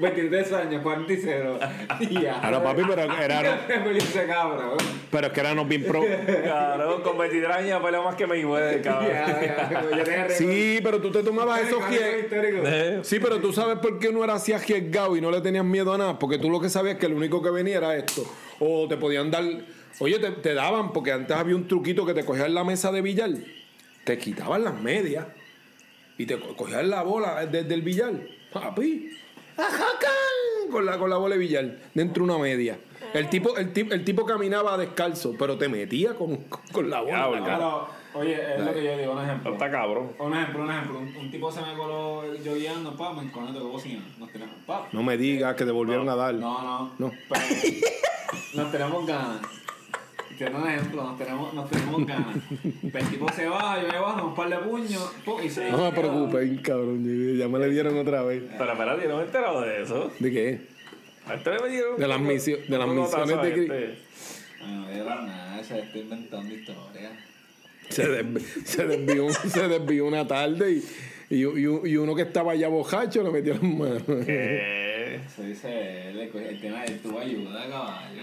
23 0.00 0.52
años, 0.52 0.80
40 0.80 1.12
y 1.12 1.16
0. 1.16 1.58
Y 1.98 2.20
ya. 2.22 2.38
Ahora, 2.40 2.62
papi, 2.62 2.82
pero 2.88 3.02
era- 3.20 3.60
ese 3.96 4.26
cabrón. 4.28 4.76
Pero 5.10 5.26
es 5.26 5.32
que 5.32 5.40
éramos 5.40 5.66
bien 5.66 5.82
pro. 5.84 6.02
Claro, 6.44 7.02
con 7.02 7.18
23 7.18 7.50
años 7.56 7.82
peleo 7.82 8.04
más 8.04 8.14
que 8.14 8.28
Mayweather, 8.28 8.80
cabrón. 8.80 9.08
Ya, 9.10 9.70
ya, 9.72 9.90
yo 9.96 10.04
tenía 10.04 10.22
récord. 10.28 10.36
Sí, 10.38 10.78
pero 10.80 11.00
tú 11.00 11.10
te 11.10 11.24
tomabas 11.24 11.62
esos. 11.62 11.82
Eh, 11.90 13.00
Sí, 13.02 13.18
pero 13.18 13.38
tú 13.40 13.52
sabes 13.52 13.78
por 13.78 13.98
qué 13.98 14.12
no 14.12 14.22
era 14.22 14.34
así 14.34 14.52
arriesgado 14.52 15.16
y 15.16 15.20
no 15.20 15.32
le 15.32 15.40
tenías 15.40 15.64
miedo 15.64 15.92
a 15.92 15.98
nada. 15.98 16.16
Porque 16.16 16.38
tú 16.38 16.48
lo 16.48 16.60
que 16.60 16.68
sabías 16.68 16.94
es 16.94 17.00
que 17.00 17.08
lo 17.08 17.16
único 17.16 17.42
que 17.42 17.50
venía 17.50 17.78
era 17.78 17.96
esto. 17.96 18.22
O 18.60 18.86
te 18.86 18.96
podían 18.96 19.32
dar. 19.32 19.42
Oye, 19.98 20.20
te, 20.20 20.30
te 20.30 20.54
daban, 20.54 20.92
porque 20.92 21.10
antes 21.10 21.36
había 21.36 21.56
un 21.56 21.66
truquito 21.66 22.06
que 22.06 22.14
te 22.14 22.24
cogían 22.24 22.54
la 22.54 22.62
mesa 22.62 22.92
de 22.92 23.02
billar, 23.02 23.30
te 24.04 24.16
quitaban 24.16 24.62
las 24.62 24.80
medias 24.80 25.26
y 26.18 26.26
te 26.26 26.38
co- 26.38 26.54
cogían 26.56 26.90
la 26.90 27.02
bola 27.02 27.46
desde 27.46 27.72
el 27.74 27.82
billar. 27.82 28.12
Papi. 28.52 29.10
¡Ajacán! 29.56 30.70
Con 30.70 30.84
la, 30.84 30.98
con 30.98 31.08
la 31.08 31.16
bola 31.16 31.34
de 31.34 31.40
billar, 31.40 31.78
dentro 31.94 32.24
de 32.26 32.30
una 32.32 32.42
media. 32.42 32.78
El 33.14 33.28
tipo, 33.30 33.56
el, 33.56 33.72
tipo, 33.72 33.94
el 33.94 34.04
tipo 34.04 34.26
caminaba 34.26 34.76
descalzo, 34.76 35.34
pero 35.38 35.56
te 35.56 35.68
metía 35.68 36.14
con, 36.14 36.36
con 36.72 36.90
la 36.90 37.00
bola. 37.00 37.16
Diablo. 37.16 37.44
Claro, 37.44 37.88
oye, 38.14 38.34
es 38.56 38.60
lo 38.62 38.74
que 38.74 38.84
yo 38.84 38.98
digo, 38.98 39.12
un 39.12 39.24
ejemplo. 39.24 39.52
Está 39.54 39.70
cabrón. 39.70 40.12
Un 40.18 40.34
ejemplo, 40.36 40.62
un 40.64 40.70
ejemplo. 40.70 40.98
Un, 40.98 41.16
un 41.16 41.30
tipo 41.30 41.50
se 41.50 41.62
me 41.62 41.74
coló 41.74 42.34
yo 42.36 42.54
guiando, 42.54 42.94
pa, 42.96 43.14
me 43.14 43.22
enconé 43.22 43.52
de 43.52 43.60
bocina. 43.60 44.04
Nos 44.18 44.30
tenemos, 44.30 44.54
pa. 44.66 44.88
No 44.92 45.02
me 45.02 45.16
digas 45.16 45.56
que 45.56 45.64
te 45.64 45.70
volvieron 45.70 46.08
a 46.10 46.16
dar. 46.16 46.34
No, 46.34 46.62
no. 46.62 46.92
No. 46.98 47.12
Pero 47.28 47.44
nos 48.54 48.70
tenemos 48.70 49.06
ganas. 49.06 49.40
Te 50.38 50.44
doy 50.44 50.54
un 50.62 50.68
ejemplo, 50.68 51.02
nos 51.02 51.18
tenemos, 51.18 51.52
nos 51.54 51.68
tenemos 51.70 52.06
ganas. 52.06 52.36
Pero 52.92 53.04
el 53.04 53.10
tipo 53.10 53.32
se 53.32 53.46
va, 53.46 53.82
yo 53.82 53.88
me 53.88 53.98
bajo, 53.98 54.28
un 54.28 54.34
par 54.34 54.48
de 54.48 54.56
puños, 54.58 55.12
pum, 55.24 55.42
y 55.42 55.50
se 55.50 55.70
No 55.70 55.78
me 55.84 55.92
preocupes, 55.92 56.60
cabrón. 56.62 57.36
Ya 57.36 57.48
me 57.48 57.58
le 57.58 57.70
dieron 57.70 57.98
otra 57.98 58.22
vez. 58.22 58.42
Pero 58.56 58.72
espérate, 58.72 59.02
yo 59.02 59.08
no 59.08 59.16
me 59.16 59.22
he 59.22 59.26
enterado 59.26 59.60
de 59.62 59.82
eso. 59.82 60.12
¿De 60.18 60.30
qué? 60.30 60.60
Este 61.34 61.50
le 61.50 61.58
metieron 61.60 61.98
De 62.00 62.08
las 62.08 62.20
misio- 62.20 62.58
de 62.66 62.78
las 62.78 62.88
misiones 62.88 63.42
de 63.42 63.54
Cri- 63.56 63.62
este. 63.72 63.98
No, 64.66 64.88
de 64.88 65.04
la 65.04 65.22
nada, 65.22 65.62
se 65.64 65.78
está 65.80 65.98
inventando 65.98 66.54
historias. 66.54 67.12
Se, 67.90 68.04
desvi- 68.06 68.64
se 68.64 68.86
desvió, 68.86 69.32
se 69.32 69.68
desvió 69.68 70.06
una 70.06 70.26
tarde 70.26 70.72
y, 71.30 71.34
y, 71.34 71.44
y- 71.44 71.90
y 71.90 71.96
uno 71.96 72.14
que 72.14 72.22
estaba 72.22 72.52
allá 72.52 72.68
bojacho 72.68 73.22
le 73.22 73.30
metió 73.30 73.54
las 73.54 73.62
manos. 73.62 74.02
¿Qué? 74.24 75.16
Eso 75.26 75.42
dice 75.42 76.08
él, 76.10 76.18
el 76.20 76.60
tema 76.60 76.82
de 76.84 76.90
tu 76.96 77.18
ayuda, 77.18 77.66
caballo. 77.68 78.22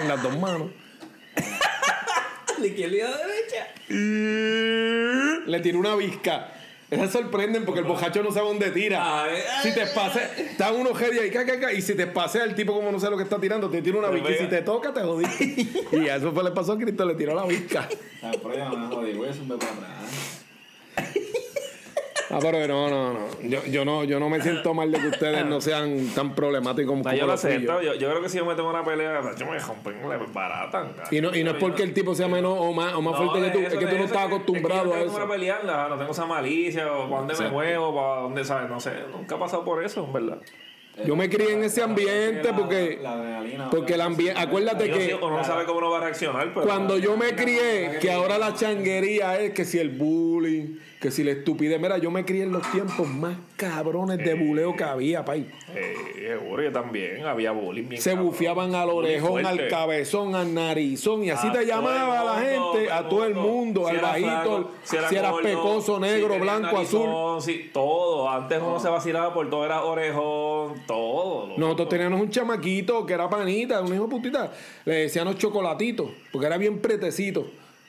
En 0.00 0.08
las 0.08 0.22
dos 0.22 0.38
manos. 0.38 0.70
¿De 2.58 2.68
izquierda 2.68 2.94
y 2.94 3.00
de 3.00 3.06
derecha? 3.06 3.66
Le 5.46 5.60
tiró 5.60 5.78
una 5.78 5.96
visca. 5.96 6.52
Esas 6.90 7.10
sorprenden 7.10 7.64
porque 7.64 7.80
el 7.80 7.86
bojacho 7.86 8.22
no 8.22 8.30
sabe 8.30 8.48
dónde 8.48 8.70
tira. 8.70 9.24
Si 9.62 9.72
te 9.72 9.86
pase, 9.86 10.28
están 10.36 10.76
unos 10.76 10.98
heavy 10.98 11.20
ahí, 11.20 11.30
ca, 11.30 11.46
ca, 11.46 11.58
ca, 11.58 11.72
y 11.72 11.80
si 11.80 11.94
te 11.94 12.06
pasea 12.06 12.44
el 12.44 12.54
tipo 12.54 12.74
como 12.74 12.92
no 12.92 13.00
sé 13.00 13.08
lo 13.08 13.16
que 13.16 13.22
está 13.22 13.40
tirando, 13.40 13.70
te 13.70 13.80
tira 13.80 13.98
una 13.98 14.10
visca. 14.10 14.30
Y 14.30 14.36
si 14.36 14.46
te 14.46 14.60
toca, 14.60 14.92
te 14.92 15.00
jodiste. 15.00 15.66
y 15.96 16.08
a 16.08 16.16
eso 16.16 16.32
fue 16.32 16.44
le 16.44 16.50
pasó 16.50 16.72
a 16.72 16.78
Cristo, 16.78 17.06
le 17.06 17.14
tiró 17.14 17.34
la 17.34 17.46
visca. 17.46 17.88
Ya 18.20 18.68
no 18.68 18.76
me 18.76 18.94
jodí, 18.94 19.12
voy 19.14 19.28
a 19.28 19.32
para 19.32 19.72
atrás. 19.72 20.42
Ah, 22.32 22.38
pero 22.40 22.66
no, 22.66 22.88
no, 22.88 23.12
no. 23.12 23.18
Yo, 23.42 23.64
yo 23.66 23.84
no. 23.84 24.04
yo 24.04 24.18
no 24.18 24.28
me 24.30 24.40
siento 24.40 24.72
mal 24.74 24.90
de 24.90 24.98
que 24.98 25.08
ustedes 25.08 25.44
no 25.46 25.60
sean 25.60 26.08
tan 26.14 26.34
problemáticos 26.34 26.90
como, 26.90 26.98
No, 27.02 27.10
como 27.10 27.16
yo 27.16 27.26
lo 27.26 27.32
acepto. 27.34 27.82
Yo, 27.82 27.94
yo 27.94 28.08
creo 28.10 28.22
que 28.22 28.28
si 28.28 28.38
yo 28.38 28.46
me 28.46 28.54
tengo 28.54 28.70
una 28.70 28.84
pelea, 28.84 29.20
yo 29.36 29.46
me 29.46 29.58
rompen, 29.58 30.08
me 30.08 30.16
baratan. 30.32 30.94
Y 31.10 31.20
no, 31.20 31.34
y 31.34 31.44
no 31.44 31.50
es 31.52 31.56
porque 31.58 31.82
el 31.82 31.92
tipo 31.92 32.14
sea 32.14 32.28
menos 32.28 32.56
o 32.58 32.72
más, 32.72 32.94
o 32.94 33.02
más 33.02 33.16
fuerte 33.16 33.40
que 33.42 33.50
tú, 33.50 33.58
es 33.58 33.74
que 33.74 33.86
tú 33.86 33.98
no 33.98 34.04
estás 34.04 34.26
acostumbrado 34.26 34.94
a 34.94 34.98
es 34.98 35.04
que 35.04 35.04
yo 35.04 35.04
eso. 35.06 35.12
no 35.12 35.18
tengo 35.18 35.32
pelearla, 35.32 35.88
no 35.88 35.98
tengo 35.98 36.12
esa 36.12 36.26
malicia, 36.26 36.92
o 36.92 37.08
para 37.08 37.18
dónde 37.22 37.34
me 37.38 37.50
muevo, 37.50 37.94
para 37.94 38.20
dónde, 38.22 38.44
¿sabes? 38.44 38.70
No 38.70 38.80
sé, 38.80 38.92
nunca 39.12 39.34
he 39.34 39.38
pasado 39.38 39.64
por 39.64 39.84
eso, 39.84 40.04
en 40.04 40.12
verdad. 40.12 40.38
Yo 41.06 41.16
me 41.16 41.28
crié 41.30 41.54
en 41.54 41.64
ese 41.64 41.82
ambiente 41.82 42.48
La- 42.50 42.56
porque, 42.56 42.98
la 43.02 43.12
adrenalina, 43.14 43.70
porque 43.70 43.94
el 43.94 44.00
ambiente, 44.02 44.38
acuérdate 44.38 44.90
que 44.90 45.14
uno 45.14 45.38
no 45.38 45.44
sabe 45.44 45.64
cómo 45.64 45.78
uno 45.78 45.90
va 45.90 45.98
a 45.98 46.00
reaccionar, 46.02 46.52
pero... 46.52 46.66
cuando 46.66 46.98
yo 46.98 47.16
me 47.16 47.34
crié, 47.34 47.98
que 48.00 48.10
ahora 48.12 48.36
la 48.36 48.52
changuería 48.52 49.40
es 49.40 49.52
que 49.52 49.64
si 49.64 49.78
el 49.78 49.88
bullying, 49.88 50.76
que 51.02 51.10
si 51.10 51.24
la 51.24 51.32
estupidez, 51.32 51.80
mira, 51.80 51.98
yo 51.98 52.12
me 52.12 52.24
crié 52.24 52.44
en 52.44 52.52
los 52.52 52.62
tiempos 52.70 53.08
más 53.08 53.34
cabrones 53.56 54.18
de 54.18 54.34
buleo 54.34 54.76
que 54.76 54.84
había, 54.84 55.24
país. 55.24 55.46
Eh, 55.74 55.96
seguro, 56.14 56.62
yo 56.62 56.70
también, 56.70 57.26
había 57.26 57.50
bullying 57.50 57.88
bien 57.88 58.00
Se 58.00 58.14
bufiaban 58.14 58.72
al 58.76 58.88
orejón, 58.88 59.44
al 59.44 59.66
cabezón, 59.66 60.36
al 60.36 60.54
narizón, 60.54 61.24
y 61.24 61.30
así 61.30 61.48
A 61.48 61.52
te 61.52 61.66
llamaba 61.66 62.22
la 62.22 62.40
gente, 62.40 62.92
a 62.92 63.08
todo 63.08 63.24
el 63.24 63.34
mundo, 63.34 63.88
Si 63.88 63.96
al 63.96 64.00
bajito, 64.00 64.70
si, 64.84 64.96
era 64.96 65.10
eras 65.10 65.32
gordo, 65.32 65.48
pecoso, 65.48 65.98
negro, 65.98 66.38
blanco, 66.38 66.78
azul. 66.78 67.00
narizón, 67.00 67.42
Sí, 67.42 67.70
todo. 67.72 68.30
Antes 68.30 68.60
uno 68.62 68.78
se 68.78 68.88
vacilaba 68.88 69.34
por 69.34 69.50
todo, 69.50 69.64
era 69.64 69.82
orejón, 69.82 70.86
todo. 70.86 71.48
loco. 71.48 71.60
Nosotros 71.60 71.88
teníamos 71.88 72.20
un 72.20 72.30
chamaquito 72.30 73.04
que 73.04 73.14
era 73.14 73.28
panita, 73.28 73.80
un 73.80 73.92
hijo 73.92 74.08
putita. 74.08 74.52
Le 74.84 74.94
decían 74.94 75.24
los 75.24 75.36
chocolatitos, 75.36 76.10
porque 76.30 76.46
era 76.46 76.58
bien 76.58 76.78
pretecito. 76.78 77.44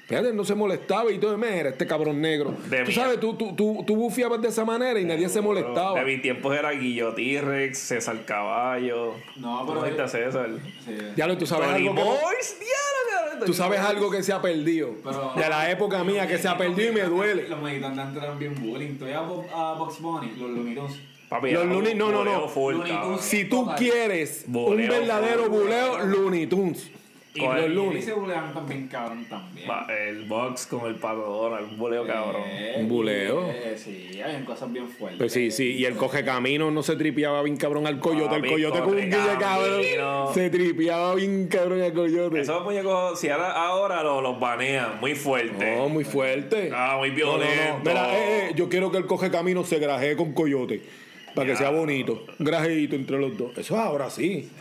Fíjate, 0.06 0.34
no 0.34 0.44
se 0.44 0.54
molestaba 0.54 1.12
y 1.12 1.18
todo, 1.18 1.38
mira, 1.38 1.70
este 1.70 1.88
cabrón 1.88 2.20
negro. 2.22 2.54
De 2.70 2.82
tú 2.82 2.88
mí. 2.90 2.94
sabes, 2.94 3.20
tú, 3.22 3.36
tú, 3.36 3.56
tú, 3.56 3.84
tú 3.88 3.96
bufiabas 3.96 4.42
de 4.42 4.50
esa 4.50 4.66
manera 4.66 5.00
y 5.00 5.06
nadie 5.06 5.30
se 5.30 5.40
molestaba. 5.40 5.98
De 6.00 6.06
mis 6.06 6.22
tiempos 6.22 6.56
era 6.56 6.72
Guillo 6.72 7.14
T-Rex, 7.14 7.78
César 7.78 8.26
Caballo. 8.26 9.14
No, 9.38 9.62
¿Tú 9.62 9.68
pero- 9.68 9.80
no 9.80 9.86
viste 9.88 10.02
a 10.02 10.08
César? 10.10 10.50
Sí. 10.86 10.92
Ya 11.16 11.26
lo 11.26 11.38
tú 11.38 11.46
sabes 11.46 11.68
Tony 11.70 11.88
algo 11.88 11.96
que 11.96 12.02
Boys, 12.04 12.58
diablo, 12.60 13.30
cabrón. 13.30 13.46
Tú 13.46 13.54
sabes 13.54 13.80
algo 13.80 14.12
que 14.12 14.24
se 14.24 14.34
ha 14.34 14.42
perdido. 14.42 14.90
Pero- 15.04 15.32
de 15.38 15.50
la 15.50 15.72
época 15.72 16.04
mía 16.04 16.28
que 16.28 16.38
se 16.38 16.48
ha 16.50 16.58
perdido 16.58 16.92
y 16.92 16.96
me 16.96 17.04
duele. 17.04 17.48
Los 17.48 17.62
mexicanos 17.62 17.98
antes 17.98 18.22
eran 18.24 18.38
bien 18.38 18.56
bullying. 18.56 18.98
Ibas 19.00 19.16
a 19.16 19.22
Bo- 19.22 19.46
a 19.54 19.74
Box 19.76 20.02
Bunny, 20.02 20.32
los 20.38 20.50
Looney 20.50 20.76
Tunes. 20.76 21.00
Papi, 21.30 21.52
Los 21.52 21.66
Looney- 21.66 21.96
no, 21.96 22.12
no, 22.12 22.24
no. 22.26 22.48
full. 22.50 22.76
Si 23.22 23.46
tú 23.46 23.68
quieres 23.78 24.44
un 24.48 24.54
Buleo, 24.54 24.92
verdadero 24.92 25.50
buleo. 25.50 25.94
buleo, 25.94 26.06
Looney 26.06 26.46
Tunes. 26.46 26.92
Y 27.36 27.40
Con 27.40 27.56
los 27.56 27.68
Looney 27.68 27.76
Looney. 27.76 28.02
se 28.04 28.14
buleaban 28.14 28.54
también, 28.54 28.88
cabrón, 28.88 29.26
también. 29.28 29.68
Va, 29.68 29.88
El 29.90 30.26
box 30.26 30.68
con 30.68 30.86
el 30.86 30.96
pato 30.96 31.22
Donald, 31.22 31.68
un 31.72 31.78
boleo 31.80 32.06
cabrón. 32.06 32.44
Eh, 32.46 32.76
Un 32.80 32.88
buleo. 32.88 33.50
eh, 33.50 33.74
sí, 33.76 34.22
habían 34.24 34.46
cosas 34.46 34.72
bien 34.72 34.88
fuertes. 34.88 35.18
Pues 35.18 35.34
sí, 35.34 35.50
sí, 35.50 35.72
y 35.72 35.86
el 35.86 35.96
coge 35.96 36.24
camino 36.24 36.70
no 36.70 36.84
se 36.84 36.96
tripeaba 36.96 37.42
bien 37.42 37.58
cabrón 37.58 37.88
al 37.88 38.00
coyote. 38.00 38.36
El 38.36 38.46
coyote 38.48 38.80
con 38.82 38.90
un 38.94 38.96
guille 39.10 39.38
cabrón. 39.40 39.82
Se 40.36 40.50
tripeaba 40.52 41.16
bien 41.16 41.48
cabrón 41.48 41.82
al 41.82 41.94
coyote. 41.94 42.40
Esos 42.42 42.64
muñecos, 42.64 43.20
si 43.20 43.30
ahora, 43.30 43.52
ahora 43.52 44.04
los, 44.04 44.22
los 44.22 44.40
banean 44.40 45.00
muy 45.00 45.16
fuerte. 45.16 45.76
No, 45.76 45.90
muy 45.90 46.04
fuerte. 46.04 46.70
Ah, 46.72 46.98
muy 47.00 47.10
No, 47.10 47.16
no, 47.16 47.32
no. 47.32 47.38
violento. 47.40 47.80
Mira, 47.84 48.16
eh, 48.16 48.50
eh, 48.50 48.54
yo 48.56 48.70
quiero 48.70 48.92
que 48.92 48.98
el 49.00 49.08
coge 49.08 49.32
camino 49.32 49.64
se 49.64 49.80
grajee 49.80 50.16
con 50.16 50.34
coyote. 50.34 50.82
Para 51.34 51.48
que 51.48 51.56
sea 51.56 51.72
bonito. 51.72 52.28
Un 52.38 52.46
grajeito 52.46 52.96
entre 52.96 53.18
los 53.18 53.36
dos. 53.36 53.58
Eso 53.58 53.74
es 53.74 53.80
ahora 53.82 54.12
sí. 54.12 54.52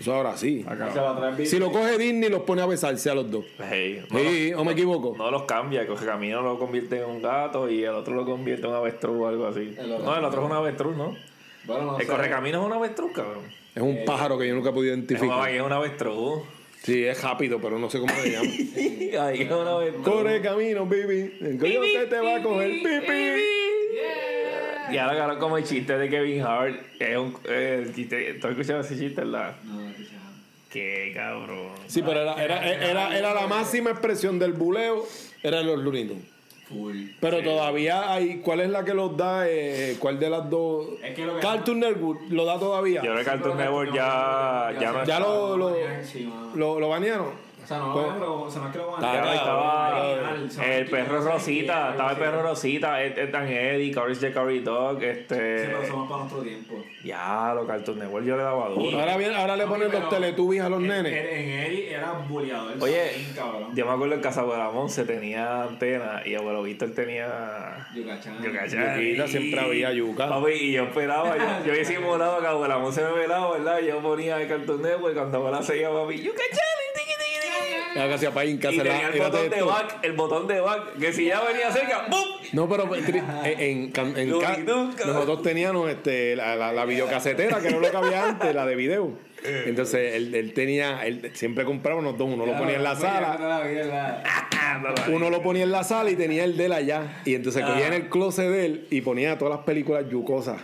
Eso 0.00 0.10
es 0.12 0.16
ahora 0.16 0.36
sí. 0.36 0.64
Si 1.44 1.58
lo 1.58 1.72
coge 1.72 1.98
Disney, 1.98 2.28
los 2.30 2.42
pone 2.42 2.62
a 2.62 2.66
besarse 2.66 3.10
a 3.10 3.14
los 3.14 3.30
dos. 3.30 3.44
Hey, 3.58 4.04
no, 4.10 4.18
Sí, 4.18 4.52
o 4.54 4.64
me 4.64 4.72
equivoco. 4.72 5.14
no 5.18 5.30
los 5.30 5.42
cambia, 5.42 5.82
el 5.82 5.88
camino 5.94 6.40
lo 6.42 6.58
convierte 6.58 6.98
en 6.98 7.04
un 7.04 7.20
gato 7.22 7.68
y 7.68 7.82
el 7.82 7.90
otro 7.94 8.14
lo 8.14 8.24
convierte 8.24 8.66
en 8.66 8.70
un 8.72 8.76
avestruz 8.76 9.16
o 9.20 9.26
algo 9.28 9.46
así. 9.46 9.74
El 9.76 9.92
otro. 9.92 10.04
No, 10.06 10.16
el 10.16 10.24
otro 10.24 10.40
es 10.42 10.46
un 10.50 10.56
avestruz, 10.56 10.96
¿no? 10.96 11.16
Bueno, 11.64 11.84
no 11.84 11.98
El 11.98 12.06
correcamino 12.06 12.60
es 12.60 12.66
un 12.66 12.72
avestruz, 12.72 13.12
cabrón. 13.12 13.42
Es 13.74 13.82
un 13.82 14.04
pájaro 14.04 14.38
que 14.38 14.48
yo 14.48 14.54
nunca 14.54 14.70
he 14.70 14.72
podido 14.72 14.94
Es 14.94 14.98
un, 14.98 15.04
identificar. 15.04 15.50
es 15.50 15.62
un 15.62 15.72
avestruz. 15.72 16.42
Sí, 16.82 17.04
es 17.04 17.20
rápido, 17.22 17.58
pero 17.60 17.78
no 17.78 17.90
sé 17.90 17.98
cómo 17.98 18.14
se 18.14 18.30
llama. 18.30 18.48
Ay, 19.26 19.42
es 19.42 19.50
un 19.50 19.66
avestruz. 19.66 20.04
Corre 20.08 20.40
camino, 20.40 20.86
baby. 20.86 21.36
El 21.40 21.58
te 22.08 22.20
va 22.20 22.36
a 22.36 22.42
coger. 22.42 22.70
Pipi. 22.70 23.67
Y 24.92 24.96
ahora 24.98 25.16
cabrón 25.18 25.38
como 25.38 25.58
el 25.58 25.64
chiste 25.64 25.96
de 25.98 26.08
Kevin 26.08 26.42
Hart. 26.42 26.76
Es 26.98 27.16
un 27.16 27.36
eh, 27.48 27.84
el 27.86 27.94
chiste. 27.94 28.34
¿Tú 28.34 28.46
has 28.46 28.52
escuchado 28.52 28.80
ese 28.80 28.98
chiste, 28.98 29.20
verdad? 29.22 29.54
No, 29.64 29.80
quizás. 29.96 30.12
Qué 30.70 31.12
cabrón. 31.14 31.70
Sí, 31.86 32.02
pero 32.02 32.20
era, 32.22 32.42
era, 32.42 32.66
era, 32.68 33.18
era 33.18 33.34
la 33.34 33.46
máxima 33.46 33.90
expresión 33.90 34.38
del 34.38 34.52
buleo. 34.52 35.04
Eran 35.42 35.66
los 35.66 35.78
Looney 35.78 36.04
Tunes. 36.06 36.24
Full. 36.68 36.96
Pero 37.20 37.42
todavía 37.42 38.12
hay. 38.12 38.40
¿Cuál 38.40 38.60
es 38.60 38.68
la 38.68 38.84
que 38.84 38.92
los 38.92 39.16
da? 39.16 39.48
Eh, 39.48 39.96
¿Cuál 39.98 40.20
de 40.20 40.28
las 40.28 40.50
dos? 40.50 40.88
Es 41.02 41.14
que 41.14 41.24
lo 41.24 41.36
que- 41.36 41.40
Cartoon 41.40 41.80
Network 41.80 42.20
lo 42.30 42.44
da 42.44 42.58
todavía. 42.58 42.96
Yo 43.02 43.12
creo 43.12 43.18
que 43.18 43.24
Cartoon 43.24 43.56
Network 43.56 43.94
ya, 43.94 44.74
ya 44.78 44.92
no 44.92 45.04
Ya 45.06 45.18
lo- 45.20 45.56
lo- 45.56 45.70
mano. 45.70 46.52
¿Lo, 46.56 46.78
lo 46.80 46.88
banearon? 46.90 47.47
O 47.68 47.70
sea, 47.70 47.78
no, 47.80 47.92
Pues- 47.92 48.06
pero, 48.14 48.40
o 48.40 48.50
sea, 48.50 48.62
no 48.62 48.66
es 48.68 48.72
que 48.72 48.78
lo 48.78 48.90
van 48.92 49.02
Ya 49.02 49.10
claro, 49.20 49.32
estaba 49.34 50.36
son- 50.48 50.64
el 50.64 50.86
perro 50.86 51.22
son- 51.22 51.32
Rosita, 51.32 51.90
estaba 51.90 52.10
el 52.12 52.16
sí. 52.16 52.22
perro 52.22 52.42
Rosita, 52.42 53.04
Ethan 53.04 53.46
Eddie, 53.46 53.92
Courage 53.94 54.20
the 54.20 54.32
Curry 54.32 54.60
Dog, 54.60 54.98
Sí, 55.00 55.04
este. 55.04 55.36
pero 55.66 55.86
somos 55.86 56.08
para 56.08 56.20
nuestro 56.22 56.42
tiempo. 56.42 56.82
Ya, 57.04 57.52
los 57.54 57.66
Cartoon 57.66 57.98
Network 57.98 58.24
yo 58.24 58.38
le 58.38 58.42
daba 58.42 58.70
duro. 58.70 58.98
Ahora, 58.98 59.18
bien, 59.18 59.34
ahora 59.34 59.54
le 59.54 59.66
ponen 59.66 59.92
los 59.92 60.08
teletubbies 60.08 60.62
a 60.62 60.70
los 60.70 60.80
En- 60.80 60.88
nenes. 60.88 61.12
En, 61.12 61.26
en 61.40 61.50
Eddie 61.60 61.92
era 61.92 62.12
bulleador. 62.26 62.72
Oye, 62.80 63.26
cabrón. 63.36 63.76
yo 63.76 63.84
me 63.84 63.92
acuerdo 63.92 64.14
en 64.14 64.20
Casa 64.22 64.40
Abuela 64.40 64.70
se 64.88 65.04
tenía 65.04 65.64
antena 65.64 66.22
y 66.24 66.36
abuelo 66.36 66.62
Víctor 66.62 66.92
tenía. 66.94 67.86
Yucachán. 67.94 68.42
Yucachán. 68.42 68.98
Yuquita, 68.98 69.26
siempre 69.26 69.60
había 69.60 69.92
yuca. 69.92 70.26
Papi, 70.26 70.52
y 70.52 70.72
yo 70.72 70.84
esperaba, 70.84 71.36
yo, 71.66 71.74
yo 71.74 71.84
simulado 71.84 72.40
que 72.40 72.46
abuela 72.46 72.78
se 72.90 73.02
me 73.04 73.12
velaba, 73.12 73.50
¿verdad? 73.58 73.78
Y 73.82 73.88
yo 73.88 73.98
ponía 74.00 74.40
el 74.40 74.48
Cartoon 74.48 74.80
Network 74.80 75.12
y 75.12 75.18
cuando 75.18 75.36
abuela 75.36 75.62
seguía, 75.62 75.90
papi, 75.90 76.22
Yucachán, 76.22 76.64
casi 78.06 78.26
para 78.26 78.44
Y 78.44 78.58
casa 78.58 78.82
tenía 78.82 79.08
el 79.08 79.18
botón 79.18 79.50
de 79.50 79.62
back, 79.62 79.98
el 80.02 80.12
botón 80.12 80.46
de 80.46 80.60
back, 80.60 80.98
que 80.98 81.12
si 81.12 81.24
ya 81.26 81.40
venía 81.40 81.70
cerca, 81.72 82.06
¡bum! 82.10 82.20
No, 82.52 82.68
pero 82.68 82.94
en, 82.94 83.04
en, 83.44 83.92
en- 83.94 84.16
en 84.18 84.30
nosotros 85.06 85.42
teníamos 85.42 85.90
este, 85.90 86.36
la, 86.36 86.54
la, 86.56 86.72
la 86.72 86.84
videocasetera, 86.84 87.60
que 87.60 87.68
era 87.68 87.78
lo 87.78 87.90
que 87.90 87.96
había 87.96 88.28
antes, 88.28 88.54
la 88.54 88.66
de 88.66 88.76
video. 88.76 89.12
Entonces 89.66 90.14
él, 90.16 90.34
él 90.34 90.52
tenía, 90.52 91.06
él 91.06 91.30
siempre 91.34 91.64
compraba 91.64 92.00
unos 92.00 92.18
dos, 92.18 92.28
uno 92.28 92.44
lo 92.44 92.56
ponía 92.58 92.76
en 92.76 92.82
la 92.84 92.96
sala, 92.96 93.62
uno 95.08 95.30
lo 95.30 95.42
ponía 95.42 95.62
en 95.62 95.70
la 95.72 95.84
sala 95.84 96.10
y 96.10 96.16
tenía 96.16 96.44
el 96.44 96.56
de 96.56 96.66
él 96.66 96.72
allá. 96.72 97.20
Y 97.24 97.34
entonces 97.34 97.64
cogía 97.64 97.86
en 97.86 97.94
el 97.94 98.08
closet 98.08 98.50
de 98.50 98.66
él 98.66 98.86
y 98.90 99.00
ponía 99.00 99.38
todas 99.38 99.56
las 99.56 99.64
películas 99.64 100.04
yucosas. 100.10 100.60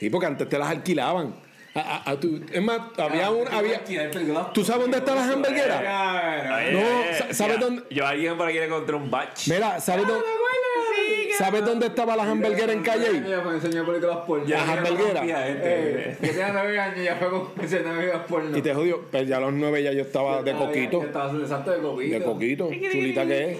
Y 0.00 0.10
porque 0.10 0.26
antes 0.26 0.48
te 0.48 0.58
las 0.58 0.68
alquilaban. 0.68 1.34
A- 1.74 1.80
a- 1.80 2.10
a 2.12 2.20
tu- 2.20 2.40
es 2.52 2.62
más, 2.62 2.78
había 2.98 3.30
un. 3.30 3.48
Había, 3.48 3.82
¿Tú 4.52 4.64
sabes 4.64 4.82
dónde 4.82 4.98
están 4.98 5.16
las 5.16 5.28
hamburgueras? 5.28 5.82
Ay, 5.84 6.72
No, 6.72 7.34
¿sabes 7.34 7.58
dónde? 7.58 7.82
Yo 7.90 8.06
a 8.06 8.10
alguien 8.10 8.36
por 8.36 8.46
aquí 8.46 8.58
le 8.58 8.66
encontré 8.66 8.94
un 8.94 9.10
batch. 9.10 9.48
Mira, 9.48 9.80
¿sabes 9.80 10.06
dónde? 10.06 10.24
¿Sabes 11.36 11.64
dónde 11.64 11.86
estaban 11.86 12.16
las 12.16 12.28
hamburgueras 12.28 12.76
en 12.76 12.82
Calle? 12.82 13.24
Ya 13.28 13.40
me 13.40 13.54
enseñó 13.54 13.84
películas 13.84 14.18
porno. 14.24 14.46
Ya, 14.46 14.64
Yo 14.64 14.72
hamburguera. 14.72 15.22
Eh, 15.26 16.16
yo 16.22 16.28
tenía 16.28 16.52
nueve 16.52 16.78
años 16.78 16.98
y 16.98 17.02
ya 17.04 17.16
fue 17.16 17.30
con 17.30 17.50
películas 17.54 18.22
porno. 18.28 18.56
Y 18.56 18.62
te 18.62 18.72
jodió. 18.72 19.00
Pero 19.10 19.24
ya 19.24 19.36
a 19.38 19.40
los 19.40 19.52
nueve 19.52 19.82
ya 19.82 19.92
yo 19.92 20.02
estaba 20.02 20.42
de 20.42 20.52
coquito. 20.52 21.00
Ya 21.00 21.06
Estaba 21.06 21.32
exacto 21.40 21.70
de 21.72 21.78
coquito. 21.80 22.18
De 22.18 22.24
coquito. 22.24 22.70
Chulita 22.92 23.26
que 23.26 23.50
es. 23.50 23.58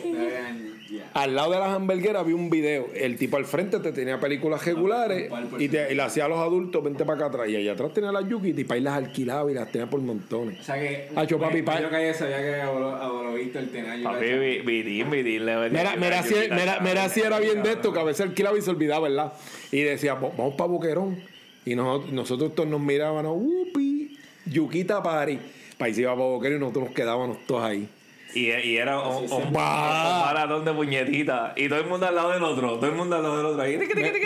Al 1.12 1.34
lado 1.34 1.52
de 1.52 1.58
las 1.58 1.68
hamburgueras 1.68 2.22
había 2.22 2.34
un 2.34 2.50
video. 2.50 2.88
El 2.94 3.16
tipo 3.16 3.36
al 3.36 3.44
frente 3.44 3.78
te 3.80 3.92
tenía 3.92 4.18
películas 4.18 4.64
regulares 4.64 5.30
y, 5.58 5.68
te, 5.68 5.92
y 5.92 5.94
le 5.94 6.02
hacía 6.02 6.24
a 6.24 6.28
los 6.28 6.38
adultos, 6.38 6.82
vente 6.82 7.04
para 7.04 7.16
acá 7.18 7.26
atrás. 7.26 7.48
Y 7.48 7.56
allá 7.56 7.72
atrás 7.72 7.92
tenía 7.92 8.10
las 8.12 8.28
yuki 8.28 8.54
y 8.56 8.64
para 8.64 8.80
las 8.80 8.94
alquilaba 8.94 9.50
y 9.50 9.54
las 9.54 9.70
tenía 9.70 9.88
por 9.88 10.00
montones. 10.00 10.60
O 10.60 10.64
sea 10.64 10.76
que. 10.76 11.08
Hacho, 11.14 11.38
papi, 11.38 11.62
pa- 11.62 11.80
Yo 11.80 11.90
que 11.90 12.14
sabía 12.14 12.38
que 12.40 12.60
abuelo 12.62 13.34
Víctor 13.34 13.64
tenía. 13.72 14.02
Papi, 14.02 14.24
vi- 14.26 14.58
vidín, 14.60 15.10
vidín, 15.10 15.46
le 15.46 15.70
Mira, 15.70 15.96
mira, 15.96 16.22
si, 16.22 16.34
mira, 16.50 16.80
mira 16.80 17.08
si 17.08 17.20
era 17.20 17.38
bien 17.38 17.62
de 17.62 17.72
esto, 17.72 17.92
que 17.92 18.00
a 18.00 18.04
veces 18.04 18.26
alquilaba 18.26 18.56
y 18.58 18.62
se 18.62 18.70
olvidaba, 18.70 19.08
¿verdad? 19.08 19.32
Y 19.70 19.80
decía, 19.82 20.14
"Va- 20.14 20.30
vamos 20.36 20.54
para 20.54 20.68
Boquerón. 20.70 21.18
Y 21.66 21.74
nosotros, 21.74 22.12
nosotros 22.12 22.54
todos 22.54 22.68
nos 22.68 22.80
mirábamos, 22.80 23.36
upi, 23.40 24.18
yuquita 24.46 25.02
pari. 25.02 25.38
Para 25.78 25.86
ahí 25.86 25.94
se 25.94 26.02
iba 26.02 26.12
para 26.14 26.24
Boquerón 26.26 26.56
y 26.58 26.60
nosotros 26.60 26.84
nos 26.86 26.94
quedábamos 26.94 27.38
todos 27.46 27.62
ahí. 27.64 27.88
Y, 28.34 28.50
y 28.50 28.76
era 28.76 29.00
un, 29.00 29.24
un- 29.24 29.32
un 29.32 29.52
maratón 29.52 30.64
de 30.64 30.72
puñetitas. 30.72 31.52
Y 31.56 31.68
todo 31.68 31.78
el 31.80 31.86
mundo 31.86 32.06
al 32.06 32.14
lado 32.14 32.30
del 32.32 32.42
otro. 32.42 32.74
Todo 32.78 32.86
el 32.86 32.96
mundo 32.96 33.16
al 33.16 33.22
lado 33.22 33.36
del 33.36 33.46
otro. 33.46 33.62
Ahí. 33.62 33.78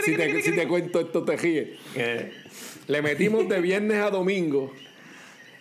Si 0.05 0.17
te, 0.17 0.43
si 0.43 0.55
te 0.55 0.67
cuento 0.67 1.01
esto, 1.01 1.23
te 1.25 1.37
ríes. 1.37 1.69
Eh, 1.95 2.33
Le 2.87 3.03
metimos 3.03 3.49
de 3.49 3.61
viernes 3.61 3.99
a 4.03 4.11
domingo 4.11 4.73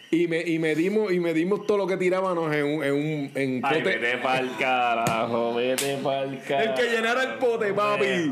y, 0.09 0.27
me, 0.27 0.41
y, 0.41 0.57
medimos, 0.59 1.11
y 1.11 1.19
medimos 1.19 1.67
todo 1.67 1.77
lo 1.79 1.87
que 1.87 1.97
tirábamos 1.97 2.53
en 2.55 2.63
un, 2.65 2.83
en 2.83 2.93
un 2.93 3.31
en 3.35 3.61
Ay, 3.63 3.79
pote. 3.79 3.97
vete 3.97 4.17
pa'l 4.19 4.49
carajo, 4.57 5.53
vete 5.55 5.97
pa'l 6.03 6.39
carajo. 6.47 6.69
El 6.69 6.73
que 6.75 6.95
llenara 6.95 7.23
el 7.23 7.33
pote, 7.39 7.73
papi. 7.73 8.31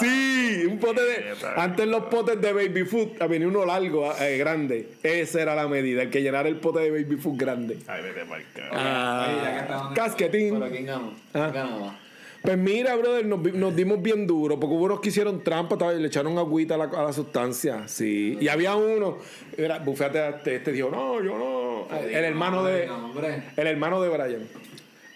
Sí, 0.00 0.64
un 0.66 0.78
pote 0.78 1.00
de. 1.02 1.34
Antes 1.56 1.86
los 1.86 2.04
potes 2.04 2.40
de 2.40 2.52
baby 2.52 2.84
food 2.84 3.18
venía 3.28 3.48
uno 3.48 3.66
largo, 3.66 4.12
eh, 4.20 4.38
grande. 4.38 4.88
Esa 5.02 5.42
era 5.42 5.54
la 5.54 5.68
medida, 5.68 6.02
el 6.02 6.10
que 6.10 6.22
llenara 6.22 6.48
el 6.48 6.56
pote 6.56 6.80
de 6.80 6.90
baby 6.90 7.16
food 7.16 7.36
grande. 7.36 7.76
Ay, 7.86 8.02
vete 8.02 8.24
pa'l 8.24 8.42
carajo. 8.54 8.74
Ah, 8.78 9.26
Oye, 9.28 9.42
ya 9.44 9.52
que 9.54 9.60
estaban- 9.60 9.94
casquetín. 9.94 10.54
Pero 10.58 10.70
¿quién 10.70 10.86
ganó? 10.86 11.12
Ah. 11.34 11.96
Pues 12.42 12.56
mira, 12.56 12.96
brother, 12.96 13.26
nos, 13.26 13.76
dimos 13.76 14.00
bien 14.02 14.26
duro, 14.26 14.58
porque 14.58 14.74
hubo 14.74 14.84
unos 14.84 15.00
que 15.00 15.10
hicieron 15.10 15.44
trampa, 15.44 15.92
le 15.92 16.06
echaron 16.06 16.38
agüita 16.38 16.74
a 16.74 16.78
la, 16.78 16.84
a 16.84 17.04
la 17.04 17.12
sustancia, 17.12 17.86
sí. 17.86 18.38
Y 18.40 18.48
había 18.48 18.76
uno, 18.76 19.18
era, 19.56 19.78
bufete, 19.78 20.26
este, 20.28 20.56
este 20.56 20.72
dijo, 20.72 20.90
no, 20.90 21.22
yo 21.22 21.36
no. 21.36 21.96
El 21.98 22.24
hermano 22.24 22.64
de, 22.64 22.88
hombre. 22.88 23.42
el 23.56 23.66
hermano 23.66 24.00
de 24.00 24.08
Brian. 24.08 24.48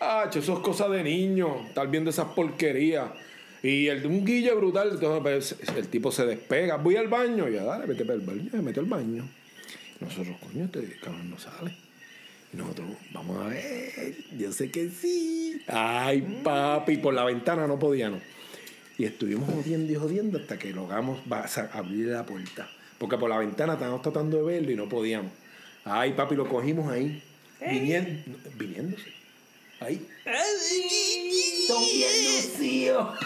Ah, 0.00 0.28
eso 0.34 0.52
es 0.52 0.58
cosa 0.58 0.88
de 0.88 1.02
niño, 1.02 1.66
estar 1.68 1.88
viendo 1.88 2.10
esas 2.10 2.26
porquerías. 2.26 3.10
Y 3.62 3.86
el 3.86 4.02
de 4.02 4.08
un 4.08 4.26
guille 4.26 4.52
brutal, 4.52 4.90
entonces 4.92 5.22
pues, 5.56 5.76
el 5.78 5.88
tipo 5.88 6.12
se 6.12 6.26
despega, 6.26 6.76
voy 6.76 6.96
al 6.96 7.08
baño, 7.08 7.48
ya 7.48 7.64
dale, 7.64 7.86
vete 7.86 8.04
para 8.04 8.18
el 8.18 8.26
baño, 8.26 8.50
se 8.50 8.60
metió 8.60 8.82
al 8.82 8.88
baño. 8.88 9.26
Nosotros, 10.00 10.36
coño, 10.42 10.66
este 10.66 10.98
cabrón 11.00 11.30
no 11.30 11.38
sale. 11.38 11.74
Nosotros, 12.56 12.88
vamos 13.12 13.44
a 13.44 13.48
ver, 13.48 14.14
yo 14.38 14.52
sé 14.52 14.70
que 14.70 14.88
sí. 14.88 15.60
Ay, 15.66 16.40
papi, 16.44 16.98
por 16.98 17.12
la 17.12 17.24
ventana 17.24 17.66
no 17.66 17.78
podíamos. 17.78 18.20
Y 18.96 19.04
estuvimos 19.04 19.52
jodiendo 19.52 19.92
y 19.92 19.96
jodiendo 19.96 20.38
hasta 20.38 20.56
que 20.58 20.72
logramos 20.72 21.20
abrir 21.72 22.06
la 22.06 22.24
puerta. 22.24 22.68
Porque 22.98 23.18
por 23.18 23.28
la 23.28 23.38
ventana 23.38 23.72
estábamos 23.72 24.02
tratando 24.02 24.36
de 24.36 24.42
verlo 24.44 24.70
y 24.70 24.76
no 24.76 24.88
podíamos. 24.88 25.32
Ay, 25.84 26.12
papi, 26.12 26.36
lo 26.36 26.48
cogimos 26.48 26.90
ahí. 26.92 27.22
Viniendo, 27.60 28.38
viniéndose. 28.56 29.12
Ahí. 29.80 30.06
Son 31.66 31.82
bien 31.82 32.24
lucidos. 32.24 33.18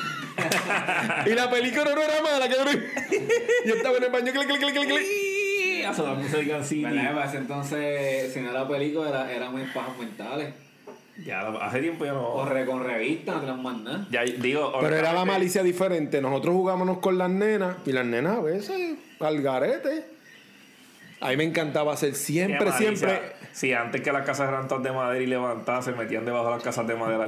Y 1.26 1.30
la 1.30 1.50
película 1.50 1.94
no 1.94 2.02
era 2.02 2.22
mala, 2.22 2.48
cabrón. 2.48 2.82
Y 3.64 3.70
estaba 3.70 3.98
en 3.98 4.04
el 4.04 4.10
baño, 4.10 4.32
clic, 4.32 4.46
clic, 4.46 4.60
clic, 4.60 4.86
clic, 4.86 5.27
A 5.90 5.94
sonar 5.94 6.16
música 6.16 6.56
así. 6.58 6.84
Ese 6.84 7.36
entonces, 7.38 8.32
si 8.32 8.40
no 8.40 8.50
era 8.50 8.66
película, 8.68 9.08
era, 9.08 9.32
era 9.32 9.50
muy 9.50 9.62
pajas 9.74 9.96
mentales. 9.98 10.54
Ya, 11.24 11.40
hace 11.48 11.80
tiempo 11.80 12.04
ya 12.04 12.14
O 12.14 12.44
no. 12.44 12.48
re, 12.50 12.64
con 12.64 12.84
revistas, 12.84 13.34
no 13.34 13.40
tenían 13.40 13.62
más 13.62 13.76
nada. 13.78 14.06
Ya 14.10 14.22
digo. 14.22 14.72
Pero 14.80 14.94
era 14.96 15.12
la 15.12 15.24
malicia 15.24 15.62
diferente. 15.64 16.20
Nosotros 16.22 16.54
jugábamos 16.54 16.98
con 16.98 17.18
las 17.18 17.28
nenas 17.30 17.76
y 17.86 17.92
las 17.92 18.06
nenas 18.06 18.38
a 18.38 18.40
veces 18.40 18.96
al 19.18 19.42
garete. 19.42 20.04
A 21.20 21.30
mí 21.30 21.36
me 21.36 21.42
encantaba 21.44 21.92
hacer 21.94 22.14
siempre, 22.14 22.70
siempre. 22.72 23.20
Sí, 23.50 23.72
antes 23.72 24.00
que 24.02 24.12
las 24.12 24.24
casas 24.24 24.48
eran 24.50 24.68
todas 24.68 24.84
de 24.84 24.92
madera 24.92 25.20
y 25.20 25.26
levantadas, 25.26 25.86
se 25.86 25.90
metían 25.92 26.24
debajo 26.24 26.44
de 26.44 26.50
las 26.52 26.62
casas 26.62 26.86
de 26.86 26.94
madera 26.94 27.26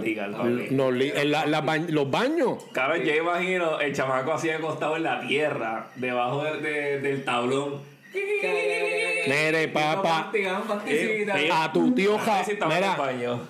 en 1.20 1.30
la- 1.32 1.46
la 1.46 1.60
ba- 1.60 1.76
los 1.78 2.08
baños. 2.08 2.64
Claro, 2.72 2.94
yo 2.94 3.12
imagino 3.12 3.80
el 3.80 3.92
chamaco 3.92 4.34
así 4.34 4.48
acostado 4.50 4.96
en 4.96 5.02
la 5.02 5.20
tierra, 5.26 5.88
debajo 5.96 6.44
de- 6.44 6.60
de- 6.60 7.00
del 7.00 7.24
tablón. 7.24 7.89
Mire, 8.12 9.68
papá. 9.68 10.30
Pasticita. 10.32 11.40
Eh, 11.40 11.50
A 11.52 11.72
tu 11.72 11.92
tío 11.94 12.18
Ja- 12.18 12.40
Así 12.40 12.52
estaba 12.52 12.74
en 12.76 12.80
mira. 12.80 12.92
el 12.94 12.98
baño. 12.98 13.48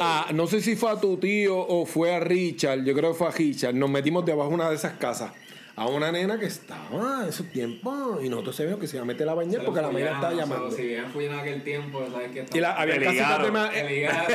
Ah, 0.00 0.26
no 0.32 0.46
sé 0.46 0.60
si 0.60 0.74
fue 0.76 0.90
a 0.90 1.00
tu 1.00 1.16
tío 1.18 1.56
o 1.58 1.84
fue 1.86 2.14
a 2.14 2.20
Richard, 2.20 2.82
yo 2.84 2.94
creo 2.94 3.12
que 3.12 3.18
fue 3.18 3.28
a 3.28 3.30
Richard. 3.30 3.74
Nos 3.74 3.90
metimos 3.90 4.24
debajo 4.24 4.48
de 4.48 4.54
una 4.54 4.70
de 4.70 4.76
esas 4.76 4.94
casas. 4.94 5.32
A 5.78 5.86
una 5.88 6.10
nena 6.10 6.40
que 6.40 6.46
estaba 6.46 7.20
en 7.22 7.28
esos 7.28 7.46
tiempos 7.52 8.24
y 8.24 8.30
nosotros 8.30 8.56
sabíamos 8.56 8.80
que 8.80 8.86
se 8.86 8.96
iba 8.96 9.02
a 9.02 9.06
meter 9.06 9.28
a 9.28 9.34
bañar 9.34 9.62
porque 9.62 9.82
la 9.82 9.90
mañana 9.90 10.12
estaba 10.12 10.32
llamando. 10.32 10.70
Si 10.70 10.82
bien 10.86 11.04
fui 11.12 11.26
en 11.26 11.34
aquel 11.34 11.62
tiempo, 11.62 12.02
sabes 12.10 12.30
que 12.30 12.46
Y 12.56 12.60
la, 12.62 12.72
había 12.72 12.94
de 12.94 13.06
El 13.06 13.86
ligar. 13.86 14.26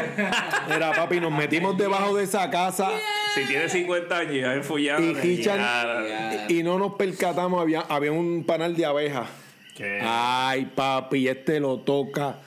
Era 0.70 0.92
papi, 0.94 1.20
nos 1.20 1.32
metimos 1.32 1.76
debajo 1.80 2.16
de 2.16 2.26
esa 2.26 2.48
casa 2.52 2.92
Si 3.34 3.44
tiene 3.46 3.68
50 3.68 4.16
años, 4.20 4.36
ya 4.36 4.54
es 4.54 4.66
fullado. 4.68 5.02
y 5.02 6.60
y 6.60 6.62
no 6.64 6.78
nos 6.78 6.94
percatamos, 6.94 7.60
había, 7.60 7.82
había 7.82 8.12
un 8.12 8.44
panal 8.46 8.76
de 8.76 8.86
abejas. 8.86 9.28
Ay, 10.02 10.66
papi, 10.76 11.28
este 11.28 11.60
lo 11.60 11.80
toca. 11.80 12.40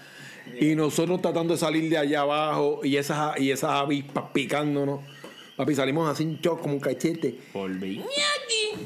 Y 0.60 0.74
nosotros 0.74 1.22
tratando 1.22 1.54
de 1.54 1.60
salir 1.60 1.90
de 1.90 1.98
allá 1.98 2.20
abajo 2.20 2.80
y 2.82 2.96
esas, 2.96 3.38
y 3.40 3.50
esas 3.50 3.70
avispas 3.70 4.24
picándonos. 4.32 5.00
Papi, 5.56 5.74
salimos 5.74 6.08
así 6.08 6.24
un 6.24 6.40
choc 6.40 6.60
como 6.60 6.74
un 6.74 6.80
cachete. 6.80 7.38
Volví. 7.52 8.02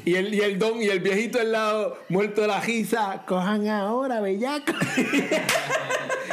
Y 0.05 0.15
el, 0.15 0.33
y 0.33 0.41
el 0.41 0.59
don 0.59 0.79
y 0.81 0.85
el 0.87 0.99
viejito 0.99 1.39
al 1.39 1.51
lado, 1.51 1.97
muerto 2.09 2.41
de 2.41 2.47
la 2.47 2.61
risa. 2.61 3.23
Cojan 3.25 3.67
ahora, 3.67 4.21
bellaco. 4.21 4.73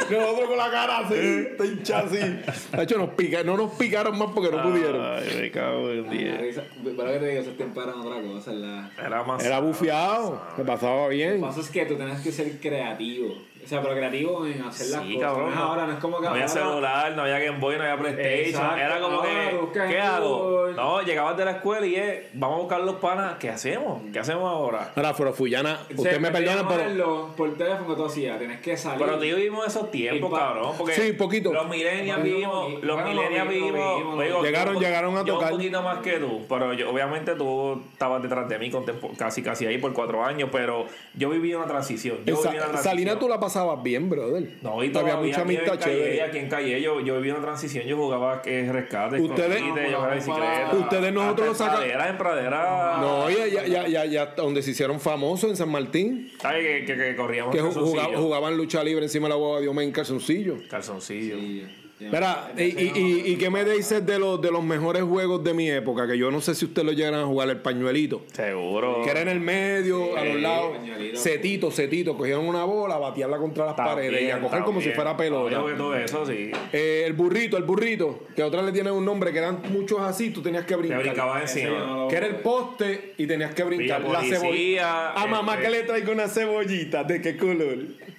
Nosotros 0.09 0.47
con 0.47 0.57
la 0.57 0.71
cara 0.71 0.99
así, 0.99 1.15
está 1.15 1.65
hinchado 1.65 2.07
así. 2.07 2.17
De 2.17 2.83
hecho, 2.83 2.97
nos 2.97 3.09
pica, 3.09 3.43
no 3.43 3.57
nos 3.57 3.71
picaron 3.73 4.17
más 4.17 4.29
porque 4.33 4.55
no 4.55 4.63
pudieron. 4.63 5.03
Ay, 5.03 5.37
me 5.41 5.51
cago 5.51 5.89
en 5.91 6.09
diez. 6.09 6.61
Pero 6.83 7.11
que 7.11 7.19
te 7.19 7.27
digo, 7.27 7.41
esos 7.41 7.57
tiempos 7.57 7.83
eran 7.83 7.99
otra 7.99 8.21
cosa. 8.21 8.53
La... 8.53 8.89
Era 8.97 9.23
más. 9.23 9.43
Era 9.43 9.59
bufiado, 9.59 10.41
se 10.55 10.63
pasaba 10.63 11.03
Lo 11.03 11.09
bien. 11.09 11.35
que 11.35 11.41
pasa 11.41 11.59
es 11.59 11.69
que 11.69 11.85
tú 11.85 11.95
tienes 11.95 12.21
que 12.21 12.31
ser 12.31 12.57
creativo. 12.59 13.35
O 13.67 13.69
sea, 13.69 13.81
pero 13.81 13.95
creativo 13.95 14.45
en 14.45 14.61
hacer 14.61 14.87
las 14.87 15.03
Sí, 15.03 15.15
cosas. 15.15 15.29
cabrón. 15.29 15.49
No 15.49 15.53
es 15.53 15.59
ahora, 15.59 15.85
no 15.87 15.91
es 15.91 15.99
como 15.99 16.17
que 16.19 16.23
No 16.23 16.29
había 16.29 16.45
ahora- 16.45 16.53
celular, 16.53 17.11
no 17.17 17.21
había 17.23 17.39
Game 17.39 17.59
Boy, 17.59 17.75
no 17.75 17.83
había 17.83 17.97
PlayStation. 17.97 18.47
Exacto. 18.63 18.77
Era 18.77 18.99
como 19.01 19.21
que, 19.21 19.59
¿qué 19.89 19.99
hago? 19.99 20.67
No, 20.73 21.01
llegabas 21.01 21.35
de 21.35 21.43
la 21.45 21.51
escuela 21.51 21.85
y 21.85 21.95
es, 21.95 22.19
vamos 22.33 22.55
a 22.55 22.59
buscar 22.61 22.79
los 22.81 22.95
panas. 22.95 23.35
¿Qué 23.39 23.49
hacemos? 23.49 24.01
¿Qué 24.13 24.19
hacemos 24.19 24.43
ahora? 24.49 24.91
Ahora, 24.95 25.13
pero 25.17 25.33
sea, 25.33 25.79
usted 25.97 26.19
me 26.21 26.31
perdona, 26.31 26.65
pero. 26.65 27.33
Por 27.35 27.57
teléfono 27.57 27.93
tú 27.95 28.05
hacías, 28.05 28.37
tienes 28.39 28.61
que 28.61 28.77
salir. 28.77 29.03
Pero 29.05 29.17
tú 29.17 29.25
y 29.25 29.29
yo 29.31 29.35
vivimos 29.35 29.67
esos 29.67 29.91
tiempos, 29.91 30.31
pa- 30.31 30.39
cabrón. 30.39 30.71
Porque 30.77 30.93
Sí, 30.93 31.11
poquito. 31.13 31.51
Los 31.51 31.67
millennials 31.67 32.23
vivimos, 32.23 32.71
los 32.81 32.95
bueno, 32.95 33.09
millennials 33.21 33.49
vivimos. 33.49 33.97
vimos, 33.97 34.23
digo, 34.23 34.43
Llegaron- 34.43 34.79
llegaron 34.79 35.17
a 35.17 35.25
yo 35.25 35.33
tocar. 35.33 35.51
un 35.51 35.57
poquito 35.57 35.81
más 35.81 35.99
que 35.99 36.13
tú. 36.19 36.45
Pero 36.47 36.71
yo, 36.73 36.89
obviamente 36.89 37.35
tú 37.35 37.83
estabas 37.91 38.21
detrás 38.21 38.47
de 38.47 38.59
mí 38.59 38.69
con 38.71 38.85
tempo- 38.85 39.11
casi 39.17 39.43
casi 39.43 39.65
ahí 39.65 39.77
por 39.77 39.91
cuatro 39.93 40.23
años. 40.23 40.49
Pero 40.53 40.85
yo 41.15 41.29
viví 41.29 41.53
una 41.53 41.65
transición. 41.65 42.19
Yo 42.25 42.35
Esa- 42.35 42.49
viví 42.49 42.57
una 42.59 42.67
transición. 42.69 42.83
Salina 42.95 43.19
tú 43.19 43.27
la 43.27 43.39
pasabas 43.57 43.83
bien, 43.83 44.09
brother. 44.09 44.43
No, 44.61 44.83
y 44.83 44.87
había 44.87 44.91
todavía 44.93 45.15
mucha 45.15 45.41
aquí 45.41 45.53
en 45.55 45.59
amistad 45.59 45.79
Calle, 45.79 45.95
chévere. 45.97 46.21
Aquí 46.21 46.37
en 46.37 46.49
Calle 46.49 46.81
yo, 46.81 46.99
yo 47.01 47.15
viví 47.17 47.31
una 47.31 47.41
transición, 47.41 47.85
yo 47.85 47.97
jugaba 47.97 48.41
que 48.41 48.71
rescate, 48.71 49.19
Ustedes- 49.19 49.61
No, 49.61 50.09
bicicleta. 50.13 50.71
Ustedes 50.73 51.13
nosotros 51.13 51.47
lo 51.47 51.53
sacan- 51.55 51.73
En 51.73 51.79
pradera, 51.79 52.09
en 52.09 52.17
pradera. 52.17 52.97
No, 53.01 53.29
ya, 53.29 53.47
ya, 53.47 53.65
ya, 53.65 53.87
ya, 53.87 54.05
ya, 54.05 54.25
donde 54.35 54.61
se 54.61 54.71
hicieron 54.71 54.99
famosos 54.99 55.49
en 55.49 55.55
San 55.55 55.69
Martín, 55.69 56.31
¿Sabes 56.39 56.63
que, 56.63 56.85
que, 56.85 56.97
que 56.97 57.15
corríamos 57.15 57.53
que 57.55 57.61
jugaba- 57.61 58.17
jugaban 58.17 58.57
lucha 58.57 58.83
libre 58.83 59.05
encima 59.05 59.25
de 59.27 59.29
la 59.29 59.35
boda 59.35 59.61
de 59.61 59.67
Omar 59.67 59.83
en 59.83 59.91
calzoncillo. 59.91 60.57
Calzoncillo. 60.69 61.35
Sí. 61.37 61.63
Mira, 61.99 62.51
y, 62.57 62.61
y, 62.63 62.91
y, 62.95 63.31
y 63.31 63.35
qué 63.37 63.49
me 63.49 63.65
dices 63.65 64.05
de 64.05 64.19
los, 64.19 64.39
de 64.41 64.51
los 64.51 64.63
mejores 64.63 65.01
juegos 65.03 65.43
de 65.43 65.53
mi 65.53 65.69
época? 65.69 66.07
Que 66.07 66.17
yo 66.17 66.29
no 66.29 66.41
sé 66.41 66.53
si 66.53 66.65
ustedes 66.65 66.85
lo 66.85 66.91
llegan 66.91 67.15
a 67.15 67.25
jugar, 67.25 67.49
el 67.49 67.57
pañuelito. 67.61 68.23
Seguro. 68.33 69.01
Que 69.03 69.09
era 69.09 69.21
en 69.21 69.29
el 69.29 69.39
medio, 69.39 70.15
a 70.15 70.23
los 70.23 70.39
lados. 70.41 70.77
pañuelito. 70.77 71.17
Setito, 71.17 71.71
setito. 71.71 72.15
Cogían 72.15 72.39
una 72.41 72.63
bola, 72.65 72.97
batearla 72.97 73.37
contra 73.37 73.65
las 73.65 73.73
paredes 73.75 74.21
y 74.21 74.29
a 74.29 74.39
coger 74.39 74.63
como 74.63 74.79
si 74.81 74.91
fuera 74.91 75.17
pelota. 75.17 75.63
Todo 75.77 75.95
eso, 75.95 76.25
sí. 76.25 76.51
Eh, 76.71 77.03
el 77.05 77.13
burrito, 77.13 77.57
el 77.57 77.63
burrito, 77.63 78.25
que 78.35 78.43
otra 78.43 78.61
le 78.61 78.71
tienen 78.71 78.93
un 78.93 79.03
nombre, 79.03 79.31
que 79.31 79.39
eran 79.39 79.61
muchos 79.71 79.99
así, 80.01 80.29
tú 80.29 80.41
tenías 80.41 80.63
que 80.65 80.75
Te 80.75 80.79
brincar. 80.79 81.01
brincabas 81.01 81.55
yo 81.55 81.69
no 81.69 81.75
encima. 81.77 82.07
Que 82.09 82.15
era 82.15 82.27
el 82.27 82.35
poste 82.37 83.13
y 83.17 83.25
tenías 83.25 83.53
que 83.55 83.63
brincar. 83.63 84.01
Villa 84.03 84.11
La 84.13 84.19
policía, 84.19 84.39
cebolla. 84.39 85.11
A 85.13 85.25
mamá 85.27 85.53
este- 85.55 85.65
que 85.65 85.69
le 85.71 85.83
traigo 85.83 86.11
una 86.11 86.27
cebollita, 86.27 87.03
¿de 87.03 87.21
qué 87.21 87.37
color? 87.37 87.77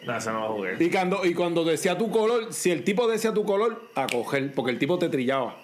No, 0.09 0.17
eso 0.17 0.33
no 0.33 0.41
lo 0.41 0.55
jugué. 0.55 0.77
Y 0.81 0.91
cuando, 0.91 1.25
y 1.25 1.35
cuando 1.35 1.65
decía 1.65 1.97
tu 1.99 2.11
color, 2.11 2.53
si 2.53 2.71
el 2.71 2.83
tipo 2.83 3.07
decía 3.07 3.33
tu 3.35 3.45
color, 3.45 3.91
a 3.95 4.07
coger, 4.07 4.53
porque 4.55 4.73
el 4.73 4.79
tipo 4.79 4.99
te 4.99 5.09
trillaba. 5.09 5.55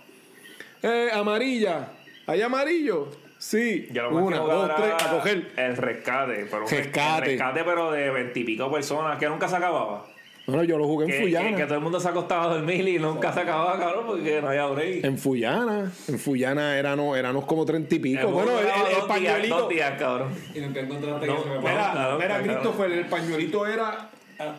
Eh, 0.83 1.09
amarilla, 1.13 1.89
¿hay 2.27 2.43
amarillo? 2.43 3.09
Sí, 3.39 3.89
Yo 3.91 4.11
lo 4.11 4.19
una, 4.19 4.39
dos, 4.39 4.71
tres, 4.77 4.93
a 5.03 5.11
coger. 5.11 5.51
El 5.57 5.77
rescate. 5.77 6.47
Pero 6.51 6.63
un 6.65 6.69
Rescate. 6.71 7.33
el 7.33 7.39
rescate, 7.39 7.65
pero 7.65 7.91
de 7.91 8.11
veintipico 8.11 8.71
personas, 8.71 9.19
que 9.19 9.29
nunca 9.29 9.49
se 9.49 9.57
acababa. 9.57 10.07
No, 10.47 10.57
no, 10.57 10.65
yo 10.65 10.77
lo 10.77 10.85
jugué 10.87 11.07
en 11.07 11.11
Que, 11.11 11.21
Fullana. 11.23 11.49
que, 11.51 11.57
que 11.57 11.63
todo 11.65 11.75
el 11.77 11.81
mundo 11.81 11.99
se 11.99 12.09
acostaba 12.09 12.45
a 12.45 12.49
dormir 12.49 12.87
y 12.87 12.99
nunca 12.99 13.33
se 13.33 13.41
acababa, 13.41 13.79
cabrón, 13.79 14.05
porque 14.07 14.43
no 14.43 14.49
había 14.49 14.67
break. 14.67 15.05
En 15.05 15.17
Fullana, 15.19 15.91
en 16.07 16.19
Fullana 16.19 16.79
éramos, 16.79 17.17
éramos 17.17 17.47
como 17.47 17.65
treinta 17.65 17.95
y 17.95 17.99
pico. 17.99 18.21
El 18.21 18.27
bueno, 18.27 18.53
el, 18.59 18.67
el- 18.67 18.73
el 18.73 18.77
dos 18.77 18.93
días- 18.93 19.07
pañuelito. 19.09 19.59
Dos 19.59 19.69
días, 19.71 19.93
cabrón. 19.99 20.29
Y 20.55 20.61
nunca 20.61 20.81
encontraste 20.81 21.27
No, 21.27 21.37
que 21.37 21.43
se 21.43 21.49
me 21.49 21.59
mira, 21.61 22.17
Mira. 22.19 22.43
Christopher, 22.43 22.93
el 22.93 23.07
pañuelito 23.07 23.67
era 23.67 24.11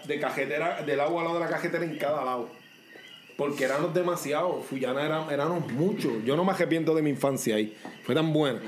de 0.05 0.19
cajetera, 0.19 0.81
del 0.83 0.99
agua 0.99 1.21
al 1.21 1.27
lado 1.27 1.39
de 1.39 1.45
la 1.45 1.51
cajetera 1.51 1.83
en 1.83 1.97
cada 1.97 2.23
lado. 2.23 2.49
Porque 3.37 3.65
éramos 3.65 3.93
demasiados, 3.93 4.65
Fullana 4.65 5.05
era, 5.05 5.25
éramos 5.29 5.69
muchos. 5.73 6.23
Yo 6.23 6.37
no 6.37 6.45
me 6.45 6.51
arrepiento 6.53 6.95
de 6.95 7.01
mi 7.01 7.09
infancia 7.09 7.55
ahí. 7.55 7.75
Fue 8.03 8.15
tan 8.15 8.31
buena. 8.31 8.61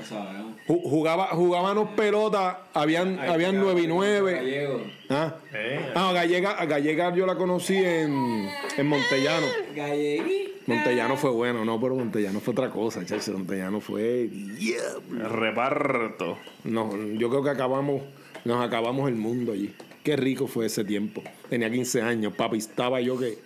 Jugaba, 0.66 1.28
jugábamos 1.28 1.90
pelota, 1.96 2.64
habían, 2.74 3.18
Ay, 3.18 3.30
habían 3.30 3.52
cabrón, 3.54 3.74
9 3.76 3.82
y 3.82 3.86
9. 3.86 4.32
Gallego. 4.32 4.82
Ah, 5.08 5.36
Eh, 5.54 5.92
Ah, 5.94 6.12
Gallega, 6.12 6.66
Gallega 6.66 7.14
yo 7.14 7.24
la 7.24 7.36
conocí 7.36 7.76
en, 7.78 8.46
en 8.76 8.86
Montellano. 8.86 9.46
Gallegui. 9.74 10.52
Montellano 10.66 11.16
fue 11.16 11.30
bueno, 11.30 11.64
no, 11.64 11.80
pero 11.80 11.94
Montellano 11.94 12.38
fue 12.40 12.52
otra 12.52 12.68
cosa, 12.68 13.06
chacho. 13.06 13.32
Montellano 13.32 13.80
fue. 13.80 14.28
reparto. 15.30 16.36
No, 16.64 16.90
yo 17.14 17.30
creo 17.30 17.42
que 17.42 17.50
acabamos, 17.50 18.02
nos 18.44 18.62
acabamos 18.62 19.08
el 19.08 19.14
mundo 19.16 19.52
allí. 19.52 19.74
Qué 20.08 20.16
rico 20.16 20.46
fue 20.46 20.64
ese 20.64 20.84
tiempo. 20.84 21.22
Tenía 21.50 21.70
15 21.70 22.00
años, 22.00 22.32
papi, 22.32 22.56
estaba 22.56 22.98
yo 23.02 23.18
que. 23.18 23.36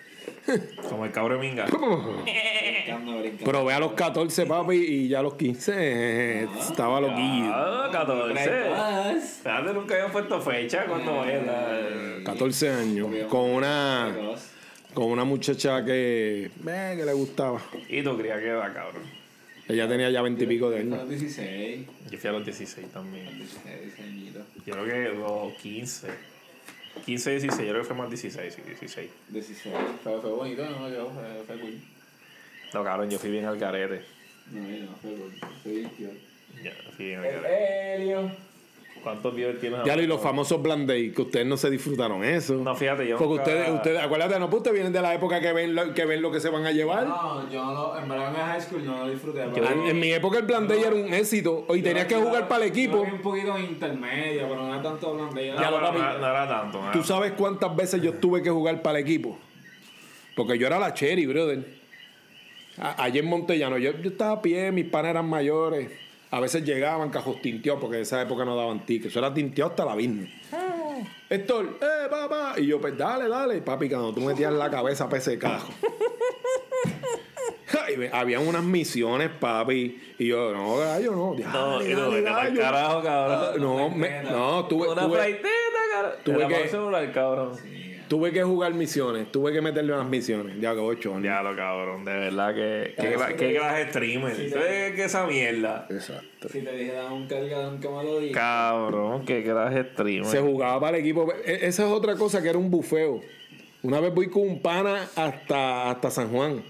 Como 0.89 1.05
el 1.05 1.11
cabrón 1.11 1.41
minga. 1.41 1.65
Brincando, 1.67 3.19
brincando. 3.19 3.45
Probé 3.45 3.75
a 3.75 3.81
los 3.81 3.95
14, 3.95 4.47
papi, 4.47 4.77
y 4.77 5.09
ya 5.09 5.19
a 5.19 5.23
los 5.25 5.35
15 5.35 5.73
eh, 5.77 6.49
estaba 6.61 7.01
loquillo. 7.01 7.51
Ah, 7.53 7.89
14. 7.91 8.33
Precoz. 8.33 9.25
Espérate, 9.25 9.73
nunca 9.75 9.95
habían 9.95 10.13
puesto 10.13 10.41
fecha 10.41 10.85
cuando 10.87 11.25
era. 11.25 12.23
14 12.27 12.69
años, 12.71 13.09
con 13.29 13.51
una, 13.51 14.15
con 14.95 15.07
una 15.07 15.25
muchacha 15.25 15.85
que, 15.85 16.45
eh, 16.65 16.95
que 16.97 17.05
le 17.05 17.13
gustaba. 17.13 17.61
Y 17.89 18.05
tú 18.05 18.17
creías 18.17 18.39
que 18.39 18.47
era, 18.47 18.73
cabrón. 18.73 19.03
Ella 19.69 19.89
tenía 19.89 20.11
ya 20.11 20.23
20 20.23 20.45
y 20.45 20.47
pico 20.47 20.71
de 20.71 20.77
A 20.77 20.81
años. 20.83 20.99
los 21.01 21.09
16. 21.09 21.87
Yo 22.09 22.19
fui 22.19 22.31
a 22.31 22.33
los 22.33 22.45
16 22.45 22.87
también. 22.93 23.37
16 23.37 23.99
añitos. 23.99 24.43
Yo 24.65 24.75
creo 24.75 24.85
que 24.85 25.19
los 25.19 25.55
15. 25.55 26.32
15, 27.05 27.31
16. 27.31 27.59
Yo 27.59 27.73
creo 27.73 27.83
que 27.83 27.89
fue 27.89 27.97
más 27.97 28.11
16, 28.11 28.55
sí, 28.55 28.63
16. 28.63 29.11
16. 29.29 29.75
Fue, 30.03 30.21
fue 30.21 30.31
bonito, 30.31 30.65
¿no? 30.65 30.89
Yo, 30.89 31.11
fue, 31.11 31.45
fue 31.47 31.61
cool. 31.61 31.81
No, 32.75 32.85
cabrón, 32.85 33.11
yo 33.11 33.19
fui 33.19 33.31
bien 33.31 33.45
al 33.45 33.59
garete. 33.59 34.05
No, 34.51 34.69
yo 34.69 34.85
no, 34.85 34.97
fue 34.97 35.15
cool. 35.15 35.33
Fue 35.63 35.73
bien 35.73 35.89
cute. 35.91 36.21
Ya, 36.63 36.73
fui 36.97 37.07
bien 37.07 37.21
al 37.21 37.25
garete. 37.27 37.95
Helio. 37.95 38.52
¿Cuántos 39.03 39.35
videos 39.35 39.59
tienes? 39.61 39.81
Ya 39.85 39.97
y 39.97 40.07
los 40.07 40.21
famosos 40.21 40.63
Blind 40.63 40.89
que 41.15 41.23
ustedes 41.23 41.45
no 41.47 41.57
se 41.57 41.69
disfrutaron 41.71 42.23
eso. 42.25 42.55
No, 42.55 42.75
fíjate, 42.77 43.09
yo. 43.09 43.19
Porque 43.19 43.31
nunca- 43.39 43.43
ustedes, 43.43 43.71
ustedes, 43.71 44.01
acuérdate, 44.01 44.39
no, 44.39 44.49
pues 44.49 44.59
ustedes 44.59 44.75
vienen 44.75 44.93
de 44.93 45.03
la 45.03 45.13
época 45.15 45.41
que 45.41 45.53
ven 45.53 45.75
lo, 45.75 45.93
que 45.93 46.05
ven 46.05 46.23
lo 46.23 46.31
que 46.31 46.41
se 46.41 46.49
van 46.51 46.65
a 46.65 46.71
llevar. 46.73 47.07
No, 47.09 47.51
yo 47.51 47.65
no, 47.65 47.99
en 47.99 48.09
verdad 48.09 48.29
en 48.29 48.35
high 48.47 48.61
school 48.61 48.85
no 48.87 48.99
lo 49.05 49.11
disfruté. 49.11 49.45
Yo- 49.57 49.65
En, 49.65 49.87
en 49.89 49.99
mi 50.01 50.13
época 50.13 50.39
el 50.39 50.45
Blind 50.45 50.69
Date 50.69 50.81
era 50.87 50.95
un 50.95 51.13
éxito. 51.13 51.67
Y 51.75 51.83
tenías 51.83 52.07
que 52.07 52.15
yo- 52.15 52.23
jugar 52.23 52.47
para 52.49 52.65
el 52.65 52.73
yo 52.73 52.79
equipo. 52.81 53.05
vi 53.05 53.11
un 53.13 53.23
poquito 53.23 53.59
intermedio, 53.59 54.43
pero 54.49 54.57
no 54.63 54.69
era 54.75 54.83
tanto 54.83 55.09
hablando 55.09 55.35
de 55.35 55.49
No, 55.53 55.71
no, 55.81 55.93
no 55.93 56.27
era 56.29 56.49
tanto. 56.49 56.81
¿Tú 56.93 57.03
sabes 57.03 57.33
cuántas 57.33 57.75
veces 57.75 58.01
yo 58.01 58.13
tuve 58.15 58.43
que 58.43 58.51
jugar 58.51 58.81
para 58.83 58.99
el 58.99 59.05
equipo? 59.05 59.37
Porque 60.37 60.57
yo 60.59 60.67
era 60.67 60.79
la 60.79 60.95
cherry, 60.95 61.27
brother. 61.27 61.65
A- 62.79 63.03
Allí 63.03 63.19
en 63.19 63.27
Montellano, 63.27 63.77
yo, 63.79 63.93
yo 64.01 64.11
estaba 64.11 64.33
a 64.33 64.43
pie, 64.43 64.73
mis 64.73 64.87
panas 64.87 65.11
eran 65.11 65.29
mayores. 65.29 65.91
A 66.33 66.41
veces 66.41 66.65
llegaban 66.65 67.11
cajos 67.11 67.41
tinteados, 67.41 67.81
porque 67.81 67.97
en 67.99 68.03
esa 68.03 68.21
época 68.21 68.45
no 68.45 68.57
daban 68.57 68.85
tickets. 68.85 69.11
Eso 69.13 69.19
era 69.21 69.33
tinteado 69.33 69.71
hasta 69.71 69.85
la 69.85 69.95
business. 69.95 70.31
Héctor, 71.29 71.79
eh, 71.81 72.09
papá. 72.11 72.55
Y 72.57 72.67
yo, 72.67 72.81
pues 72.81 72.97
dale, 72.97 73.29
dale. 73.29 73.61
Papi, 73.63 73.89
cuando 73.89 74.13
tú 74.15 74.21
metías 74.23 74.53
la 74.53 74.71
cabeza 74.71 75.07
para 75.09 75.19
ese 75.19 75.39
cajo. 75.39 75.73
Habían 78.13 78.47
unas 78.47 78.63
misiones, 78.63 79.31
papi. 79.31 80.01
Y 80.19 80.27
yo, 80.29 80.53
no, 80.53 80.77
gallo, 80.79 81.13
no. 81.13 81.35
No, 81.35 81.79
Dale, 81.79 81.95
tú, 81.95 82.01
dale, 82.01 82.23
gallo. 82.23 82.61
carajo, 82.61 83.03
cabrón. 83.03 83.61
No, 83.61 83.91
me- 83.91 84.23
no, 84.23 84.67
tuve, 84.67 84.89
Una 84.89 85.03
tuve-. 85.03 85.41
Tuve 86.25 86.49
que... 86.49 86.69
celular, 86.69 87.13
cabrón. 87.13 87.53
Tuve 88.13 88.31
que 88.31 88.43
jugar 88.43 88.75
misiones, 88.75 89.33
tuve 89.33 89.55
que 89.55 89.63
meterle 89.63 89.95
unas 89.95 90.07
misiones. 90.07 90.61
Ya 90.61 90.75
que 90.75 90.81
ocho 90.81 91.13
años. 91.15 91.25
Ya 91.25 91.41
lo 91.43 91.57
cabrón, 91.57 92.05
de 92.05 92.13
verdad 92.13 92.55
que. 92.55 92.95
Qué, 92.95 93.09
sí 93.09 93.15
cla- 93.15 93.27
que- 93.29 93.37
qué 93.37 93.55
clase 93.55 93.89
streamer. 93.89 94.51
¿Sabes 94.51 94.95
qué 94.95 95.05
esa 95.05 95.27
mierda? 95.27 95.87
Exacto. 95.89 96.49
Si 96.51 96.61
te 96.61 96.77
dijera 96.77 97.07
un 97.11 97.27
cargador 97.27 97.81
que 97.81 97.89
me 97.89 98.05
lo 98.05 98.21
diga. 98.21 98.35
Cabrón, 98.39 99.25
qué 99.25 99.43
clase 99.43 99.85
streamer. 99.95 100.27
Se 100.31 100.41
jugaba 100.41 100.79
para 100.79 100.99
el 100.99 101.03
equipo. 101.05 101.33
E- 101.43 101.61
Esa 101.67 101.87
es 101.87 101.91
otra 101.91 102.15
cosa 102.17 102.43
que 102.43 102.51
era 102.51 102.59
un 102.59 102.71
bufeo. 102.71 103.23
Una 103.83 103.99
vez 104.01 104.13
voy 104.13 104.29
con 104.29 104.43
un 104.43 104.61
pana 104.61 105.09
hasta, 105.17 105.91
hasta 105.91 106.11
San 106.11 106.29
Juan. 106.29 106.63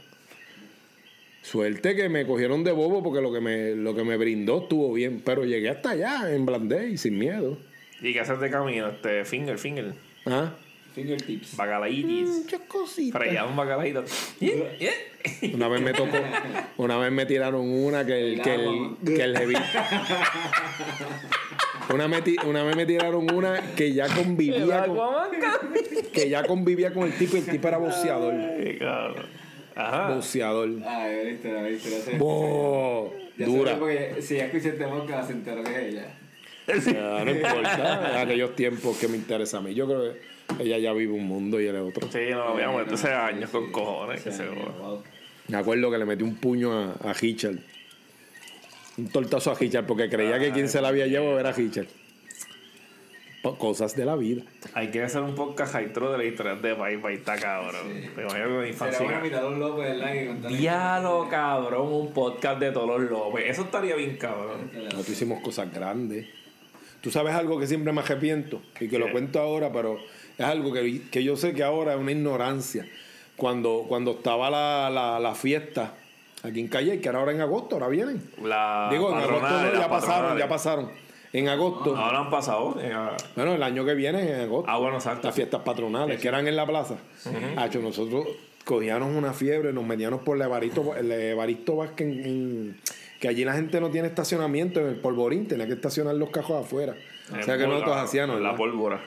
Suerte 1.43 1.97
que 1.97 2.09
me 2.09 2.25
cogieron 2.25 2.63
de 2.63 2.71
bobo 2.71 3.03
porque 3.03 3.21
lo 3.21 3.33
que 3.33 3.41
me, 3.41 3.75
lo 3.75 3.97
que 3.97 4.05
me 4.05 4.17
brindó 4.17 4.63
estuvo 4.63 4.93
bien. 4.93 5.23
Pero 5.25 5.45
llegué 5.45 5.71
hasta 5.71 5.91
allá, 5.91 6.33
en 6.33 6.47
Blandé 6.47 6.91
y 6.91 6.97
sin 6.99 7.19
miedo. 7.19 7.59
¿Y 8.01 8.13
qué 8.13 8.21
haces 8.21 8.39
de 8.39 8.49
camino? 8.49 8.89
Este, 8.91 9.25
finger, 9.25 9.59
finger. 9.59 9.93
¿Ah? 10.27 10.53
Fingertips. 10.95 11.57
Bacalaitis. 11.57 12.29
Muchas 12.29 12.61
cositas. 12.69 13.21
Freía 13.21 13.45
un 13.45 13.57
bacalaíto. 13.57 14.05
Yeah, 14.41 14.77
yeah. 14.79 14.91
Una 15.55 15.69
vez 15.69 15.81
me 15.83 15.93
tocó, 15.93 16.17
una 16.79 16.97
vez 16.99 17.13
me 17.13 17.27
tiraron 17.27 17.69
una 17.69 18.05
que 18.05 18.33
el, 18.33 18.43
que 18.43 18.55
el, 18.55 18.97
que 19.05 19.23
el 19.23 19.37
heavy- 19.37 19.55
Una, 21.93 22.09
me 22.09 22.23
una 22.47 22.63
vez 22.65 22.77
me 22.77 22.87
tiraron 22.87 23.33
una 23.33 23.75
que 23.75 23.93
ya 23.93 24.09
convivía 24.09 24.87
con, 24.87 24.99
que 26.13 26.29
ya 26.29 26.45
convivía 26.45 26.93
con 26.93 27.05
el 27.05 27.17
tipo 27.17 27.37
y 27.37 27.41
el 27.41 27.47
tipo 27.47 27.69
era 27.69 27.79
cabrón. 28.79 29.27
Ajá. 29.75 30.15
Boxeador. 30.15 30.69
Ah, 30.85 31.09
viste, 31.25 31.53
la 31.53 31.63
viste, 31.63 32.19
Dura. 33.39 33.79
porque 33.79 34.17
si 34.21 34.37
ya 34.37 34.45
escuché 34.47 34.71
este 34.71 34.87
podcast 34.87 35.29
se 35.29 35.33
enteró 35.35 35.63
que 35.65 35.71
es 35.71 35.95
ella. 35.95 36.15
No 37.25 37.31
importa. 37.31 38.11
En 38.13 38.19
aquellos 38.19 38.55
tiempos 38.55 38.97
que 38.99 39.09
me 39.09 39.17
interesa 39.17 39.59
a 39.59 39.61
mí. 39.63 39.75
Yo 39.75 39.87
creo 39.87 40.13
que 40.13 40.32
ella 40.61 40.79
ya 40.79 40.93
vive 40.93 41.13
un 41.13 41.27
mundo 41.27 41.61
y 41.61 41.67
él 41.67 41.77
es 41.77 41.83
otro. 41.83 42.09
Sí, 42.11 42.19
no, 42.31 42.53
voy 42.53 42.63
a 42.63 42.71
meter 42.71 42.95
hace 42.95 43.13
años 43.13 43.51
con 43.51 43.71
cojones. 43.73 44.23
Que 44.23 44.33
se. 44.33 44.45
Me 45.49 45.57
acuerdo 45.57 45.91
que 45.91 45.99
le 45.99 46.05
metí 46.05 46.23
un 46.25 46.37
puño 46.37 46.73
a, 46.73 46.93
a 47.11 47.15
Hitchell. 47.21 47.61
Un 48.99 49.09
tortazo 49.09 49.51
a 49.51 49.57
Hitchell 49.63 49.85
porque 49.85 50.09
creía 50.09 50.39
que 50.39 50.53
quien 50.53 50.69
se 50.69 50.81
la 50.81 50.89
había 50.89 51.07
llevado 51.07 51.39
era 51.41 51.55
Hitchell. 51.59 51.89
Po- 53.43 53.57
Cosas 53.59 53.97
de 53.97 54.05
la 54.05 54.15
vida. 54.15 54.43
Hay 54.75 54.91
que 54.93 55.03
hacer 55.03 55.21
un 55.21 55.35
podcast 55.35 55.73
jaitro 55.73 56.13
de 56.13 56.19
la 56.19 56.25
historia 56.25 56.55
de 56.55 56.75
Bye 56.75 56.99
Bye, 56.99 57.15
está 57.15 57.37
cabrón. 57.37 57.89
Me 58.17 58.23
imagino 58.23 58.45
que 58.45 58.49
mi 58.49 58.55
Será 58.55 58.69
infancia. 58.69 59.03
bueno 59.03 59.21
mirar 59.21 59.43
a 59.43 59.47
un 59.49 59.59
López, 59.59 59.99
¿verdad? 60.01 60.49
Diálogo, 60.49 61.29
cabrón, 61.29 61.93
un 61.93 62.13
podcast 62.13 62.61
de 62.61 62.71
todos 62.71 63.01
los 63.01 63.11
López. 63.11 63.45
Eso 63.49 63.63
estaría 63.63 63.97
bien, 63.97 64.17
cabrón. 64.17 64.71
Nosotros 64.73 65.09
hicimos 65.09 65.41
cosas 65.43 65.73
grandes. 65.75 66.29
Tú 67.01 67.11
sabes 67.11 67.35
algo 67.35 67.59
que 67.59 67.67
siempre 67.67 67.93
me 67.93 68.01
arrepiento 68.03 68.63
y 68.79 68.87
que 68.87 68.97
lo 69.01 69.11
cuento 69.11 69.41
ahora, 69.41 69.73
pero 69.73 69.99
es 70.39 70.45
algo 70.45 70.73
que, 70.73 71.03
que 71.11 71.23
yo 71.25 71.37
sé 71.37 71.53
que 71.55 71.63
ahora 71.63 71.95
es 71.95 72.01
una 72.01 72.13
ignorancia. 72.13 72.87
Cuando, 73.37 73.85
cuando 73.89 74.13
estaba 74.13 74.51
la, 74.51 74.91
la, 74.91 75.19
la 75.19 75.35
fiesta 75.35 75.95
aquí 76.43 76.61
en 76.61 76.69
Calle, 76.69 77.01
que 77.01 77.09
era 77.09 77.19
ahora 77.19 77.33
en 77.33 77.41
agosto, 77.41 77.77
ahora 77.77 77.89
vienen. 77.89 78.23
La 78.43 78.89
Digo, 78.91 79.11
en 79.11 79.19
agosto 79.19 79.49
no, 79.49 79.73
ya 79.75 79.89
pasaron, 79.89 80.39
ya 80.39 80.49
pasaron. 80.49 80.91
En 81.33 81.49
agosto. 81.49 81.97
Ahora 81.97 82.19
han 82.21 82.31
pasado. 82.31 82.77
eh, 82.81 82.93
ah, 82.95 83.17
Bueno, 83.35 83.55
el 83.55 83.63
año 83.63 83.85
que 83.87 83.95
viene 83.95 84.21
en 84.35 84.41
agosto. 84.43 84.71
Ah, 84.71 84.77
bueno, 84.79 84.97
exacto. 84.97 85.29
Las 85.29 85.35
fiestas 85.35 85.63
patronales, 85.63 86.21
que 86.21 86.29
eran 86.29 86.47
en 86.47 86.57
la 86.57 86.67
plaza. 86.67 86.97
Hacho, 87.57 87.81
nosotros 87.81 88.27
cogíamos 88.65 89.09
una 89.17 89.33
fiebre, 89.33 89.73
nos 89.73 89.85
metíamos 89.85 90.21
por 90.23 90.37
el 90.37 90.43
Evaristo, 90.43 90.95
el 90.95 91.11
Evaristo 91.11 91.77
Vázquez, 91.77 92.07
en- 92.07 92.25
en- 92.27 92.81
que 93.19 93.29
allí 93.29 93.45
la 93.45 93.55
gente 93.55 93.81
no 93.81 93.89
tiene 93.91 94.09
estacionamiento, 94.09 94.81
en 94.81 94.89
el 94.89 94.97
polvorín, 94.97 95.49
tenía 95.49 95.67
que 95.67 95.73
estacionar 95.75 96.15
los 96.17 96.29
cajos 96.31 96.65
afuera. 96.67 96.95
O 97.31 97.43
sea 97.43 97.57
que 97.57 97.67
nosotros 97.67 97.97
hacíamos. 97.97 98.41
La 98.41 98.55
pólvora. 98.55 99.01